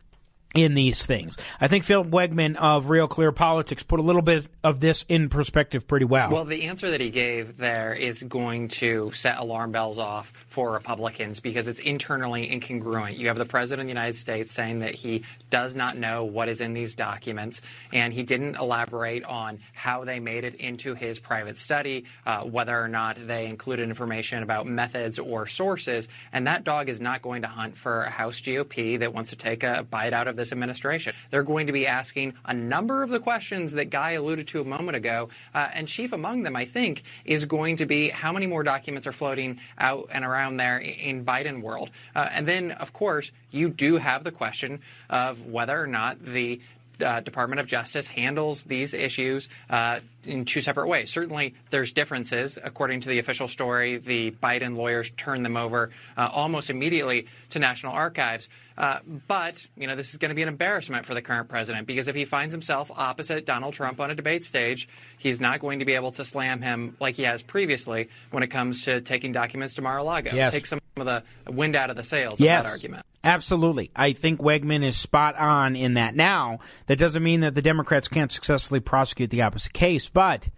in 0.53 0.73
these 0.73 1.05
things. 1.05 1.37
I 1.59 1.67
think 1.67 1.83
Phil 1.83 2.03
Wegmann 2.03 2.55
of 2.55 2.89
Real 2.89 3.07
Clear 3.07 3.31
Politics 3.31 3.83
put 3.83 3.99
a 3.99 4.03
little 4.03 4.21
bit 4.21 4.47
of 4.63 4.79
this 4.79 5.05
in 5.07 5.29
perspective 5.29 5.87
pretty 5.87 6.05
well. 6.05 6.29
Well, 6.29 6.45
the 6.45 6.63
answer 6.63 6.91
that 6.91 7.01
he 7.01 7.09
gave 7.09 7.57
there 7.57 7.93
is 7.93 8.23
going 8.23 8.67
to 8.69 9.11
set 9.13 9.37
alarm 9.39 9.71
bells 9.71 9.97
off 9.97 10.31
for 10.47 10.73
Republicans 10.73 11.39
because 11.39 11.67
it's 11.67 11.79
internally 11.79 12.49
incongruent. 12.49 13.17
You 13.17 13.27
have 13.27 13.37
the 13.37 13.45
President 13.45 13.81
of 13.81 13.87
the 13.87 13.99
United 13.99 14.17
States 14.17 14.51
saying 14.51 14.79
that 14.79 14.93
he 14.93 15.23
does 15.49 15.75
not 15.75 15.97
know 15.97 16.25
what 16.25 16.49
is 16.49 16.61
in 16.61 16.73
these 16.73 16.95
documents, 16.95 17.61
and 17.93 18.13
he 18.13 18.23
didn't 18.23 18.57
elaborate 18.57 19.23
on 19.23 19.59
how 19.73 20.03
they 20.03 20.19
made 20.19 20.43
it 20.43 20.55
into 20.55 20.93
his 20.95 21.19
private 21.19 21.57
study, 21.57 22.05
uh, 22.25 22.43
whether 22.43 22.77
or 22.77 22.87
not 22.87 23.15
they 23.27 23.47
included 23.47 23.87
information 23.87 24.43
about 24.43 24.65
methods 24.67 25.19
or 25.19 25.47
sources. 25.47 26.07
And 26.33 26.47
that 26.47 26.63
dog 26.63 26.89
is 26.89 26.99
not 26.99 27.21
going 27.21 27.43
to 27.43 27.47
hunt 27.47 27.77
for 27.77 28.03
a 28.03 28.09
House 28.09 28.41
GOP 28.41 28.99
that 28.99 29.13
wants 29.13 29.29
to 29.29 29.35
take 29.35 29.63
a 29.63 29.83
bite 29.89 30.13
out 30.13 30.27
of 30.27 30.35
this 30.41 30.51
administration. 30.51 31.13
They're 31.29 31.43
going 31.43 31.67
to 31.67 31.73
be 31.73 31.87
asking 31.87 32.33
a 32.43 32.53
number 32.53 33.03
of 33.03 33.09
the 33.09 33.19
questions 33.19 33.73
that 33.73 33.89
Guy 33.89 34.11
alluded 34.11 34.47
to 34.49 34.61
a 34.61 34.65
moment 34.65 34.95
ago, 34.97 35.29
uh, 35.53 35.69
and 35.73 35.87
chief 35.87 36.11
among 36.11 36.43
them, 36.43 36.55
I 36.55 36.65
think, 36.65 37.03
is 37.25 37.45
going 37.45 37.77
to 37.77 37.85
be 37.85 38.09
how 38.09 38.33
many 38.33 38.47
more 38.47 38.63
documents 38.63 39.05
are 39.07 39.11
floating 39.11 39.59
out 39.77 40.09
and 40.11 40.25
around 40.25 40.57
there 40.57 40.79
in 40.79 41.23
Biden 41.23 41.61
world. 41.61 41.91
Uh, 42.15 42.27
and 42.31 42.47
then, 42.47 42.71
of 42.71 42.91
course, 42.91 43.31
you 43.51 43.69
do 43.69 43.97
have 43.97 44.23
the 44.23 44.31
question 44.31 44.79
of 45.09 45.45
whether 45.45 45.79
or 45.79 45.87
not 45.87 46.23
the 46.23 46.59
uh, 47.01 47.19
Department 47.19 47.59
of 47.59 47.67
Justice 47.67 48.07
handles 48.07 48.63
these 48.63 48.93
issues 48.93 49.49
uh, 49.69 49.99
in 50.25 50.45
two 50.45 50.61
separate 50.61 50.87
ways. 50.87 51.09
Certainly, 51.09 51.55
there's 51.69 51.91
differences. 51.91 52.59
According 52.63 53.01
to 53.01 53.09
the 53.09 53.19
official 53.19 53.47
story, 53.47 53.97
the 53.97 54.31
Biden 54.31 54.75
lawyers 54.75 55.11
turned 55.11 55.45
them 55.45 55.57
over 55.57 55.91
uh, 56.17 56.29
almost 56.31 56.69
immediately 56.69 57.27
to 57.51 57.59
National 57.59 57.93
Archives. 57.93 58.49
Uh, 58.77 58.99
but, 59.27 59.65
you 59.77 59.87
know, 59.87 59.95
this 59.95 60.11
is 60.11 60.17
going 60.17 60.29
to 60.29 60.35
be 60.35 60.41
an 60.41 60.47
embarrassment 60.47 61.05
for 61.05 61.13
the 61.13 61.21
current 61.21 61.49
president 61.49 61.85
because 61.85 62.07
if 62.07 62.15
he 62.15 62.25
finds 62.25 62.53
himself 62.53 62.89
opposite 62.95 63.45
Donald 63.45 63.73
Trump 63.73 63.99
on 63.99 64.09
a 64.09 64.15
debate 64.15 64.43
stage, 64.43 64.89
he's 65.17 65.39
not 65.39 65.59
going 65.59 65.79
to 65.79 65.85
be 65.85 65.93
able 65.93 66.11
to 66.13 66.25
slam 66.25 66.61
him 66.61 66.95
like 66.99 67.15
he 67.15 67.23
has 67.23 67.41
previously 67.41 68.09
when 68.31 68.43
it 68.43 68.47
comes 68.47 68.85
to 68.85 69.01
taking 69.01 69.31
documents 69.31 69.75
to 69.75 69.81
Mar-a-Lago. 69.81 70.31
Yes. 70.33 70.51
Take 70.51 70.65
some 70.65 70.80
of 70.97 71.05
the 71.05 71.23
wind 71.51 71.75
out 71.75 71.89
of 71.89 71.95
the 71.95 72.03
sails 72.03 72.39
yes, 72.39 72.59
of 72.59 72.65
that 72.65 72.69
argument. 72.69 73.05
Absolutely. 73.23 73.91
I 73.95 74.13
think 74.13 74.39
Wegmann 74.39 74.83
is 74.83 74.97
spot 74.97 75.35
on 75.35 75.75
in 75.75 75.93
that. 75.93 76.15
Now, 76.15 76.59
that 76.87 76.97
doesn't 76.97 77.23
mean 77.23 77.41
that 77.41 77.55
the 77.55 77.61
Democrats 77.61 78.07
can't 78.07 78.31
successfully 78.31 78.79
prosecute 78.79 79.29
the 79.29 79.43
opposite 79.43 79.73
case, 79.73 80.09
but 80.09 80.49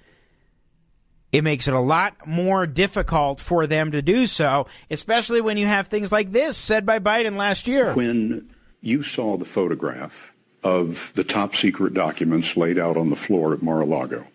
it 1.32 1.44
makes 1.44 1.68
it 1.68 1.74
a 1.74 1.80
lot 1.80 2.26
more 2.26 2.66
difficult 2.66 3.40
for 3.40 3.68
them 3.68 3.92
to 3.92 4.02
do 4.02 4.26
so, 4.26 4.68
especially 4.90 5.42
when 5.42 5.58
you 5.58 5.66
have 5.66 5.88
things 5.88 6.12
like 6.12 6.32
this 6.32 6.58
said 6.58 6.86
by 6.86 7.00
Biden 7.00 7.36
last 7.36 7.68
year. 7.68 7.94
When 7.94 8.50
you 8.82 9.04
saw 9.04 9.38
the 9.38 9.46
photograph 9.46 10.32
of 10.64 11.12
the 11.16 11.24
top 11.24 11.56
secret 11.56 11.94
documents 11.94 12.56
laid 12.56 12.78
out 12.78 12.98
on 12.98 13.10
the 13.10 13.16
floor 13.16 13.54
at 13.54 13.62
Mar 13.62 13.82
a 13.82 13.86
Lago, 13.86 14.26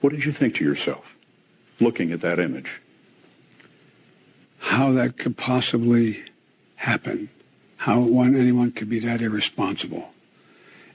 what 0.00 0.10
did 0.10 0.24
you 0.24 0.32
think 0.32 0.56
to 0.56 0.64
yourself 0.64 1.16
looking 1.80 2.12
at 2.12 2.20
that 2.20 2.38
image? 2.38 2.82
How 4.60 4.92
that 4.92 5.16
could 5.16 5.36
possibly 5.36 6.24
happen. 6.76 7.28
How 7.76 8.00
one, 8.00 8.36
anyone 8.36 8.72
could 8.72 8.88
be 8.88 9.00
that 9.00 9.22
irresponsible. 9.22 10.12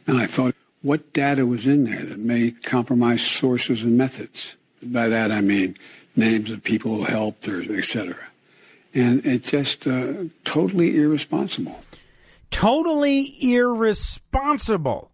And 0.07 0.17
I 0.17 0.27
thought, 0.27 0.55
what 0.81 1.13
data 1.13 1.45
was 1.45 1.65
in 1.65 1.85
there 1.85 2.03
that 2.03 2.19
may 2.19 2.51
compromise 2.51 3.23
sources 3.23 3.83
and 3.83 3.97
methods? 3.97 4.55
By 4.83 5.09
that 5.09 5.31
I 5.31 5.41
mean 5.41 5.77
names 6.15 6.51
of 6.51 6.63
people 6.63 6.97
who 6.97 7.03
helped 7.05 7.47
or 7.47 7.61
et 7.61 7.83
cetera. 7.83 8.27
And 8.93 9.25
it's 9.25 9.49
just 9.49 9.87
uh, 9.87 10.25
totally 10.43 10.95
irresponsible. 10.95 11.79
Totally 12.51 13.35
irresponsible. 13.41 15.11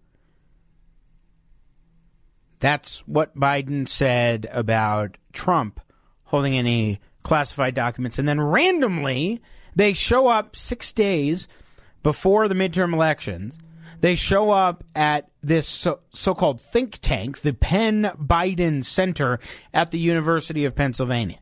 That's 2.59 2.99
what 3.07 3.35
Biden 3.35 3.87
said 3.87 4.47
about 4.51 5.17
Trump 5.33 5.79
holding 6.25 6.57
any 6.57 6.99
classified 7.23 7.75
documents. 7.75 8.19
And 8.19 8.27
then 8.27 8.41
randomly, 8.41 9.41
they 9.75 9.93
show 9.93 10.27
up 10.27 10.55
six 10.55 10.91
days 10.91 11.47
before 12.03 12.47
the 12.47 12.55
midterm 12.55 12.93
elections. 12.93 13.57
They 13.99 14.15
show 14.15 14.49
up 14.49 14.83
at 14.95 15.29
this 15.43 15.67
so 15.67 16.33
called 16.33 16.59
think 16.59 16.97
tank, 17.01 17.41
the 17.41 17.53
Penn 17.53 18.11
Biden 18.17 18.83
Center 18.83 19.39
at 19.73 19.91
the 19.91 19.99
University 19.99 20.65
of 20.65 20.75
Pennsylvania. 20.75 21.37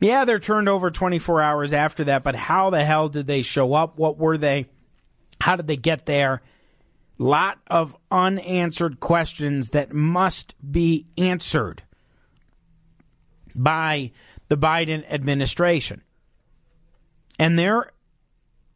Yeah, 0.00 0.24
they're 0.24 0.40
turned 0.40 0.68
over 0.68 0.90
24 0.90 1.40
hours 1.40 1.72
after 1.72 2.04
that, 2.04 2.22
but 2.22 2.36
how 2.36 2.70
the 2.70 2.84
hell 2.84 3.08
did 3.08 3.26
they 3.26 3.42
show 3.42 3.72
up? 3.72 3.98
What 3.98 4.18
were 4.18 4.36
they? 4.36 4.66
How 5.40 5.56
did 5.56 5.68
they 5.68 5.76
get 5.76 6.06
there? 6.06 6.42
Lot 7.18 7.58
of 7.68 7.96
unanswered 8.10 9.00
questions 9.00 9.70
that 9.70 9.92
must 9.92 10.54
be 10.70 11.06
answered 11.16 11.82
by 13.56 14.12
the 14.48 14.56
Biden 14.56 15.04
administration. 15.10 16.02
And 17.38 17.58
they're 17.58 17.90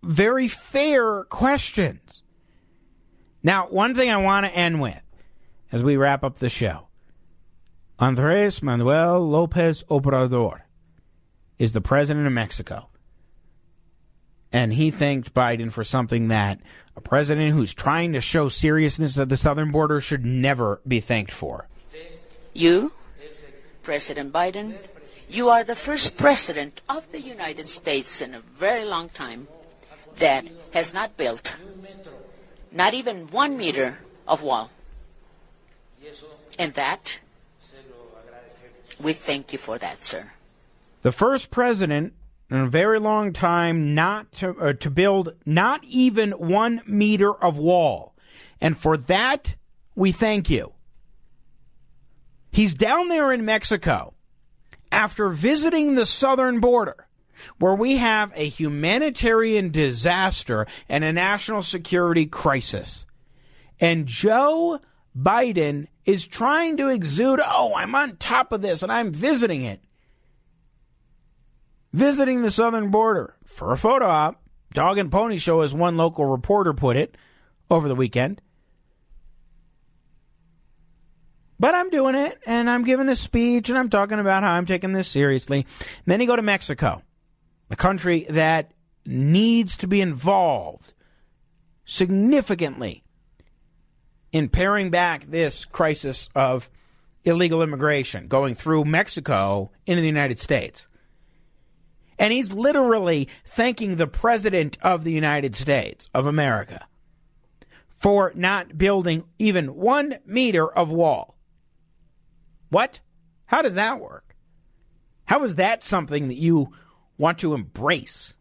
very 0.02 0.48
fair 0.48 1.24
questions. 1.24 2.22
Now, 3.42 3.68
one 3.68 3.94
thing 3.94 4.10
I 4.10 4.18
want 4.18 4.46
to 4.46 4.52
end 4.52 4.80
with 4.80 5.00
as 5.72 5.82
we 5.82 5.96
wrap 5.96 6.24
up 6.24 6.38
the 6.38 6.50
show 6.50 6.88
Andres 7.98 8.62
Manuel 8.62 9.28
Lopez 9.28 9.82
Obrador 9.84 10.62
is 11.58 11.72
the 11.72 11.80
president 11.80 12.26
of 12.26 12.32
Mexico. 12.32 12.88
And 14.52 14.72
he 14.72 14.90
thanked 14.90 15.32
Biden 15.32 15.70
for 15.70 15.84
something 15.84 16.28
that 16.28 16.60
a 16.96 17.00
president 17.00 17.54
who's 17.54 17.72
trying 17.72 18.14
to 18.14 18.20
show 18.20 18.48
seriousness 18.48 19.18
at 19.18 19.28
the 19.28 19.36
southern 19.36 19.70
border 19.70 20.00
should 20.00 20.24
never 20.24 20.80
be 20.88 20.98
thanked 20.98 21.30
for. 21.30 21.68
You, 22.52 22.92
President 23.82 24.32
Biden, 24.32 24.76
you 25.28 25.48
are 25.48 25.64
the 25.64 25.76
first 25.76 26.16
president 26.16 26.80
of 26.88 27.10
the 27.12 27.20
United 27.20 27.68
States 27.68 28.20
in 28.20 28.34
a 28.34 28.40
very 28.40 28.84
long 28.84 29.08
time 29.08 29.48
that 30.16 30.46
has 30.72 30.92
not 30.92 31.16
built 31.16 31.56
not 32.72 32.94
even 32.94 33.28
one 33.28 33.56
meter 33.56 33.98
of 34.26 34.42
wall. 34.42 34.70
And 36.58 36.74
that, 36.74 37.20
we 39.00 39.12
thank 39.12 39.52
you 39.52 39.58
for 39.58 39.78
that, 39.78 40.04
sir. 40.04 40.32
The 41.02 41.12
first 41.12 41.50
president 41.50 42.12
in 42.50 42.58
a 42.58 42.68
very 42.68 42.98
long 42.98 43.32
time 43.32 43.94
not 43.94 44.32
to, 44.32 44.50
uh, 44.58 44.72
to 44.74 44.90
build 44.90 45.34
not 45.46 45.82
even 45.84 46.32
one 46.32 46.82
meter 46.86 47.32
of 47.32 47.56
wall. 47.56 48.14
And 48.60 48.76
for 48.76 48.96
that, 48.96 49.54
we 49.94 50.12
thank 50.12 50.50
you. 50.50 50.72
He's 52.50 52.74
down 52.74 53.08
there 53.08 53.32
in 53.32 53.44
Mexico 53.44 54.14
after 54.90 55.28
visiting 55.28 55.94
the 55.94 56.06
southern 56.06 56.60
border 56.60 57.06
where 57.58 57.74
we 57.74 57.96
have 57.96 58.32
a 58.34 58.48
humanitarian 58.48 59.70
disaster 59.70 60.66
and 60.88 61.04
a 61.04 61.12
national 61.12 61.62
security 61.62 62.26
crisis. 62.26 63.06
And 63.78 64.06
Joe 64.06 64.80
Biden 65.18 65.86
is 66.04 66.26
trying 66.26 66.76
to 66.78 66.88
exude, 66.88 67.40
oh, 67.42 67.72
I'm 67.74 67.94
on 67.94 68.16
top 68.16 68.52
of 68.52 68.62
this 68.62 68.82
and 68.82 68.92
I'm 68.92 69.12
visiting 69.12 69.62
it. 69.62 69.80
Visiting 71.92 72.42
the 72.42 72.50
southern 72.50 72.90
border 72.90 73.36
for 73.44 73.72
a 73.72 73.76
photo 73.76 74.06
op. 74.06 74.42
Dog 74.72 74.98
and 74.98 75.10
Pony 75.10 75.36
Show, 75.36 75.62
as 75.62 75.74
one 75.74 75.96
local 75.96 76.26
reporter 76.26 76.72
put 76.72 76.96
it 76.96 77.16
over 77.68 77.88
the 77.88 77.96
weekend. 77.96 78.40
But 81.60 81.74
I'm 81.74 81.90
doing 81.90 82.14
it 82.14 82.40
and 82.46 82.70
I'm 82.70 82.84
giving 82.84 83.10
a 83.10 83.14
speech 83.14 83.68
and 83.68 83.78
I'm 83.78 83.90
talking 83.90 84.18
about 84.18 84.42
how 84.42 84.54
I'm 84.54 84.64
taking 84.64 84.92
this 84.92 85.08
seriously. 85.08 85.66
And 85.78 86.06
then 86.06 86.18
you 86.18 86.26
go 86.26 86.34
to 86.34 86.40
Mexico, 86.40 87.02
a 87.68 87.76
country 87.76 88.24
that 88.30 88.72
needs 89.04 89.76
to 89.76 89.86
be 89.86 90.00
involved 90.00 90.94
significantly 91.84 93.04
in 94.32 94.48
paring 94.48 94.88
back 94.88 95.24
this 95.24 95.66
crisis 95.66 96.30
of 96.34 96.70
illegal 97.24 97.62
immigration 97.62 98.26
going 98.26 98.54
through 98.54 98.86
Mexico 98.86 99.70
into 99.84 100.00
the 100.00 100.08
United 100.08 100.38
States. 100.38 100.86
And 102.18 102.32
he's 102.32 102.52
literally 102.52 103.28
thanking 103.44 103.96
the 103.96 104.06
President 104.06 104.78
of 104.80 105.04
the 105.04 105.12
United 105.12 105.54
States 105.54 106.08
of 106.14 106.24
America 106.24 106.86
for 107.90 108.32
not 108.34 108.78
building 108.78 109.24
even 109.38 109.74
one 109.74 110.20
meter 110.24 110.66
of 110.66 110.90
wall. 110.90 111.36
What? 112.70 113.00
How 113.46 113.62
does 113.62 113.74
that 113.74 114.00
work? 114.00 114.34
How 115.26 115.44
is 115.44 115.56
that 115.56 115.84
something 115.84 116.28
that 116.28 116.38
you 116.38 116.72
want 117.18 117.38
to 117.40 117.54
embrace 117.54 118.34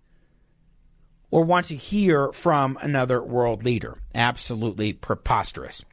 or 1.31 1.43
want 1.43 1.67
to 1.67 1.75
hear 1.75 2.31
from 2.31 2.77
another 2.81 3.21
world 3.21 3.63
leader? 3.63 3.99
Absolutely 4.15 4.93
preposterous. 4.93 5.83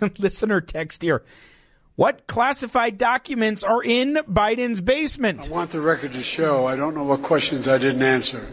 Listener 0.18 0.60
text 0.60 1.02
here. 1.02 1.24
What 1.94 2.26
classified 2.26 2.98
documents 2.98 3.64
are 3.64 3.82
in 3.82 4.16
Biden's 4.28 4.80
basement? 4.80 5.46
I 5.46 5.48
want 5.48 5.70
the 5.70 5.80
record 5.80 6.12
to 6.12 6.22
show 6.22 6.66
I 6.66 6.76
don't 6.76 6.94
know 6.94 7.04
what 7.04 7.22
questions 7.22 7.66
I 7.66 7.78
didn't 7.78 8.02
answer. 8.02 8.46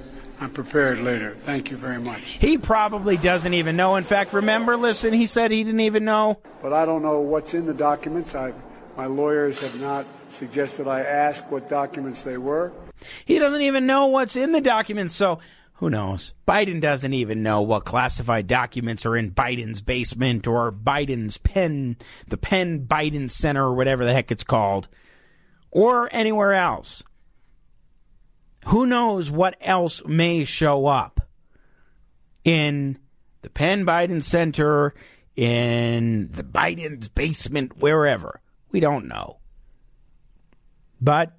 I'm 0.43 0.49
prepared 0.49 0.99
later. 0.99 1.35
Thank 1.35 1.71
you 1.71 1.77
very 1.77 2.01
much. 2.01 2.19
He 2.21 2.57
probably 2.57 3.15
doesn't 3.15 3.53
even 3.53 3.77
know. 3.77 3.95
In 3.95 4.03
fact, 4.03 4.33
remember, 4.33 4.75
listen, 4.75 5.13
he 5.13 5.25
said 5.25 5.51
he 5.51 5.63
didn't 5.63 5.79
even 5.79 6.03
know. 6.03 6.41
But 6.61 6.73
I 6.73 6.85
don't 6.85 7.01
know 7.01 7.21
what's 7.21 7.53
in 7.53 7.65
the 7.65 7.73
documents. 7.73 8.35
I've, 8.35 8.61
my 8.97 9.05
lawyers 9.05 9.61
have 9.61 9.79
not 9.79 10.05
suggested 10.29 10.85
I 10.85 10.99
ask 10.99 11.49
what 11.49 11.69
documents 11.69 12.23
they 12.23 12.37
were. 12.37 12.73
He 13.23 13.39
doesn't 13.39 13.61
even 13.61 13.85
know 13.85 14.07
what's 14.07 14.35
in 14.35 14.51
the 14.51 14.59
documents, 14.59 15.15
so 15.15 15.39
who 15.75 15.89
knows? 15.89 16.33
Biden 16.45 16.81
doesn't 16.81 17.13
even 17.13 17.41
know 17.41 17.61
what 17.61 17.85
classified 17.85 18.45
documents 18.45 19.05
are 19.05 19.15
in 19.15 19.31
Biden's 19.31 19.79
basement 19.79 20.45
or 20.45 20.73
Biden's 20.73 21.37
pen, 21.37 21.95
the 22.27 22.37
Penn 22.37 22.85
Biden 22.85 23.31
Center 23.31 23.67
or 23.67 23.73
whatever 23.73 24.03
the 24.03 24.11
heck 24.11 24.29
it's 24.29 24.43
called, 24.43 24.89
or 25.71 26.09
anywhere 26.11 26.51
else. 26.51 27.01
Who 28.67 28.85
knows 28.85 29.29
what 29.29 29.57
else 29.61 30.01
may 30.05 30.45
show 30.45 30.85
up 30.85 31.27
in 32.43 32.97
the 33.41 33.49
Penn 33.49 33.85
Biden 33.85 34.21
Center, 34.23 34.93
in 35.35 36.29
the 36.31 36.43
Biden's 36.43 37.07
basement, 37.09 37.77
wherever. 37.77 38.41
We 38.71 38.79
don't 38.79 39.07
know. 39.07 39.37
But 41.01 41.33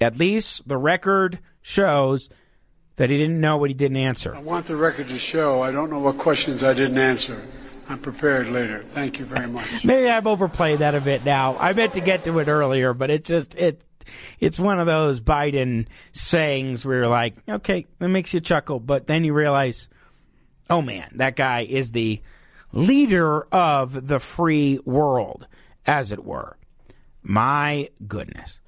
at 0.00 0.16
least 0.16 0.68
the 0.68 0.76
record 0.76 1.40
shows 1.62 2.28
that 2.96 3.08
he 3.10 3.16
didn't 3.16 3.40
know 3.40 3.56
what 3.56 3.70
he 3.70 3.74
didn't 3.74 3.96
answer. 3.96 4.34
I 4.34 4.40
want 4.40 4.66
the 4.66 4.76
record 4.76 5.08
to 5.08 5.18
show 5.18 5.62
I 5.62 5.72
don't 5.72 5.90
know 5.90 5.98
what 5.98 6.18
questions 6.18 6.62
I 6.62 6.74
didn't 6.74 6.98
answer. 6.98 7.42
I'm 7.88 7.98
prepared 7.98 8.48
later. 8.48 8.84
Thank 8.84 9.18
you 9.18 9.24
very 9.24 9.48
much. 9.48 9.84
Maybe 9.84 10.08
I've 10.08 10.26
overplayed 10.26 10.78
that 10.78 10.94
a 10.94 11.00
bit 11.00 11.24
now. 11.24 11.56
I 11.58 11.72
meant 11.72 11.94
to 11.94 12.00
get 12.00 12.24
to 12.24 12.38
it 12.38 12.46
earlier, 12.46 12.94
but 12.94 13.10
it's 13.10 13.26
just 13.26 13.54
it 13.56 13.82
it's 14.38 14.58
one 14.58 14.78
of 14.78 14.86
those 14.86 15.20
Biden 15.20 15.86
sayings 16.12 16.84
where 16.84 16.98
you're 16.98 17.06
like, 17.08 17.36
okay, 17.48 17.86
it 18.00 18.08
makes 18.08 18.34
you 18.34 18.40
chuckle, 18.40 18.80
but 18.80 19.06
then 19.06 19.24
you 19.24 19.32
realize, 19.32 19.88
oh 20.68 20.82
man, 20.82 21.10
that 21.16 21.36
guy 21.36 21.60
is 21.60 21.92
the 21.92 22.20
leader 22.72 23.42
of 23.52 24.06
the 24.08 24.20
free 24.20 24.78
world, 24.84 25.46
as 25.86 26.12
it 26.12 26.24
were. 26.24 26.56
My 27.22 27.90
goodness. 28.06 28.60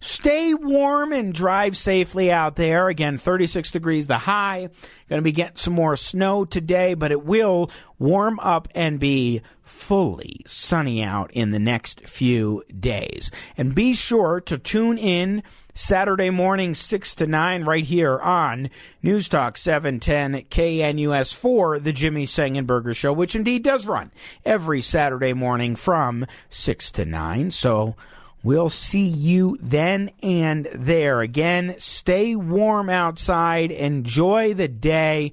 Stay 0.00 0.52
warm 0.52 1.12
and 1.12 1.32
drive 1.32 1.78
safely 1.78 2.30
out 2.30 2.56
there. 2.56 2.88
Again, 2.88 3.16
36 3.16 3.70
degrees 3.70 4.06
the 4.06 4.18
high. 4.18 4.68
Going 5.08 5.18
to 5.18 5.22
be 5.22 5.32
getting 5.32 5.56
some 5.56 5.72
more 5.72 5.96
snow 5.96 6.44
today, 6.44 6.92
but 6.92 7.10
it 7.10 7.24
will 7.24 7.70
warm 7.98 8.38
up 8.40 8.68
and 8.74 9.00
be 9.00 9.40
fully 9.64 10.40
sunny 10.46 11.02
out 11.02 11.30
in 11.32 11.50
the 11.50 11.58
next 11.58 12.06
few 12.06 12.62
days. 12.78 13.30
And 13.56 13.74
be 13.74 13.94
sure 13.94 14.40
to 14.42 14.58
tune 14.58 14.98
in 14.98 15.42
Saturday 15.74 16.30
morning 16.30 16.74
6 16.74 17.14
to 17.16 17.26
9 17.26 17.64
right 17.64 17.84
here 17.84 18.18
on 18.20 18.70
News 19.02 19.28
Talk 19.28 19.56
710 19.56 20.44
KNUS 20.44 21.34
for 21.34 21.80
the 21.80 21.92
Jimmy 21.92 22.26
Sengenberger 22.26 22.94
Show, 22.94 23.12
which 23.12 23.34
indeed 23.34 23.64
does 23.64 23.86
run 23.86 24.12
every 24.44 24.80
Saturday 24.80 25.32
morning 25.32 25.74
from 25.74 26.26
6 26.50 26.92
to 26.92 27.04
9. 27.04 27.50
So 27.50 27.96
We'll 28.44 28.68
see 28.68 29.06
you 29.06 29.56
then 29.62 30.10
and 30.22 30.68
there. 30.74 31.22
Again, 31.22 31.76
stay 31.78 32.36
warm 32.36 32.90
outside, 32.90 33.70
enjoy 33.70 34.52
the 34.52 34.68
day, 34.68 35.32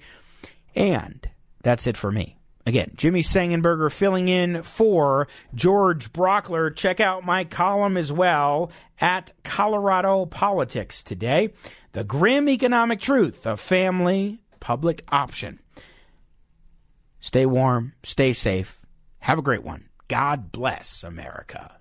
and 0.76 1.30
that's 1.62 1.88
it 1.88 1.98
for 1.98 2.10
me. 2.10 2.38
Again, 2.66 2.92
Jimmy 2.96 3.22
Sengenberger 3.22 3.92
filling 3.92 4.28
in 4.28 4.62
for 4.64 5.28
George 5.56 6.14
Brauchler. 6.14 6.76
Check 6.76 7.00
out 7.00 7.26
my 7.26 7.44
column 7.44 7.98
as 7.98 8.12
well 8.12 8.72
at 9.00 9.34
Colorado 9.44 10.26
Politics 10.26 11.04
today. 11.04 11.54
The 11.94 12.04
grim 12.04 12.48
economic 12.48 13.02
truth 13.02 13.48
of 13.48 13.60
FAMLI 13.60 14.40
public 14.60 15.04
option. 15.12 15.60
Stay 17.20 17.46
warm, 17.46 17.94
stay 18.04 18.34
safe, 18.34 18.86
have 19.20 19.40
a 19.40 19.44
great 19.44 19.64
one. 19.64 19.90
God 20.08 20.52
bless 20.52 21.04
America. 21.04 21.81